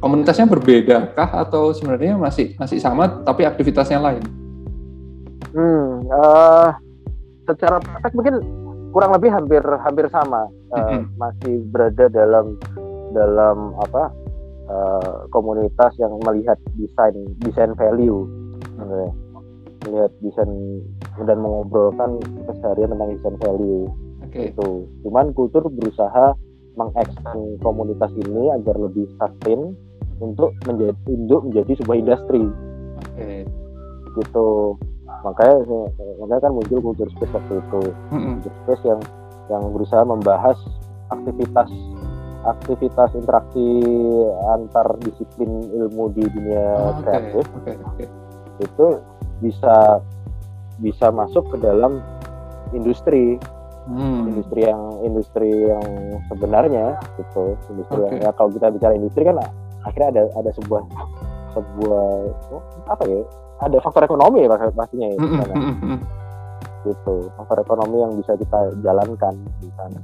[0.00, 4.24] komunitasnya berbeda kah atau sebenarnya masih masih sama tapi aktivitasnya lain?
[5.54, 6.74] Hmm, uh,
[7.44, 8.34] secara praktek mungkin
[8.94, 11.02] kurang lebih hampir hampir sama uh, mm-hmm.
[11.18, 12.54] masih berada dalam
[13.10, 14.10] dalam apa
[14.70, 18.26] uh, komunitas yang melihat desain desain value
[18.78, 19.08] okay.
[19.86, 20.50] melihat desain
[21.26, 23.90] dan mengobrolkan keseharian tentang desain value
[24.22, 24.54] okay.
[24.54, 26.34] itu cuman kultur berusaha
[26.74, 29.74] mengekstend komunitas ini agar lebih sustain
[30.22, 32.44] untuk menjadi induk menjadi sebuah industri
[33.14, 33.42] okay.
[34.22, 34.78] gitu
[35.24, 35.56] makanya
[36.20, 38.32] makanya kan muncul kultur space waktu itu mm-hmm.
[38.38, 39.00] kultur space yang
[39.48, 40.58] yang berusaha membahas
[41.12, 41.68] aktivitas
[42.44, 43.66] aktivitas interaksi
[44.52, 48.06] antar disiplin ilmu di dunia oh, kreatif okay, okay.
[48.60, 48.86] itu
[49.40, 50.04] bisa
[50.78, 52.04] bisa masuk ke dalam
[52.76, 53.40] industri
[53.88, 54.28] hmm.
[54.28, 55.86] industri yang industri yang
[56.28, 58.08] sebenarnya gitu industri okay.
[58.12, 59.36] yang ya kalau kita bicara industri kan
[59.84, 60.82] akhirnya ada ada sebuah
[61.54, 62.06] sebuah
[62.90, 63.22] apa ya
[63.62, 65.98] ada faktor ekonomi ya pastinya ya mm -hmm.
[66.84, 69.98] gitu faktor ekonomi yang bisa kita jalankan di sana.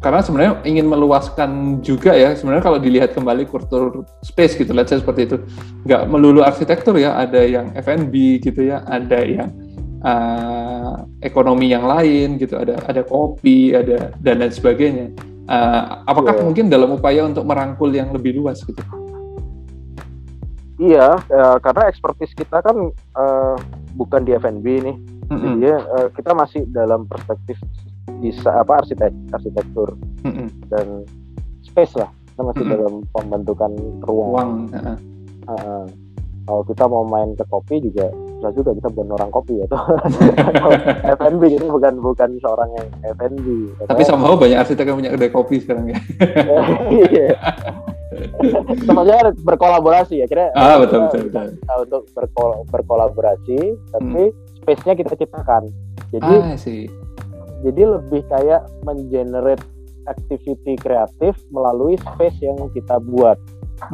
[0.00, 1.50] Karena sebenarnya ingin meluaskan
[1.84, 5.36] juga ya sebenarnya kalau dilihat kembali kultur space gitu let's say seperti itu
[5.84, 9.52] nggak melulu arsitektur ya ada yang F&B gitu ya ada yang
[10.00, 15.06] uh, ekonomi yang lain gitu ada ada kopi ada dan lain sebagainya.
[15.50, 16.44] Uh, apakah yeah.
[16.48, 18.80] mungkin dalam upaya untuk merangkul yang lebih luas gitu
[20.80, 23.56] Iya, ya, karena ekspertis kita kan uh,
[24.00, 24.96] bukan di F&B nih,
[25.28, 25.44] mm-hmm.
[25.60, 27.60] jadi uh, kita masih dalam perspektif
[28.24, 29.92] bisa apa arsitek arsitektur
[30.24, 30.48] mm-hmm.
[30.72, 31.04] dan
[31.60, 32.80] space lah, kita masih mm-hmm.
[32.80, 33.72] dalam pembentukan
[34.08, 34.28] ruang.
[34.32, 34.96] ruang uh-uh.
[35.44, 35.84] Uh,
[36.48, 38.08] kalau kita mau main ke kopi juga
[38.40, 39.84] bisa juga kita bukan orang kopi ya tuh
[41.20, 42.88] F&B ini bukan bukan seorang yang
[43.20, 43.46] F&B.
[43.84, 46.00] Tapi somehow banyak arsitek yang punya kedai kopi sekarang ya.
[48.90, 51.46] Maksudnya berkolaborasi ya kira ah, betul, betul, betul.
[51.86, 53.58] untuk berkol berkolaborasi
[53.94, 54.36] tapi hmm.
[54.62, 55.70] space-nya kita ciptakan
[56.10, 56.90] jadi ah, sih.
[57.62, 59.62] jadi lebih kayak mengenerate
[60.10, 63.38] activity kreatif melalui space yang kita buat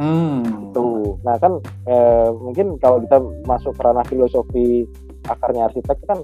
[0.01, 0.73] hmm.
[0.73, 4.89] tuh nah kan eh, mungkin kalau kita masuk ke ranah filosofi
[5.29, 6.19] akarnya arsitek kan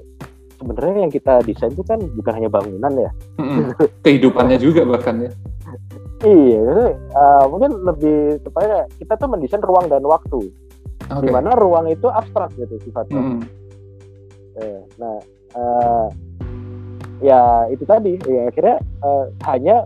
[0.57, 3.77] sebenarnya yang kita desain itu kan bukan hanya bangunan ya hmm.
[4.01, 5.31] kehidupannya juga bahkan ya
[6.23, 10.47] Iya, uh, mungkin lebih tepatnya kita tuh mendesain ruang dan waktu,
[11.11, 11.19] okay.
[11.19, 13.19] di mana ruang itu abstrak gitu sifatnya.
[13.19, 13.41] Mm.
[14.55, 15.19] Eh, nah,
[15.59, 16.07] uh,
[17.19, 19.83] ya itu tadi, ya akhirnya uh, hanya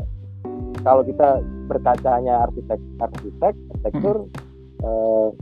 [0.86, 4.86] kalau kita berkaca hanya arsitek, arsitek, arsitektur, mm.
[4.86, 5.34] uh,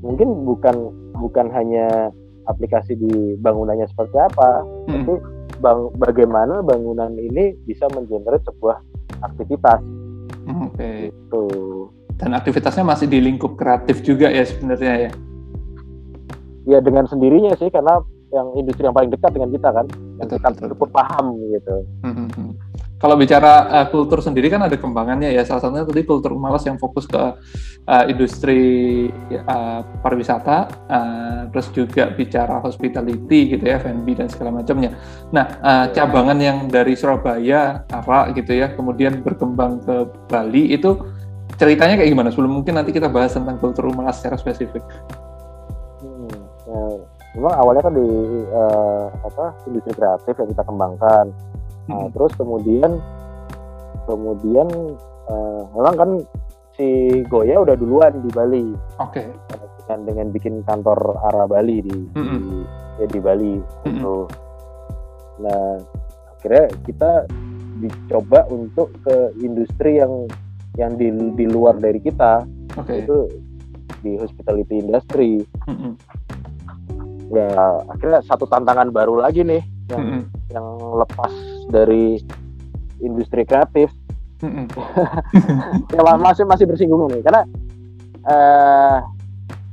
[0.00, 2.08] mungkin bukan bukan hanya
[2.48, 4.96] aplikasi di bangunannya seperti apa, mm.
[4.96, 5.14] tapi
[5.60, 8.80] bang, bagaimana bangunan ini bisa mengenerate sebuah
[9.28, 9.84] aktivitas
[10.52, 10.76] Oke.
[10.76, 10.98] Okay.
[11.08, 11.44] Gitu.
[12.20, 15.10] Dan aktivitasnya masih di lingkup kreatif juga ya sebenarnya ya?
[16.68, 17.98] Ya dengan sendirinya sih karena
[18.32, 19.86] yang industri yang paling dekat dengan kita kan,
[20.22, 21.76] yang betul, kita betul, paham gitu.
[22.00, 22.50] Hmm, hmm, hmm.
[23.02, 25.42] Kalau bicara uh, kultur sendiri kan ada kembangannya ya.
[25.42, 29.10] Salah satunya tadi kultur malas yang fokus ke uh, industri
[29.42, 34.94] uh, pariwisata, uh, terus juga bicara hospitality gitu ya, F&B dan segala macamnya.
[35.34, 40.94] Nah, uh, cabangan yang dari Surabaya, Ara gitu ya, kemudian berkembang ke Bali itu
[41.58, 42.30] ceritanya kayak gimana?
[42.30, 44.86] Sebelum mungkin nanti kita bahas tentang kultur malas secara spesifik.
[45.98, 46.30] Hmm,
[46.70, 46.82] ya,
[47.34, 48.08] memang awalnya kan di
[48.46, 51.34] uh, apa industri kreatif yang kita kembangkan
[51.90, 52.12] Nah, hmm.
[52.14, 52.92] terus kemudian
[54.06, 54.68] kemudian
[55.30, 56.10] uh, memang kan
[56.78, 58.66] si Goya udah duluan di Bali.
[59.02, 59.22] Oke.
[59.22, 59.28] Okay.
[59.82, 62.22] Dengan dengan bikin kantor arah Bali di, hmm.
[62.22, 62.40] di
[63.02, 63.86] ya di Bali hmm.
[63.88, 64.16] gitu.
[65.42, 65.80] Nah,
[66.38, 67.10] akhirnya kita
[67.82, 70.30] dicoba untuk ke industri yang
[70.78, 72.46] yang di di luar dari kita.
[72.78, 73.04] Okay.
[73.04, 73.26] Itu
[74.06, 75.42] di hospitality industry.
[75.66, 75.98] Hmm.
[77.32, 77.48] Ya,
[77.88, 80.22] akhirnya satu tantangan baru lagi nih yang hmm.
[80.52, 80.66] yang
[80.98, 81.32] lepas
[81.70, 82.22] dari
[83.02, 83.90] industri kreatif
[85.94, 87.42] ya masih masih bersinggung nih karena
[88.26, 88.98] uh,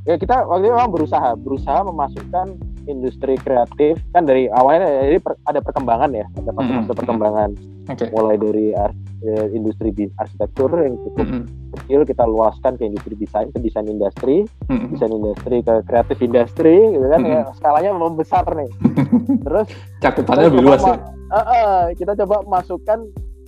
[0.06, 2.58] ya kita waktu itu memang berusaha berusaha memasukkan
[2.90, 6.90] industri kreatif kan dari awalnya jadi per, ada perkembangan ya ada fase Mm-mm.
[6.98, 7.50] perkembangan
[7.90, 8.06] Oke.
[8.14, 11.44] mulai dari ar- eh, industri arsitektur yang cukup Mm-mm.
[11.76, 14.96] kecil kita luaskan ke industri desain ke desain industri Mm-mm.
[14.96, 18.70] desain industri ke kreatif industri gitu kan ya skalanya membesar nih
[19.46, 19.68] terus
[20.00, 20.96] Cakupannya lebih luas ya.
[21.30, 23.00] Eh, eh, kita coba masukkan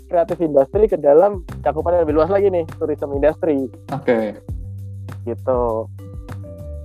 [0.06, 4.36] kreatif industri ke dalam cakupan yang lebih luas lagi nih tourism industry Oke.
[5.24, 5.88] gitu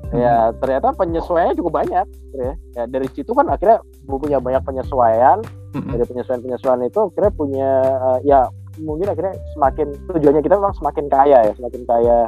[0.06, 0.22] Hmm.
[0.22, 2.06] ya ternyata penyesuaiannya cukup banyak
[2.38, 2.52] ya.
[2.78, 5.42] ya dari situ kan akhirnya punya banyak penyesuaian
[5.74, 8.40] dari penyesuaian penyesuaian itu akhirnya punya eh, ya
[8.80, 12.18] mungkin akhirnya semakin tujuannya kita memang semakin kaya ya semakin kaya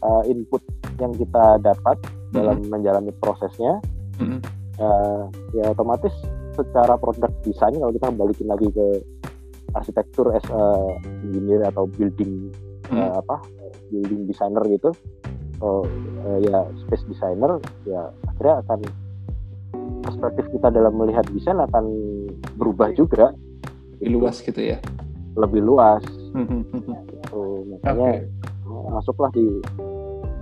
[0.00, 0.62] eh, input
[0.96, 1.96] yang kita dapat
[2.32, 3.80] dalam menjalani prosesnya
[4.16, 4.40] Mm-mm.
[4.76, 5.22] Eh,
[5.56, 6.12] ya otomatis
[6.52, 9.00] secara produk desain kalau kita balikin lagi ke
[9.72, 10.64] arsitektur as a
[11.24, 12.52] engineer atau building
[12.86, 13.02] Hmm.
[13.02, 13.42] eh, apa
[13.90, 14.94] building designer gitu
[15.58, 15.82] oh,
[16.22, 18.80] eh, ya space designer ya akhirnya akan
[20.06, 21.84] perspektif kita dalam melihat desain akan
[22.54, 23.34] berubah juga
[23.98, 24.78] Lebih luas gitu ya.
[25.36, 26.02] Lebih luas
[27.12, 27.40] gitu.
[27.78, 28.24] Makanya
[28.90, 29.46] masuklah di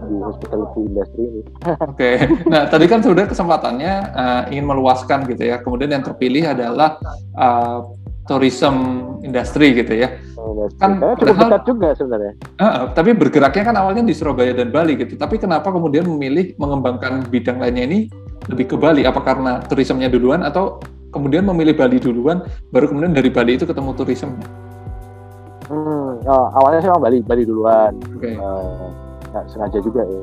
[0.04, 1.42] di hospitality industry ini
[1.88, 2.10] Oke,
[2.44, 5.60] nah tadi kan sudah kesempatannya eh, ingin meluaskan gitu ya.
[5.60, 7.00] Kemudian yang terpilih adalah
[7.34, 7.78] eh,
[8.24, 8.74] tourism
[9.20, 10.08] industry gitu ya.
[10.76, 14.68] Kan Karena cukup padahal- dekat juga sebenarnya Eh, tapi bergeraknya kan awalnya di Surabaya dan
[14.70, 15.16] Bali gitu.
[15.16, 17.98] Tapi kenapa kemudian memilih mengembangkan bidang lainnya ini
[18.46, 19.08] lebih ke Bali?
[19.08, 20.78] Apa karena turismenya duluan atau
[21.10, 24.36] kemudian memilih Bali duluan, baru kemudian dari Bali itu ketemu turisme?
[25.74, 27.92] Hmm, oh, awalnya sih memang Bali, Bali duluan.
[28.14, 28.30] Oke.
[28.30, 28.86] Eh,
[29.28, 30.22] nggak sengaja juga ya.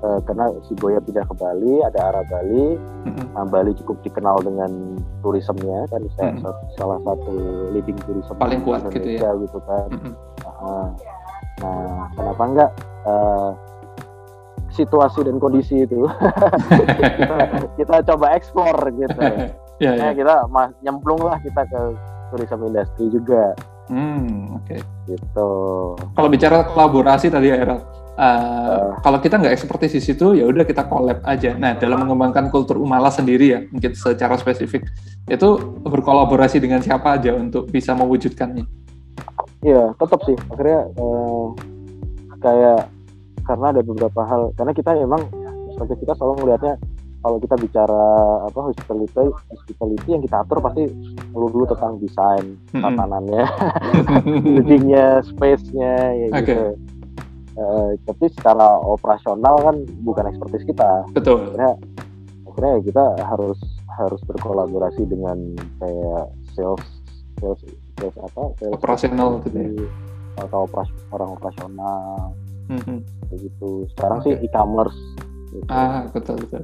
[0.00, 2.74] Eh, karena si Boya pindah ke Bali, ada arah Bali.
[3.06, 3.26] Mm-mm.
[3.30, 6.50] Nah, Bali cukup dikenal dengan turismenya kan, saya Hmm.
[6.74, 7.30] salah satu
[7.70, 8.98] leading tourism Paling kuat gitu ya.
[8.98, 9.86] Indonesia gitu kan.
[9.88, 10.12] Mm-mm.
[10.58, 10.88] Ah,
[11.60, 12.70] nah, kenapa enggak
[13.00, 13.50] eh,
[14.70, 16.06] situasi dan kondisi itu
[17.18, 17.36] kita,
[17.76, 19.20] kita coba eksplor gitu.
[19.80, 20.12] Ya, Nah, ya.
[20.12, 21.80] kita ma- nyemplung lah kita ke
[22.28, 23.56] tourism industry juga
[23.90, 24.76] Hmm, oke.
[25.10, 25.50] gitu.
[25.98, 27.82] Kalau bicara kolaborasi tadi ya, uh,
[28.20, 29.00] Uh.
[29.00, 31.56] kalau kita nggak ekspertis di situ, ya udah kita collab aja.
[31.56, 34.84] Nah, dalam mengembangkan kultur Umala sendiri ya, mungkin secara spesifik,
[35.24, 35.48] itu
[35.88, 38.68] berkolaborasi dengan siapa aja untuk bisa mewujudkannya.
[39.64, 40.36] Iya, tetap sih.
[40.52, 41.46] Akhirnya eh,
[42.44, 42.80] kayak
[43.48, 44.52] karena ada beberapa hal.
[44.52, 45.24] Karena kita emang
[45.72, 46.74] sebagai kita selalu melihatnya
[47.20, 48.04] kalau kita bicara
[48.42, 50.88] apa hospitality, hospitality yang kita atur pasti
[51.30, 53.44] dulu dulu tentang desain, tatanannya,
[54.44, 56.40] buildingnya, space-nya, ya Oke.
[56.42, 56.64] gitu.
[57.52, 61.04] Eh, tapi secara operasional kan bukan ekspertis kita.
[61.12, 61.52] Betul.
[61.52, 61.72] Akhirnya,
[62.46, 63.58] akhirnya ya kita harus
[63.92, 65.36] harus berkolaborasi dengan
[65.76, 66.24] kayak
[66.56, 66.80] sales,
[67.36, 67.60] sales,
[67.94, 68.42] sales apa?
[68.56, 69.86] Sales Operasional gitu ya.
[70.40, 72.32] atau operas- orang operasional
[72.70, 72.96] Mhm.
[73.28, 73.84] kayak gitu.
[73.92, 74.32] Sekarang Oke.
[74.32, 74.96] sih e-commerce.
[75.50, 75.66] gitu.
[75.66, 76.62] Ah, betul betul.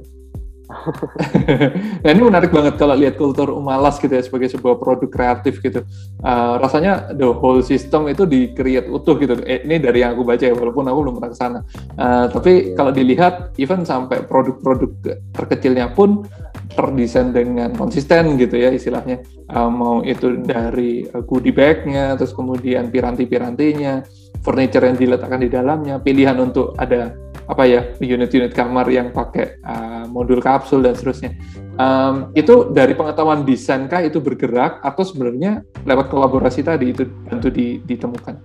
[2.03, 5.79] nah ini menarik banget kalau lihat kultur Umalas gitu ya sebagai sebuah produk kreatif gitu.
[6.19, 9.39] Eh, rasanya the whole system itu di create utuh gitu.
[9.47, 11.59] Eh, ini dari yang aku baca ya, walaupun aku belum pernah ke sana.
[11.95, 12.75] Eh, tapi Iya.
[12.75, 14.91] kalau dilihat, even sampai produk-produk
[15.31, 16.27] terkecilnya pun
[16.75, 19.23] terdesain dengan konsisten gitu ya istilahnya.
[19.47, 24.03] Eh, mau itu dari goodie bag-nya, terus kemudian piranti-pirantinya,
[24.43, 27.15] furniture yang diletakkan di dalamnya, pilihan untuk ada
[27.47, 31.31] apa ya unit-unit kamar yang pakai uh, modul kapsul dan seterusnya.
[31.77, 37.47] Um, itu dari pengetahuan desain kah itu bergerak atau sebenarnya lewat kolaborasi tadi itu tentu
[37.47, 38.35] di- ditemukan?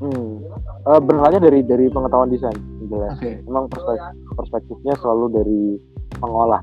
[0.00, 0.40] Hmm.
[0.84, 2.56] Eh, berawalnya dari dari pengetahuan desain,
[2.88, 3.16] jelas.
[3.16, 3.40] Oke.
[3.44, 5.62] Memang perspek- perspektifnya selalu dari
[6.20, 6.60] mengolah.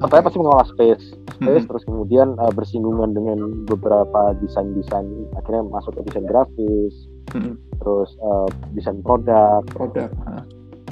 [0.00, 1.04] Pertama pasti mengolah space,
[1.36, 1.68] space Mhm.
[1.68, 3.38] terus kemudian eh, bersinggungan dengan
[3.68, 5.04] beberapa desain-desain,
[5.36, 6.94] akhirnya masuk ke desain grafis,
[7.36, 7.52] Mhm.
[7.84, 10.08] terus eh, desain produk, Produk.
[10.24, 10.42] ah,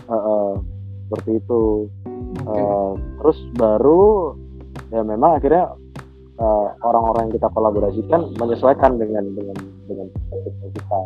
[0.09, 0.53] eh,
[1.09, 1.89] seperti itu.
[2.45, 2.57] Oke.
[2.57, 2.91] Eh,
[3.21, 4.35] terus baru
[4.89, 5.73] ya memang akhirnya
[6.39, 9.57] eh, orang-orang yang kita kolaborasikan menyesuaikan dengan dengan
[9.89, 10.07] dengan
[10.73, 11.01] kita.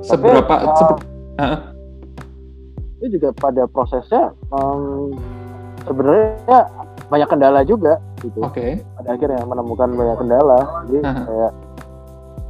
[0.00, 0.54] Seberapa?
[0.78, 1.02] sebe-
[1.42, 1.74] ah,
[3.00, 5.16] Itu juga pada prosesnya em,
[5.88, 6.68] sebenarnya
[7.08, 8.44] banyak kendala juga gitu.
[8.44, 8.80] Oke.
[9.00, 10.58] Pada akhirnya menemukan banyak kendala.
[10.86, 11.22] Jadi Aha.
[11.26, 11.52] kayak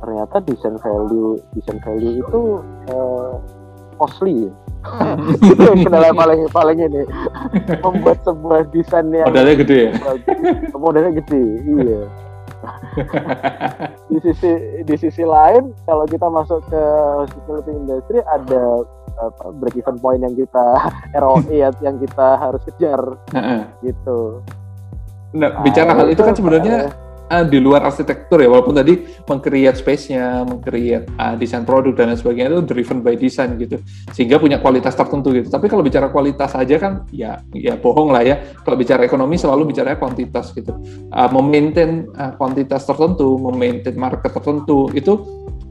[0.00, 2.40] ternyata desain value desain value itu
[2.90, 3.32] eh,
[3.96, 4.50] costly.
[5.44, 7.02] itu yang kendala paling paling ini.
[7.78, 9.92] Membuat sebuah desain yang Modalnya gede ya.
[10.72, 12.02] modalnya gede iya.
[14.06, 14.50] Di sisi
[14.82, 16.82] di sisi lain kalau kita masuk ke
[17.18, 18.84] hospitality industry ada
[19.16, 20.66] apa break even point yang kita
[21.20, 23.00] ROI ya- yang kita harus kejar
[23.80, 24.40] gitu.
[25.30, 26.90] Nah, bicara Nah, hal itu kan sebenarnya
[27.30, 32.18] uh, di luar arsitektur ya walaupun tadi mengcreate space-nya, mengcreate uh, desain produk dan lain
[32.18, 33.78] sebagainya itu driven by design gitu.
[34.10, 35.48] Sehingga punya kualitas tertentu gitu.
[35.48, 38.42] Tapi kalau bicara kualitas aja kan ya ya bohong lah ya.
[38.66, 40.74] Kalau bicara ekonomi selalu bicara kuantitas gitu.
[41.14, 45.22] Uh, memaintain uh, kuantitas tertentu, memaintain market tertentu itu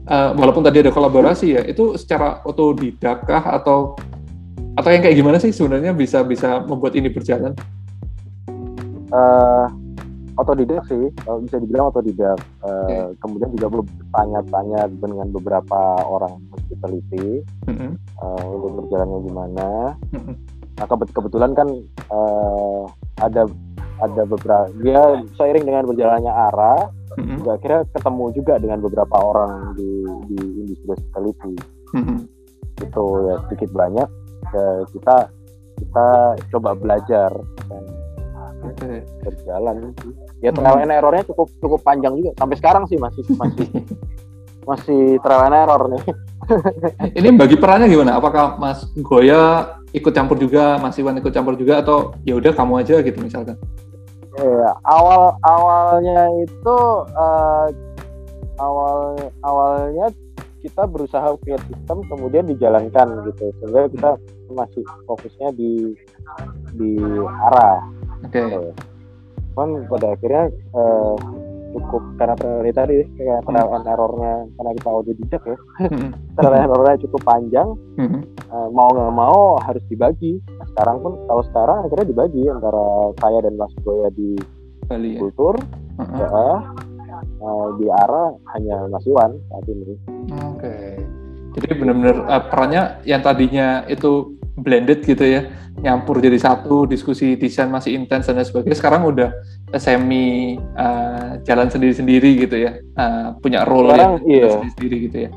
[0.08, 3.94] uh, walaupun tadi ada kolaborasi ya itu secara otodidak kah atau
[4.78, 7.52] atau yang kayak gimana sih sebenarnya bisa bisa membuat ini berjalan?
[9.10, 9.66] Uh,
[10.42, 11.04] otodidak sih,
[11.44, 12.38] bisa dibilang otodidak.
[12.64, 13.02] Uh, okay.
[13.20, 13.84] Kemudian juga
[14.16, 17.90] tanya-tanya dengan beberapa orang hospitality mm -hmm.
[18.20, 19.68] uh, untuk berjalannya gimana.
[20.16, 20.34] Mm -hmm.
[20.80, 21.68] Nah kebetulan kan
[22.08, 22.88] uh,
[23.20, 23.44] ada
[24.00, 26.88] ada beberapa dia seiring dengan berjalannya arah
[27.20, 27.36] mm-hmm.
[27.40, 29.90] juga akhirnya ketemu juga dengan beberapa orang di
[30.32, 31.54] di industri hospitality
[31.92, 32.18] mm-hmm.
[32.80, 34.08] itu ya sedikit banyak
[34.56, 35.16] ya, kita
[35.80, 36.08] kita
[36.52, 37.30] coba belajar
[37.68, 37.84] dan
[38.64, 39.04] okay.
[39.24, 39.96] berjalan
[40.44, 42.30] ya trial and errornya cukup cukup panjang juga.
[42.36, 43.66] Sampai sekarang sih masih masih
[44.70, 46.02] masih trial and error nih.
[47.18, 48.18] Ini bagi perannya gimana?
[48.18, 52.82] Apakah Mas Goya ikut campur juga Mas Iwan ikut campur juga atau ya udah kamu
[52.82, 53.58] aja gitu misalkan?
[54.38, 56.78] Iya, awal awalnya itu
[57.18, 57.66] uh,
[58.62, 60.06] awal awalnya
[60.60, 63.50] kita berusaha create sistem kemudian dijalankan gitu.
[63.58, 64.10] Sehingga kita
[64.54, 65.94] masih fokusnya di
[66.78, 66.92] di
[67.50, 67.82] arah.
[68.26, 68.42] Oke.
[68.42, 68.68] Okay.
[69.56, 71.14] Kan pada akhirnya uh,
[71.70, 75.56] cukup karena tadi tadi kayak trial and errornya karena kita audio dijak ya
[75.86, 76.10] hmm.
[76.36, 78.20] trial and errornya cukup panjang hmm.
[78.50, 83.38] uh, mau nggak mau harus dibagi nah, sekarang pun kalau sekarang akhirnya dibagi antara saya
[83.46, 84.34] dan Mas Boya di
[84.90, 85.20] Bali, ya?
[85.22, 86.18] kultur uh -huh.
[86.18, 89.94] ya, uh, di arah hanya Mas Iwan saat ini.
[90.50, 90.66] Oke.
[90.66, 90.90] Okay.
[91.50, 95.46] Jadi benar-benar uh, perannya yang tadinya itu blended gitu ya,
[95.78, 98.78] nyampur jadi satu, diskusi desain masih intens dan sebagainya.
[98.78, 99.30] Sekarang udah
[99.78, 104.48] semi uh, jalan sendiri-sendiri gitu ya, uh, punya role Sekarang, yang iya.
[104.50, 105.30] sendiri-sendiri gitu ya.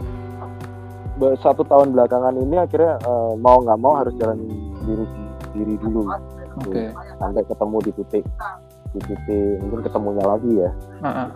[1.40, 4.44] Satu tahun belakangan ini akhirnya uh, mau nggak mau harus jalan
[4.82, 5.06] sendiri
[5.54, 6.10] sendiri dulu,
[6.66, 6.90] okay.
[7.22, 8.24] sampai ketemu di titik
[8.94, 10.70] di titik mungkin ketemunya lagi ya.
[11.02, 11.28] Uh -uh.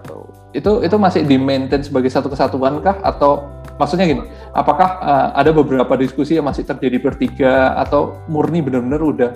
[0.53, 3.45] Itu itu masih di maintain sebagai satu kesatuan kah atau
[3.81, 9.31] maksudnya gini, apakah uh, ada beberapa diskusi yang masih terjadi bertiga atau murni benar-benar udah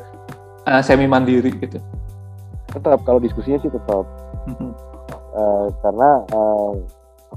[0.65, 1.78] uh, semi mandiri gitu?
[2.74, 4.05] Tetap kalau diskusinya sih tetap,
[5.36, 6.74] uh, karena uh,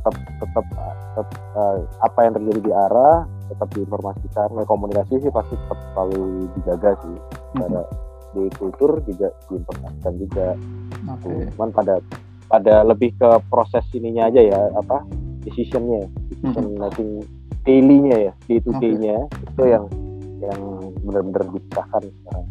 [0.01, 0.65] tetap tetap,
[1.13, 1.29] tetap
[1.59, 7.17] uh, apa yang terjadi di arah tetap diinformasikan, komunikasi sih pasti tetap selalu dijaga sih.
[7.61, 8.14] Mm-hmm.
[8.35, 10.47] Di kultur juga diinformasikan juga.
[11.23, 11.49] Okay.
[11.55, 12.03] Cuman pada
[12.49, 15.03] pada lebih ke proses ininya aja ya apa
[15.45, 16.79] decisionnya decision hmm.
[16.81, 17.11] making
[17.65, 19.49] daily-nya ya day to day-nya okay.
[19.51, 19.85] itu yang
[20.39, 20.61] yang
[21.03, 22.47] benar-benar dipecahkan sekarang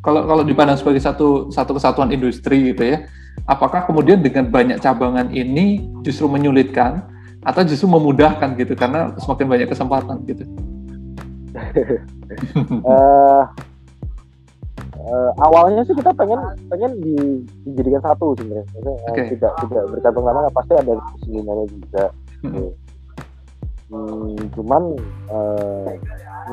[0.00, 3.04] kalau kalau dipandang sebagai satu satu kesatuan industri gitu ya
[3.44, 7.04] apakah kemudian dengan banyak cabangan ini justru menyulitkan
[7.44, 10.44] atau justru memudahkan gitu karena semakin banyak kesempatan gitu
[12.86, 13.44] uh,
[15.06, 17.14] uh, awalnya sih kita pengen pengen di,
[17.68, 18.66] dijadikan satu sebenarnya
[19.08, 19.32] okay.
[19.36, 22.04] tidak tidak bergantung nama pasti ada kesinggungannya juga
[22.44, 22.70] hmm.
[23.90, 24.82] Hmm, cuman
[25.34, 25.90] uh,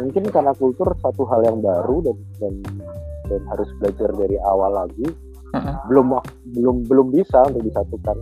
[0.01, 2.53] mungkin karena kultur satu hal yang baru dan dan
[3.29, 5.05] dan harus belajar dari awal lagi
[5.53, 5.75] uh-huh.
[5.85, 6.17] belum
[6.57, 8.17] belum belum bisa untuk disatukan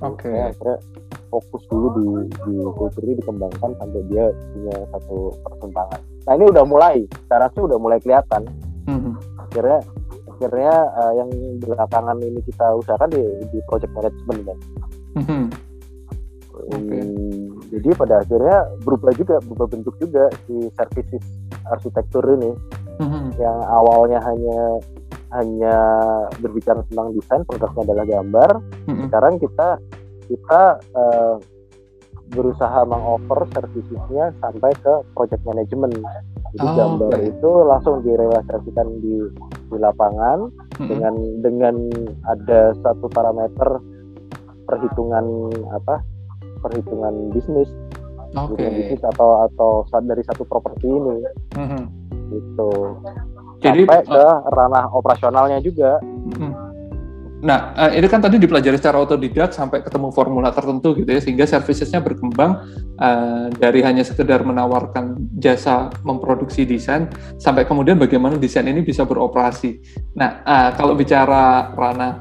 [0.00, 0.32] Oke.
[0.32, 0.48] Okay.
[0.48, 0.80] akhirnya
[1.28, 6.00] fokus dulu di, di kultur ini dikembangkan sampai dia punya satu persimpangan.
[6.24, 6.96] Nah ini udah mulai,
[7.26, 8.48] sekarang sih udah mulai kelihatan.
[8.88, 9.78] Uh-huh akhirnya
[10.34, 11.30] akhirnya uh, yang
[11.62, 13.22] belakangan ini kita usahakan di,
[13.54, 14.58] di project management kan.
[15.14, 15.42] Mm-hmm.
[16.54, 17.02] Okay.
[17.74, 21.22] Jadi pada akhirnya berubah juga, berubah bentuk juga si services
[21.70, 22.50] arsitektur ini
[22.98, 23.38] mm-hmm.
[23.38, 24.60] yang awalnya hanya
[25.34, 25.76] hanya
[26.38, 28.50] berbicara tentang desain, produknya adalah gambar.
[28.90, 29.02] Mm-hmm.
[29.06, 29.68] Sekarang kita
[30.30, 30.62] kita
[30.98, 31.36] uh,
[32.34, 35.94] berusaha mengoffer servicesnya sampai ke project management
[36.54, 37.30] jadi oh, gambar okay.
[37.34, 39.16] itu langsung direalisasikan di
[39.74, 40.86] di lapangan mm-hmm.
[40.86, 41.74] dengan dengan
[42.30, 43.82] ada satu parameter
[44.70, 46.00] perhitungan apa
[46.62, 47.66] perhitungan bisnis
[48.38, 48.70] okay.
[48.70, 49.70] bisnis atau atau
[50.06, 51.16] dari satu properti ini
[51.58, 51.82] mm-hmm.
[52.30, 52.72] gitu
[53.58, 56.63] jadi sampai ke uh, ranah operasionalnya juga mm-hmm.
[57.44, 61.44] Nah, uh, ini kan tadi dipelajari secara otodidak sampai ketemu formula tertentu gitu ya, sehingga
[61.44, 62.64] servicesnya berkembang
[62.96, 67.04] uh, dari hanya sekedar menawarkan jasa memproduksi desain,
[67.36, 69.76] sampai kemudian bagaimana desain ini bisa beroperasi.
[70.16, 72.16] Nah, uh, kalau bicara ranah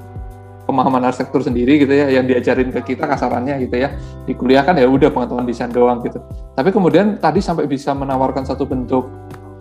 [0.67, 3.95] pemahaman arsitektur sendiri gitu ya, yang diajarin ke kita kasarannya gitu ya,
[4.27, 6.19] di kuliah kan ya udah pengetahuan desain doang gitu.
[6.51, 9.07] Tapi kemudian tadi sampai bisa menawarkan satu bentuk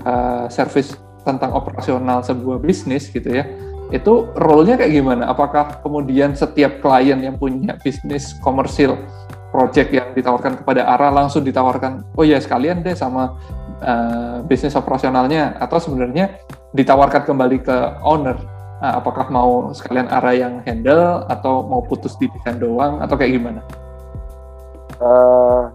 [0.02, 3.46] uh, service tentang operasional sebuah bisnis gitu ya,
[3.92, 5.28] itu role-nya kayak gimana?
[5.28, 8.96] Apakah kemudian setiap klien yang punya bisnis komersil
[9.52, 13.36] project yang ditawarkan kepada ARA langsung ditawarkan, oh ya sekalian deh sama
[13.84, 16.40] uh, bisnis operasionalnya, atau sebenarnya
[16.72, 18.40] ditawarkan kembali ke owner?
[18.80, 23.36] Nah, apakah mau sekalian ARA yang handle, atau mau putus di desain doang, atau kayak
[23.36, 23.60] gimana?
[24.96, 25.68] Uh,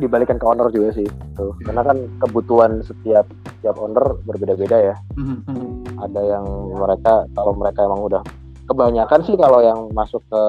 [0.00, 3.28] dibalikan ke owner juga sih tuh karena kan kebutuhan setiap
[3.60, 6.00] setiap owner berbeda-beda ya mm-hmm.
[6.00, 8.22] ada yang mereka kalau mereka emang udah
[8.68, 10.42] kebanyakan sih kalau yang masuk ke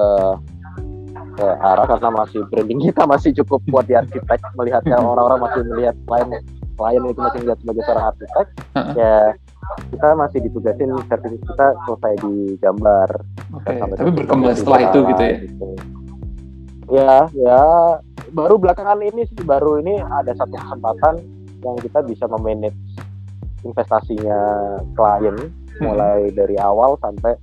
[1.36, 5.96] ke arah karena masih branding kita masih cukup kuat di arsitek melihatnya orang-orang masih melihat
[6.08, 6.28] klien
[6.80, 8.46] klien itu masih melihat sebagai seorang arsitek
[8.76, 8.92] uh-huh.
[8.96, 9.16] ya
[9.94, 13.08] kita masih ditugasin servis kita selesai di gambar
[13.62, 13.78] okay.
[13.78, 15.68] tapi berkembang setelah itu gitu ya gitu.
[16.90, 17.60] Ya ya
[18.34, 21.14] baru belakangan ini sih baru ini ada satu kesempatan
[21.62, 22.76] yang kita bisa memanage
[23.62, 24.38] investasinya
[24.96, 25.82] klien hmm.
[25.84, 27.36] mulai dari awal sampai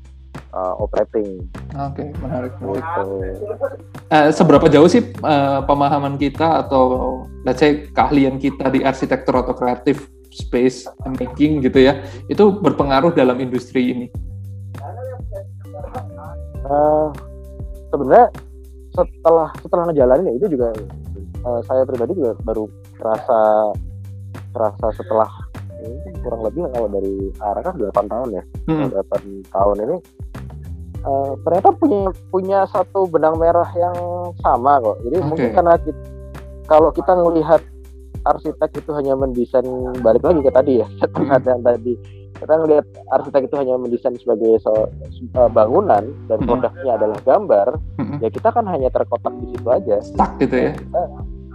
[0.54, 1.46] uh, operating.
[1.78, 2.54] Oke, okay, menarik.
[2.58, 3.14] Gitu.
[4.10, 9.54] Uh, seberapa jauh sih uh, pemahaman kita atau let's say keahlian kita di arsitektur atau
[9.54, 10.86] kreatif space
[11.18, 14.08] making gitu ya, itu berpengaruh dalam industri ini?
[16.68, 17.10] Uh,
[17.94, 18.28] sebenarnya
[18.98, 20.74] setelah setelah ngejalanin ya itu juga
[21.46, 22.66] uh, saya pribadi juga baru
[22.98, 23.40] terasa
[24.56, 25.30] terasa setelah
[25.78, 28.44] ini kurang lebih kalau dari arah kan 8 tahun ya
[28.74, 28.90] hmm.
[28.98, 29.96] 8 tahun ini
[31.06, 32.02] uh, ternyata punya
[32.34, 33.98] punya satu benang merah yang
[34.42, 35.28] sama kok jadi okay.
[35.30, 36.02] mungkin karena kita,
[36.66, 37.62] kalau kita melihat
[38.28, 39.68] arsitek itu hanya mendesain
[40.04, 41.46] balik lagi ke tadi ya hmm.
[41.46, 41.94] yang tadi
[42.38, 44.90] kita ngelihat arsitek itu hanya mendesain sebagai so,
[45.36, 46.48] uh, bangunan dan hmm.
[46.48, 47.68] produknya adalah gambar
[47.98, 48.18] hmm.
[48.22, 51.02] ya kita kan hanya terkotak di situ aja stuck gitu ya kita,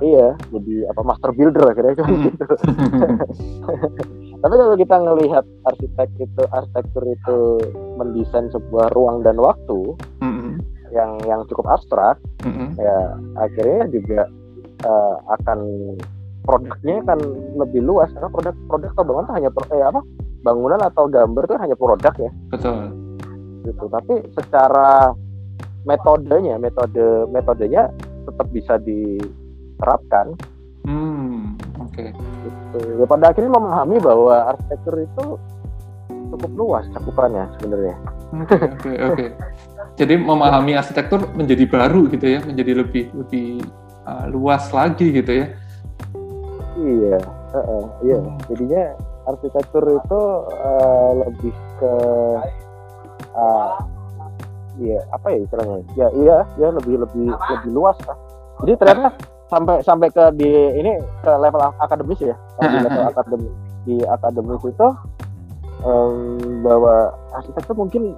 [0.03, 2.23] iya jadi apa master builder akhirnya kan hmm.
[2.29, 2.45] gitu
[4.43, 7.39] tapi kalau kita ngelihat arsitek itu arsitektur itu
[7.97, 10.59] mendesain sebuah ruang dan waktu hmm.
[10.91, 12.75] yang yang cukup abstrak hmm.
[12.75, 12.99] ya
[13.39, 14.21] akhirnya juga
[14.83, 15.59] uh, akan
[16.43, 17.19] produknya kan
[17.55, 20.01] lebih luas karena produk produk atau bangunan hanya eh, apa
[20.43, 22.79] bangunan atau gambar itu hanya produk ya betul
[23.63, 25.15] gitu tapi secara
[25.87, 27.91] metodenya metode metodenya
[28.27, 30.35] tetap bisa diterapkan
[30.87, 32.11] hmm oke okay.
[32.43, 32.79] gitu.
[33.03, 35.27] ya pada akhirnya memahami bahwa arsitektur itu
[36.33, 37.97] cukup luas cakupannya sebenarnya
[38.35, 39.29] oke okay, oke okay, okay.
[40.01, 43.63] jadi memahami arsitektur menjadi baru gitu ya menjadi lebih lebih
[44.07, 45.47] uh, luas lagi gitu ya
[46.79, 47.19] iya
[47.53, 48.39] uh, uh, iya hmm.
[48.51, 48.85] jadinya
[49.29, 50.21] arsitektur itu
[50.51, 51.95] uh, lebih ke
[53.37, 53.73] uh,
[54.81, 55.77] ya apa ya istilahnya?
[55.95, 58.17] Ya iya ya lebih lebih lebih luas lah.
[58.65, 59.09] Jadi ternyata
[59.53, 62.37] sampai sampai ke di ini ke level akademis ya?
[62.61, 63.53] Di level akademis
[63.83, 64.89] di akademis itu
[65.83, 66.15] um,
[66.63, 68.15] bahwa arsitektur mungkin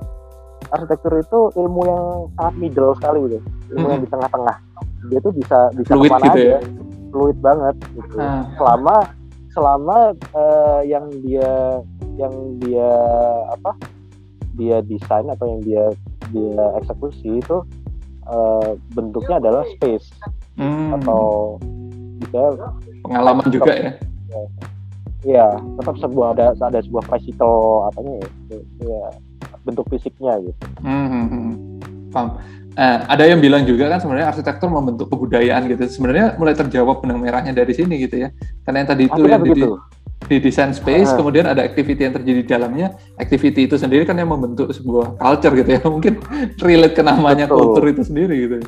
[0.72, 2.04] arsitektur itu ilmu yang
[2.36, 3.38] sangat middle sekali gitu.
[3.76, 4.56] Ilmu yang di tengah-tengah.
[5.12, 6.48] Dia tuh bisa bisa fluid ke mana gitu aja.
[6.56, 6.60] ya?
[7.14, 8.16] fluid banget gitu.
[8.58, 8.96] Selama
[9.54, 11.80] selama uh, yang dia
[12.18, 12.90] yang dia
[13.54, 13.72] apa
[14.54, 15.84] dia desain atau yang dia
[16.34, 17.62] dia eksekusi itu
[18.26, 20.10] uh, bentuknya adalah space
[20.58, 20.98] hmm.
[21.00, 21.56] atau
[22.22, 22.42] bisa
[23.06, 23.92] pengalaman tetap, juga ya
[25.24, 28.28] Iya, tetap sebuah ada ada sebuah physical apa ya,
[28.84, 29.02] ya
[29.64, 30.64] bentuk fisiknya gitu.
[30.84, 31.52] Hmm, hmm, hmm.
[32.14, 32.38] Paham.
[32.74, 35.86] Eh, ada yang bilang juga kan sebenarnya arsitektur membentuk kebudayaan gitu.
[35.86, 38.34] Sebenarnya mulai terjawab benang merahnya dari sini gitu ya.
[38.66, 39.62] Karena yang tadi itu yang di,
[40.26, 41.16] di desain space, uh.
[41.22, 42.98] kemudian ada activity yang terjadi di dalamnya.
[43.18, 45.80] Activity itu sendiri kan yang membentuk sebuah culture gitu ya.
[45.94, 46.18] Mungkin
[46.58, 48.56] relate ke namanya kultur itu sendiri gitu.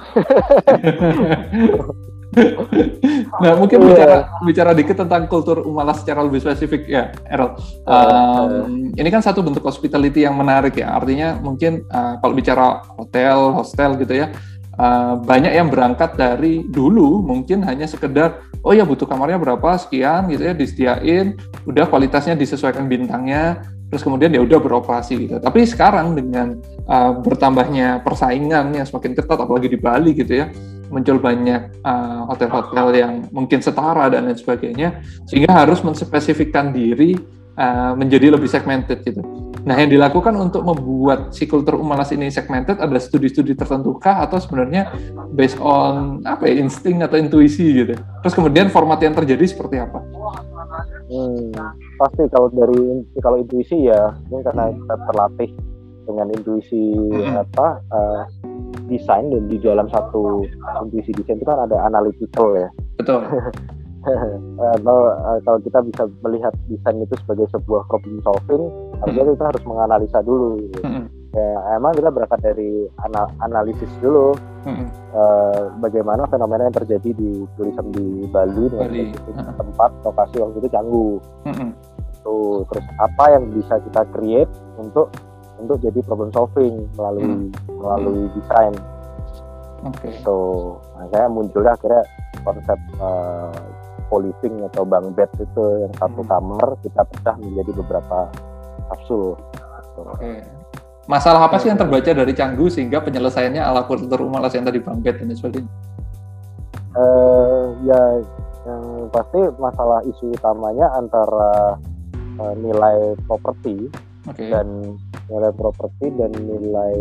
[3.43, 3.89] nah mungkin yeah.
[3.89, 7.57] bicara bicara dikit tentang kultur Umala secara lebih spesifik ya Errol.
[7.87, 10.99] Um, ini kan satu bentuk hospitality yang menarik ya.
[10.99, 14.35] Artinya mungkin uh, kalau bicara hotel, hostel gitu ya,
[14.77, 20.27] uh, banyak yang berangkat dari dulu mungkin hanya sekedar oh ya butuh kamarnya berapa sekian
[20.27, 25.37] gitu ya disediain, udah kualitasnya disesuaikan bintangnya, terus kemudian ya udah beroperasi gitu.
[25.39, 26.59] Tapi sekarang dengan
[26.91, 30.51] uh, bertambahnya persaingan yang semakin ketat apalagi di Bali gitu ya
[30.87, 37.19] muncul banyak uh, hotel-hotel uh, yang mungkin setara dan lain sebagainya, sehingga harus menspesifikkan diri
[37.59, 39.23] uh, menjadi lebih segmented gitu.
[39.67, 44.39] Nah, yang dilakukan untuk membuat si kultur umalas ini segmented ada studi-studi tertentu kah atau
[44.39, 44.95] sebenarnya
[45.35, 47.99] based on apa ya insting atau intuisi gitu.
[48.23, 49.99] Terus kemudian format yang terjadi seperti apa?
[51.11, 51.51] Hmm,
[51.99, 55.51] pasti kalau dari kalau intuisi ya, ini karena kita terlatih
[56.07, 57.35] dengan intuisi hmm.
[57.35, 58.23] apa uh,
[58.87, 60.47] desain dan di dalam satu
[60.87, 62.71] intuisi desain itu kan ada analytical ya.
[63.03, 63.19] Betul.
[64.79, 68.71] atau uh, kalau kita bisa melihat desain itu sebagai sebuah problem solving,
[69.03, 70.61] artinya kita harus menganalisa dulu.
[70.63, 70.81] Gitu.
[71.37, 74.33] ya emang kita berangkat dari anal analisis dulu
[74.65, 74.89] hmm.
[75.13, 79.13] uh, bagaimana fenomena yang terjadi di turisme di Bali Bali.
[79.61, 81.71] tempat lokasi waktu itu Canggu hmm.
[82.25, 84.49] tuh terus apa yang bisa kita create
[84.81, 85.13] untuk
[85.61, 87.49] untuk jadi problem solving melalui hmm.
[87.85, 88.33] melalui hmm.
[88.41, 88.75] desain
[89.93, 90.17] okay.
[90.25, 90.35] so
[90.97, 92.01] nah, saya munculnya akhirnya
[92.49, 93.53] konsep uh,
[94.09, 96.31] poliving atau bang bed itu yang satu hmm.
[96.33, 98.33] kamar kita pecah menjadi beberapa
[98.93, 99.35] kapsul
[99.97, 100.43] okay
[101.07, 105.01] masalah apa sih yang terbaca dari Canggu sehingga penyelesaiannya ala kultur Malas yang tadi Bang
[105.01, 105.71] Bet dan sebagainya?
[106.97, 108.03] Uh, ya
[108.67, 111.79] yang pasti masalah isu utamanya antara
[112.43, 113.87] uh, nilai properti
[114.27, 114.51] okay.
[114.51, 114.99] dan
[115.31, 116.97] nilai properti dan nilai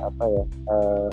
[0.00, 1.08] apa ya uh,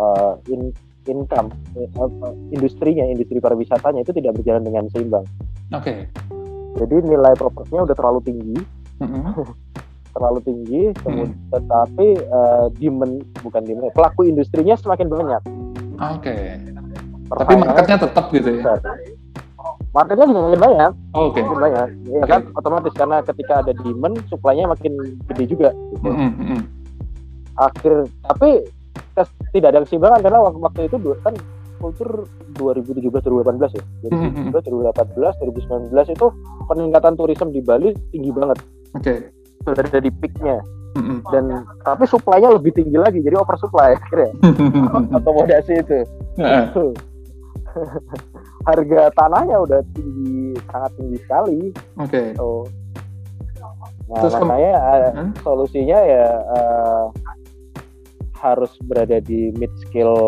[0.00, 0.72] uh, in,
[1.04, 5.26] income uh, industrinya industri pariwisatanya itu tidak berjalan dengan seimbang.
[5.76, 5.84] Oke.
[5.84, 5.98] Okay.
[6.78, 8.56] Jadi nilai propertinya udah terlalu tinggi.
[10.18, 11.50] Terlalu tinggi, kemudian hmm.
[11.54, 15.42] tetapi uh, demand bukan demand, pelaku industrinya semakin banyak.
[15.98, 16.34] Oke.
[16.34, 16.42] Okay.
[17.28, 18.74] Tapi marketnya tetap gitu ya.
[19.92, 20.92] Marketnya juga makin banyak.
[21.12, 21.38] Oh, Oke.
[21.38, 21.42] Okay.
[21.44, 21.88] Makin banyak.
[22.08, 22.30] Ya okay.
[22.30, 24.92] kan otomatis karena ketika ada demand, supply-nya makin
[25.32, 25.70] gede juga.
[25.74, 26.08] Gitu.
[26.08, 26.60] Mm -hmm.
[27.58, 27.92] Akhir
[28.22, 28.50] tapi
[29.50, 30.96] tidak ada keseimbangan karena waktu, waktu itu
[31.26, 31.34] kan
[31.78, 32.26] kultur
[32.58, 33.84] 2017 2018 ya.
[34.10, 36.26] 2017 2018 2019 itu
[36.66, 38.58] peningkatan turisme di Bali tinggi banget.
[38.94, 39.02] Oke.
[39.02, 39.18] Okay
[39.68, 40.58] sudah ada di peaknya.
[40.96, 41.20] Mm-hmm.
[41.30, 41.44] dan
[41.84, 44.32] tapi supply-nya lebih tinggi lagi jadi oversupply akhirnya.
[45.20, 46.00] Akomodasi itu.
[48.66, 51.60] Harga tanahnya udah tinggi sangat tinggi sekali.
[52.02, 52.10] Oke.
[52.10, 52.26] Okay.
[52.34, 52.66] so,
[54.10, 57.04] nah Terus makanya uh, solusinya ya uh,
[58.42, 60.18] harus berada di mid scale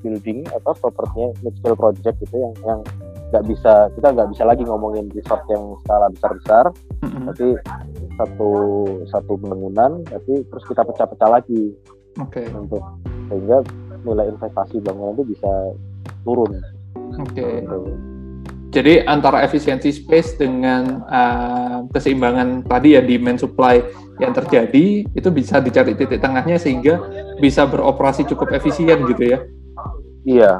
[0.00, 2.80] building atau propertinya mid scale project gitu yang yang
[3.28, 6.64] nggak bisa kita nggak bisa lagi ngomongin resort yang skala besar besar
[7.04, 7.24] mm-hmm.
[7.28, 7.46] tapi
[8.16, 8.50] satu
[9.12, 11.76] satu bangunan tapi terus kita pecah-pecah lagi
[12.16, 12.48] okay.
[12.56, 12.80] untuk
[13.28, 13.60] sehingga
[14.02, 15.52] nilai investasi bangunan itu bisa
[16.24, 16.56] turun
[17.20, 17.62] oke okay.
[17.62, 17.78] Gitu.
[18.72, 23.84] jadi antara efisiensi space dengan uh, keseimbangan tadi ya demand supply
[24.18, 26.98] yang terjadi itu bisa dicari titik tengahnya sehingga
[27.38, 29.38] bisa beroperasi cukup efisien gitu ya
[30.24, 30.52] iya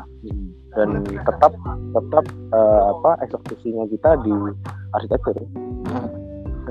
[0.78, 1.52] dan tetap
[1.92, 2.24] tetap
[2.54, 4.32] uh, apa eksekusinya kita di
[4.94, 5.34] arsitektur.
[5.90, 6.06] Nah,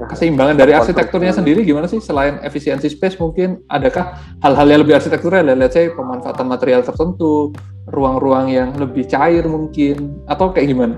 [0.07, 4.15] keseimbangan dari arsitekturnya sendiri gimana sih selain efisiensi space mungkin adakah
[4.45, 7.51] hal-hal yang lebih arsitektural let's say pemanfaatan material tertentu
[7.91, 10.95] ruang-ruang yang lebih cair mungkin atau kayak gimana?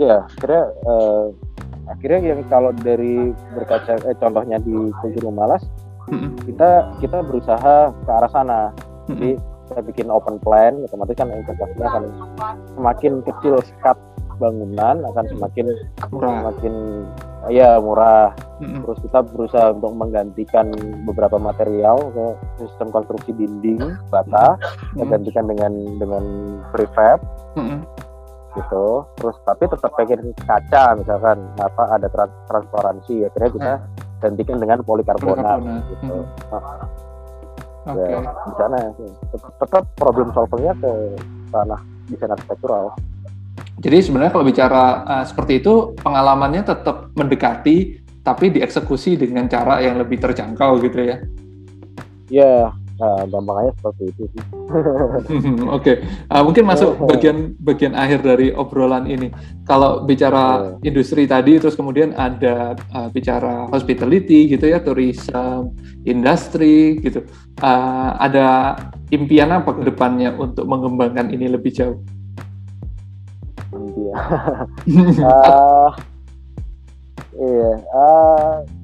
[0.00, 1.26] Ya akhirnya uh,
[1.92, 5.60] akhirnya yang kalau dari berkaca eh, contohnya di Kultur Malas
[6.08, 6.40] hmm.
[6.48, 8.60] kita kita berusaha ke arah sana.
[9.06, 9.18] Hmm.
[9.18, 9.30] Jadi
[9.70, 12.04] kita bikin open plan otomatis kan investasinya akan
[12.74, 13.96] semakin kecil sekat
[14.40, 15.66] bangunan akan semakin
[16.08, 16.32] murah.
[16.40, 16.74] semakin
[17.52, 18.80] ya murah mm-hmm.
[18.82, 20.66] terus kita berusaha untuk menggantikan
[21.04, 22.26] beberapa material ke
[22.64, 24.96] sistem konstruksi dinding bata mm-hmm.
[24.96, 26.24] kita gantikan dengan dengan
[26.72, 27.20] prefab
[27.60, 27.80] mm-hmm.
[28.56, 33.72] gitu terus tapi tetap pengen kaca misalkan apa ada trans transparansi akhirnya kita
[34.20, 35.82] gantikan dengan polikarbonat, polikarbonat.
[35.94, 37.09] gitu mm-hmm
[37.86, 38.08] okay.
[38.12, 38.78] ya di sana
[39.30, 40.92] tetap, tetap problem solvingnya ke
[41.54, 41.80] tanah
[42.10, 42.96] desain arsitektural.
[43.80, 49.96] Jadi sebenarnya kalau bicara uh, seperti itu pengalamannya tetap mendekati tapi dieksekusi dengan cara yang
[49.96, 51.16] lebih terjangkau gitu ya?
[52.28, 54.44] Ya Nah, gampangnya seperti itu sih.
[54.44, 55.96] Oke, okay.
[56.28, 59.32] uh, mungkin masuk bagian bagian akhir dari obrolan ini.
[59.64, 60.88] Kalau bicara yeah.
[60.92, 65.72] industri tadi, terus kemudian ada uh, bicara hospitality gitu ya, tourism,
[66.04, 67.24] industri gitu.
[67.64, 68.76] Uh, ada
[69.08, 72.04] impian apa ke depannya untuk mengembangkan ini lebih jauh?
[73.72, 74.12] Impian.
[75.24, 75.88] uh,
[77.48, 77.72] iya.
[77.96, 78.79] Uh,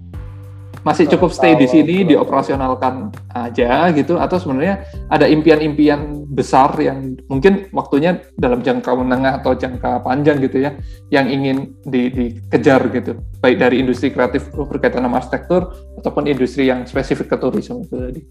[0.86, 4.22] masih cukup stay di sini dioperasionalkan aja gitu.
[4.22, 10.62] Atau sebenarnya ada impian-impian besar yang mungkin waktunya dalam jangka menengah atau jangka panjang gitu
[10.62, 10.78] ya
[11.10, 13.18] yang ingin di, dikejar gitu.
[13.42, 18.22] Baik dari industri kreatif berkaitan sama arsitektur ataupun industri yang spesifik ke turisme itu tadi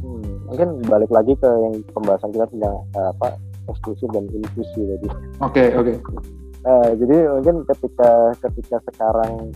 [0.00, 3.36] hmm, mungkin balik lagi ke yang pembahasan kita tentang uh, apa
[3.66, 5.06] eksklusif dan inklusi tadi.
[5.42, 5.92] Oke okay, oke.
[6.00, 6.16] Okay.
[6.64, 9.52] uh, jadi mungkin ketika ketika sekarang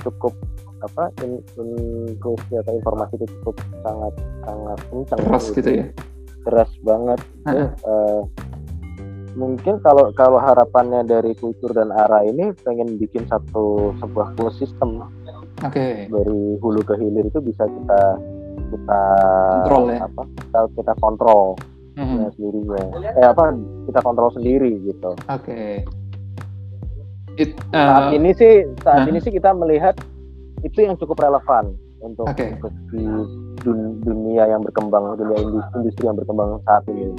[0.00, 0.32] cukup
[0.80, 5.84] apa in, inklusi atau informasi itu cukup sangat sangat kencang keras gitu, gitu ya?
[6.40, 7.20] Keras banget.
[7.84, 8.24] Uh,
[9.38, 15.06] mungkin kalau kalau harapannya dari kultur dan arah ini pengen bikin satu sebuah full system
[15.62, 16.10] okay.
[16.10, 18.02] dari hulu ke hilir itu bisa kita
[18.70, 19.02] kita
[19.66, 19.98] kontrol ya?
[20.06, 21.44] apa kita kita kontrol
[21.98, 22.30] mm-hmm.
[22.34, 22.82] sendirinya
[23.18, 23.44] eh apa
[23.86, 25.12] kita kontrol sendiri gitu.
[25.30, 25.82] Oke.
[27.38, 27.46] Okay.
[27.46, 28.52] uh, saat ini sih
[28.82, 29.94] saat uh, ini sih kita melihat
[30.64, 32.56] itu yang cukup relevan untuk Oke.
[32.92, 33.04] di
[33.60, 37.12] dun- dunia yang berkembang dunia industri, industri yang berkembang saat ini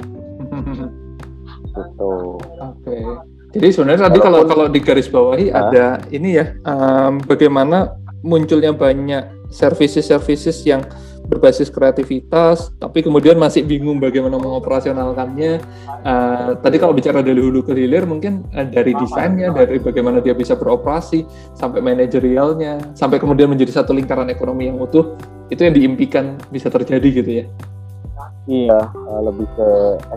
[1.72, 2.12] gitu
[2.60, 2.96] Oke.
[3.52, 5.68] Jadi sebenarnya tadi kalau kalau di garis bawahi Hah?
[5.68, 7.92] ada ini ya em, bagaimana
[8.24, 10.80] munculnya banyak services-services yang
[11.32, 15.52] berbasis kreativitas, tapi kemudian masih bingung bagaimana mengoperasionalkannya.
[16.04, 20.36] Eh, tadi kalau bicara dari hulu ke hilir, mungkin eh, dari desainnya, dari bagaimana dia
[20.36, 21.24] bisa beroperasi,
[21.56, 25.16] sampai manajerialnya, sampai kemudian menjadi satu lingkaran ekonomi yang utuh,
[25.48, 27.46] itu yang diimpikan bisa terjadi gitu ya.
[28.50, 29.68] iya eh, lebih ke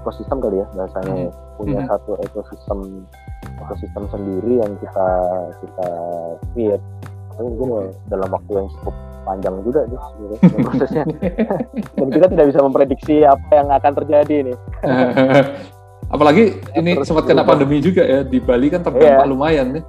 [0.02, 1.30] ekosistem kali ya bahasanya
[1.62, 1.90] punya Mhm.
[1.94, 2.80] satu ekosistem
[3.62, 5.08] ekosistem sendiri yang kita
[5.62, 5.88] kita
[6.50, 6.86] create
[7.36, 8.96] tapi mungkin ya dalam waktu yang cukup
[9.26, 11.04] panjang juga sebenarnya prosesnya.
[12.00, 14.58] Dan kita tidak bisa memprediksi apa yang akan terjadi nih.
[16.14, 16.44] Apalagi
[16.78, 19.30] ini Terus sempat kena pandemi juga ya di Bali kan terdampak Iya.
[19.30, 19.82] lumayan ya.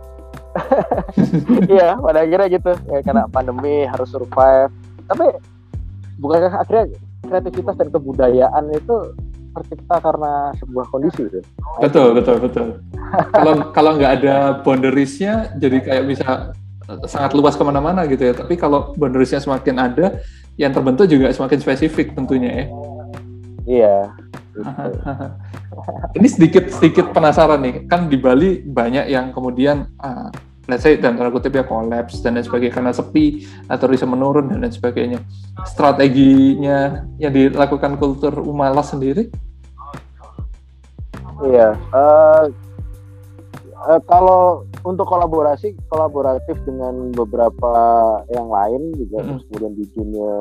[1.68, 2.72] iya pada akhirnya gitu.
[2.88, 4.72] Ya karena pandemi harus survive.
[5.06, 5.26] Tapi
[6.16, 6.84] bukankah akhirnya
[7.28, 8.96] kreativitas dan kebudayaan itu
[9.52, 11.40] tercipta karena sebuah kondisi gitu
[11.80, 12.66] Betul betul betul.
[13.32, 16.56] Kalau kalau nggak ada boundariesnya jadi kayak bisa
[17.06, 18.34] sangat luas ke mana-mana gitu ya.
[18.34, 20.22] Tapi kalau boundariesnya semakin ada,
[20.56, 22.66] yang terbentuk juga semakin spesifik tentunya ya.
[23.66, 23.96] iya
[24.56, 24.60] gitu.
[26.16, 30.32] Ini sedikit sedikit penasaran nih, kan di Bali banyak yang kemudian ah,
[30.66, 34.48] let's say dan tanda kutip ya collapse dan lain sebagainya karena sepi atau bisa menurun
[34.48, 35.20] dan lain sebagainya.
[35.68, 39.28] Strateginya yang dilakukan kultur Umalas sendiri?
[41.44, 42.44] Iya, eh,
[43.92, 47.74] eh, kalau untuk kolaborasi, kolaboratif dengan beberapa
[48.30, 50.34] yang lain juga, terus kemudian di dunia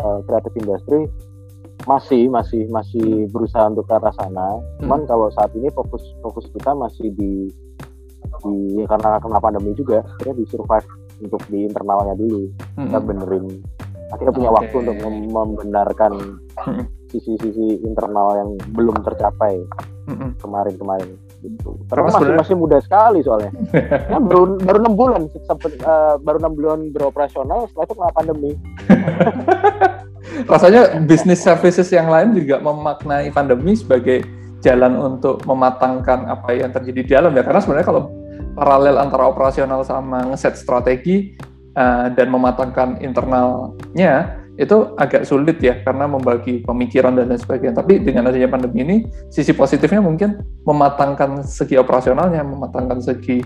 [0.00, 1.00] eh, kreatif industri
[1.84, 4.56] masih masih masih berusaha untuk ke arah sana.
[4.80, 7.52] Cuman kalau saat ini fokus fokus kita masih di
[8.42, 10.88] di karena kena pandemi juga, akhirnya di survive
[11.20, 12.48] untuk di internalnya dulu.
[12.80, 13.08] Kita Mm-mm.
[13.10, 13.46] benerin,
[14.16, 14.56] akhirnya punya Oke.
[14.62, 16.12] waktu untuk mem- membenarkan
[17.12, 19.60] sisi-sisi internal yang belum tercapai
[20.40, 21.70] kemarin-kemarin gitu.
[21.90, 23.52] Karena masih sebenarnya- masih muda sekali soalnya.
[24.12, 28.52] Ya, baru baru enam bulan sempet, eh, baru enam bulan beroperasional setelah itu kena pandemi.
[30.52, 34.22] Rasanya bisnis services yang lain juga memaknai pandemi sebagai
[34.62, 37.42] jalan untuk mematangkan apa yang terjadi di dalam ya.
[37.42, 38.02] Karena sebenarnya kalau
[38.54, 41.34] paralel antara operasional sama ngeset strategi
[41.74, 47.80] eh, dan mematangkan internalnya itu agak sulit ya karena membagi pemikiran dan lain sebagainya.
[47.80, 48.96] Tapi dengan adanya pandemi ini
[49.32, 53.40] sisi positifnya mungkin mematangkan segi operasionalnya, mematangkan segi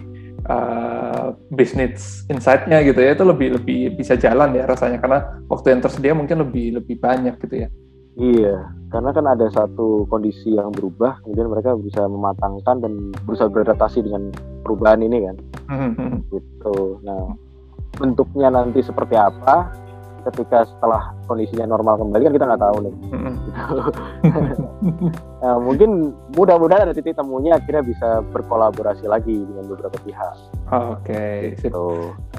[0.50, 5.80] uh, bisnis insight-nya gitu ya itu lebih lebih bisa jalan ya rasanya karena waktu yang
[5.82, 7.68] tersedia mungkin lebih lebih banyak gitu ya.
[8.16, 14.08] Iya, karena kan ada satu kondisi yang berubah, kemudian mereka bisa mematangkan dan berusaha beradaptasi
[14.08, 14.32] dengan
[14.64, 15.36] perubahan ini kan,
[16.32, 16.96] gitu.
[17.04, 17.36] Nah,
[18.00, 19.68] bentuknya nanti seperti apa?
[20.26, 22.94] Ketika setelah kondisinya normal kembali kan kita nggak tahu nih.
[25.36, 30.34] Nah, mungkin mudah-mudahan ada titik temunya akhirnya bisa berkolaborasi lagi dengan beberapa pihak.
[30.74, 31.70] Oke, sip.
[31.70, 31.86] Gitu.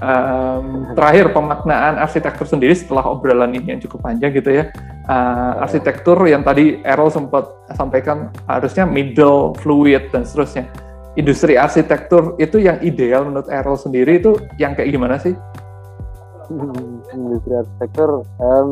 [0.04, 4.74] Em, terakhir pemaknaan arsitektur sendiri setelah obrolan ini yang cukup panjang gitu ya.
[5.08, 7.48] Eh, arsitektur yang tadi Errol sempat
[7.80, 10.68] sampaikan harusnya middle, fluid dan seterusnya.
[11.16, 15.32] Industri arsitektur itu yang ideal menurut Errol sendiri itu yang kayak gimana sih?
[17.12, 18.70] Industri arsitektur em,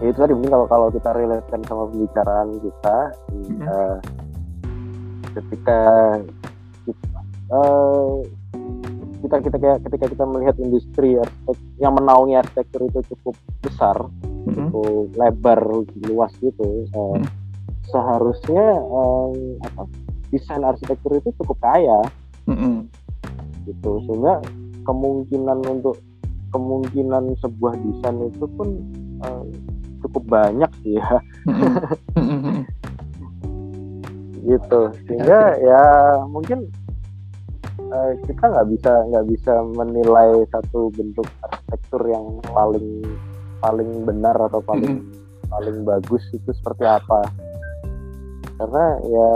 [0.00, 2.96] ya itu tadi mungkin kalau kalau kita relatekan sama pembicaraan kita
[3.32, 3.60] Mhm.
[3.64, 3.96] eh,
[5.36, 5.80] ketika
[6.88, 7.18] kita,
[7.52, 8.12] eh,
[9.24, 13.96] kita kita kayak ketika kita melihat industri arsitek yang menaungi arsitektur itu cukup besar
[14.46, 14.70] Mhm.
[14.70, 15.60] cukup lebar
[16.08, 17.26] luas gitu eh, Mhm.
[17.88, 19.32] seharusnya em,
[19.64, 19.82] apa
[20.32, 22.00] desain arsitektur itu cukup kaya
[22.48, 22.88] Mhm.
[23.66, 24.42] gitu sehingga
[24.86, 25.98] kemungkinan untuk
[26.52, 28.68] kemungkinan sebuah desain itu pun
[29.22, 29.44] eh,
[30.04, 31.10] cukup banyak sih ya.
[34.46, 34.80] Gitu.
[35.10, 35.82] Sehingga ya
[36.30, 36.70] mungkin
[37.90, 43.02] eh, kita nggak bisa nggak bisa menilai satu bentuk arsitektur yang paling
[43.58, 45.02] paling benar atau paling
[45.50, 47.26] paling bagus itu seperti apa.
[48.56, 49.30] Karena ya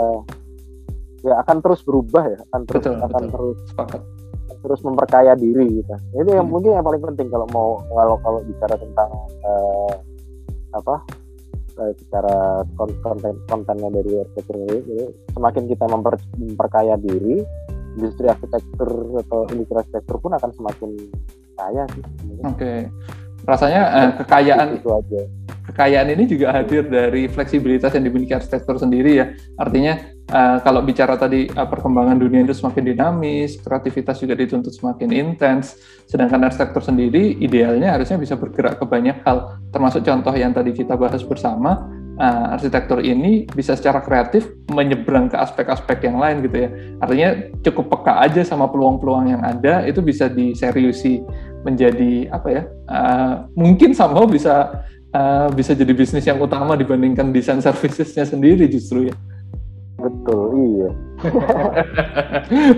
[1.21, 3.31] ya akan terus berubah ya akan terus Betul, akan betul.
[3.35, 4.01] terus Sepakat.
[4.61, 5.93] Terus memperkaya diri gitu.
[6.15, 6.53] Itu yang Hmm.
[6.53, 9.09] mungkin yang paling penting kalau mau kalau kalau bicara tentang
[9.41, 9.93] eh,
[10.71, 10.95] apa
[11.81, 11.93] eh,
[12.77, 17.41] kon- konten kontennya dari arsitektur ini, jadi semakin kita memper- memperkaya diri,
[17.97, 20.89] industri arsitektur atau industri arsitektur pun akan semakin
[21.57, 22.03] kaya sih.
[22.45, 22.73] Oke.
[23.41, 25.21] Rasanya eh, kekayaan itu aja.
[25.61, 29.25] kekayaan ini juga hadir dari fleksibilitas yang dimiliki arsitektur sendiri ya.
[29.55, 29.97] Artinya
[30.31, 35.77] uh, kalau bicara tadi uh, perkembangan dunia itu semakin dinamis, kreativitas juga dituntut semakin intens,
[36.07, 40.95] sedangkan arsitektur sendiri idealnya harusnya bisa bergerak ke banyak hal, termasuk contoh yang tadi kita
[40.95, 41.85] bahas bersama,
[42.17, 46.69] uh, arsitektur ini bisa secara kreatif menyeberang ke aspek-aspek yang lain gitu ya.
[47.03, 47.29] Artinya
[47.61, 51.21] cukup peka aja sama peluang-peluang yang ada, itu bisa diseriusi
[51.61, 52.63] menjadi apa ya?
[52.89, 59.11] Uh, mungkin somehow bisa uh, bisa jadi bisnis yang utama dibandingkan desain servicesnya sendiri justru
[59.11, 59.15] ya.
[60.01, 60.89] Betul, iya.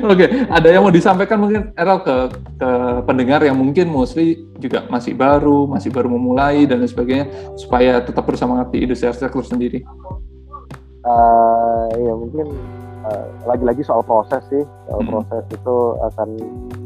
[0.04, 0.30] Oke, okay.
[0.52, 2.16] ada yang mau disampaikan mungkin Errol ke
[2.60, 2.70] ke
[3.08, 7.26] pendengar yang mungkin mostly juga masih baru, masih baru memulai dan lain sebagainya
[7.56, 9.88] supaya tetap bersemangat di industri arsitektur sendiri.
[11.04, 12.52] Uh, ya mungkin
[13.08, 15.12] uh, lagi-lagi soal proses sih, soal hmm.
[15.12, 15.76] proses itu
[16.12, 16.30] akan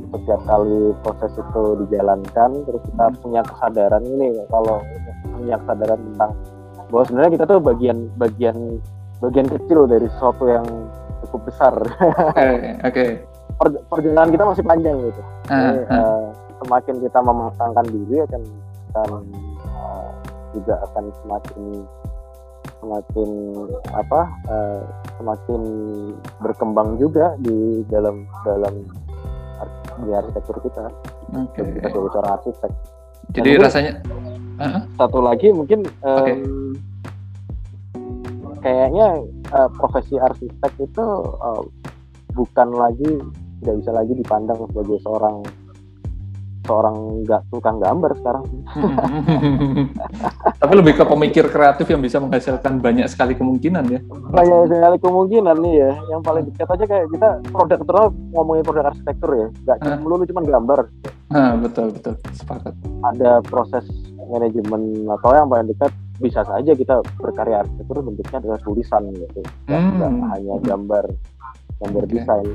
[0.07, 3.17] setiap kali proses itu dijalankan terus kita hmm.
[3.19, 4.79] punya kesadaran ini kalau
[5.35, 6.31] punya kesadaran tentang
[6.87, 8.57] bahwa sebenarnya kita tuh bagian bagian
[9.23, 10.67] bagian kecil dari sesuatu yang
[11.25, 11.73] cukup besar.
[11.77, 12.37] Oke.
[12.37, 13.09] Okay, okay.
[13.57, 15.21] Per, perjalanan kita masih panjang gitu.
[15.49, 15.93] Uh, Jadi, uh.
[15.97, 16.25] Uh,
[16.61, 18.41] semakin kita mematangkan diri akan
[18.93, 19.11] akan
[19.65, 20.09] uh,
[20.53, 21.63] juga akan semakin
[22.77, 23.29] semakin
[23.97, 24.21] apa
[24.53, 24.81] uh,
[25.17, 25.61] semakin
[26.37, 28.85] berkembang juga di dalam dalam
[30.05, 30.85] di arsitektur kita.
[31.33, 31.65] Okay.
[31.81, 32.71] Kita sebagai seorang arsitek.
[33.33, 33.93] Jadi nah, rasanya
[34.61, 34.81] uh-huh.
[34.95, 36.35] satu lagi mungkin um, okay.
[38.61, 39.07] Kayaknya
[39.53, 41.05] uh, profesi arsitek itu
[41.41, 41.63] uh,
[42.33, 43.11] bukan lagi
[43.61, 45.35] tidak bisa lagi dipandang sebagai seorang
[46.67, 48.43] seorang nggak tukang gambar sekarang.
[50.61, 53.99] Tapi lebih ke pemikir kreatif yang bisa menghasilkan banyak sekali kemungkinan ya.
[54.11, 55.91] Banyak sekali kemungkinan nih ya.
[56.11, 59.47] Yang paling dekat aja kayak kita produk terus ngomongin produk arsitektur ya.
[59.63, 60.79] Nggak cuma melulu cuma gambar.
[61.31, 62.75] Ah, betul betul sepakat.
[63.15, 63.87] Ada proses
[64.27, 69.41] manajemen atau yang paling dekat bisa saja kita berkarya arsitektur bentuknya adalah tulisan gitu.
[69.71, 69.95] Hmm.
[69.95, 71.05] Nggak hanya gambar
[71.79, 72.11] gambar okay.
[72.11, 72.49] desain.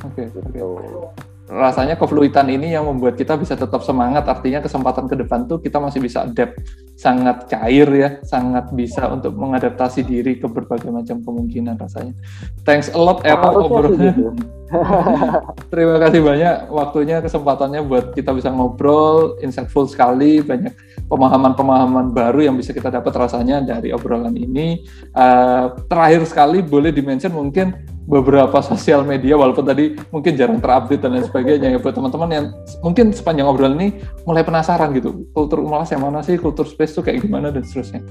[0.00, 0.24] Oke.
[0.24, 0.48] Okay, gitu.
[0.48, 4.22] Okay rasanya kefluitan ini yang membuat kita bisa tetap semangat.
[4.30, 6.62] Artinya kesempatan ke depan tuh kita masih bisa adapt.
[6.94, 12.14] Sangat cair ya sangat bisa untuk mengadaptasi diri ke berbagai macam kemungkinan rasanya.
[12.62, 14.59] Thanks a lot Era obrolannya gitu.
[15.72, 20.72] terima kasih banyak waktunya kesempatannya buat kita bisa ngobrol insightful sekali banyak
[21.10, 24.86] pemahaman-pemahaman baru yang bisa kita dapat rasanya dari obrolan ini.
[25.10, 27.74] Uh, terakhir sekali boleh dimention mungkin
[28.10, 32.46] beberapa sosial media walaupun tadi mungkin jarang terupdate dan lain sebagainya ya buat teman-teman yang
[32.82, 37.06] mungkin sepanjang obrolan ini mulai penasaran gitu kultur malas yang mana sih kultur space tuh
[37.06, 38.02] kayak gimana dan seterusnya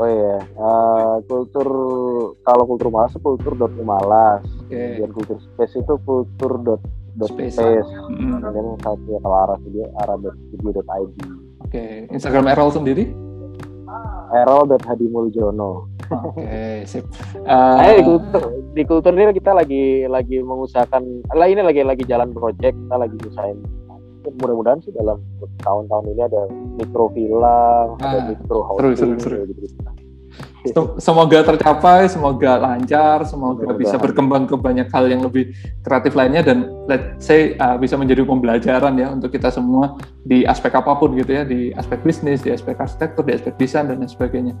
[0.00, 1.68] oh iya uh, kultur
[2.44, 5.00] kalau kultur malas kultur dot malas okay.
[5.00, 6.82] dan kultur space itu kultur dot
[7.16, 7.90] dot space, space.
[8.08, 8.40] Mm.
[8.40, 12.08] dan satu kalau arah video arah dot video dot id oke okay.
[12.08, 13.12] Instagram Errol sendiri
[14.32, 17.08] Errol dan Hadi Muljono Oke, okay, sip.
[17.48, 18.42] Uh, di kultur
[18.76, 23.16] di kultur ini kita lagi lagi mengusahakan lah ini lagi lagi jalan project, kita lagi
[23.24, 23.56] usahain
[24.30, 25.18] mudah-mudahan sih dalam
[25.66, 26.42] tahun-tahun ini ada
[26.78, 29.82] mikro villa, ah, ada mikro housing, seru, seru, seru.
[30.62, 30.96] gitu.
[31.02, 35.50] Semoga tercapai, semoga lancar, semoga bisa berkembang ke banyak hal yang lebih
[35.82, 40.70] kreatif lainnya dan let's say uh, bisa menjadi pembelajaran ya untuk kita semua di aspek
[40.78, 44.08] apa pun gitu ya, di aspek bisnis, di aspek arsitektur, di aspek desain dan lain
[44.08, 44.54] sebagainya.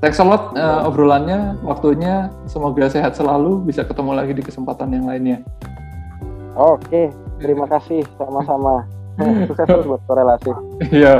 [0.00, 2.28] Thanks a lot uh, obrolannya, waktunya.
[2.44, 5.40] Semoga sehat selalu, bisa ketemu lagi di kesempatan yang lainnya.
[6.56, 7.08] Oke,
[7.40, 8.84] terima kasih sama-sama.
[9.20, 10.50] Sukses terus buat korelasi.
[10.90, 11.14] Iya.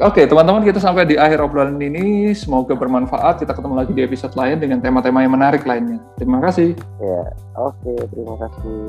[0.00, 2.32] Oke, teman-teman kita sampai di akhir obrolan ini.
[2.32, 3.44] Semoga bermanfaat.
[3.44, 6.00] Kita ketemu lagi di episode lain dengan tema-tema yang menarik lainnya.
[6.16, 6.72] Terima kasih.
[7.02, 7.22] Ya,
[7.58, 8.80] oke, terima kasih.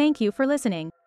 [0.00, 0.99] Thank you for listening.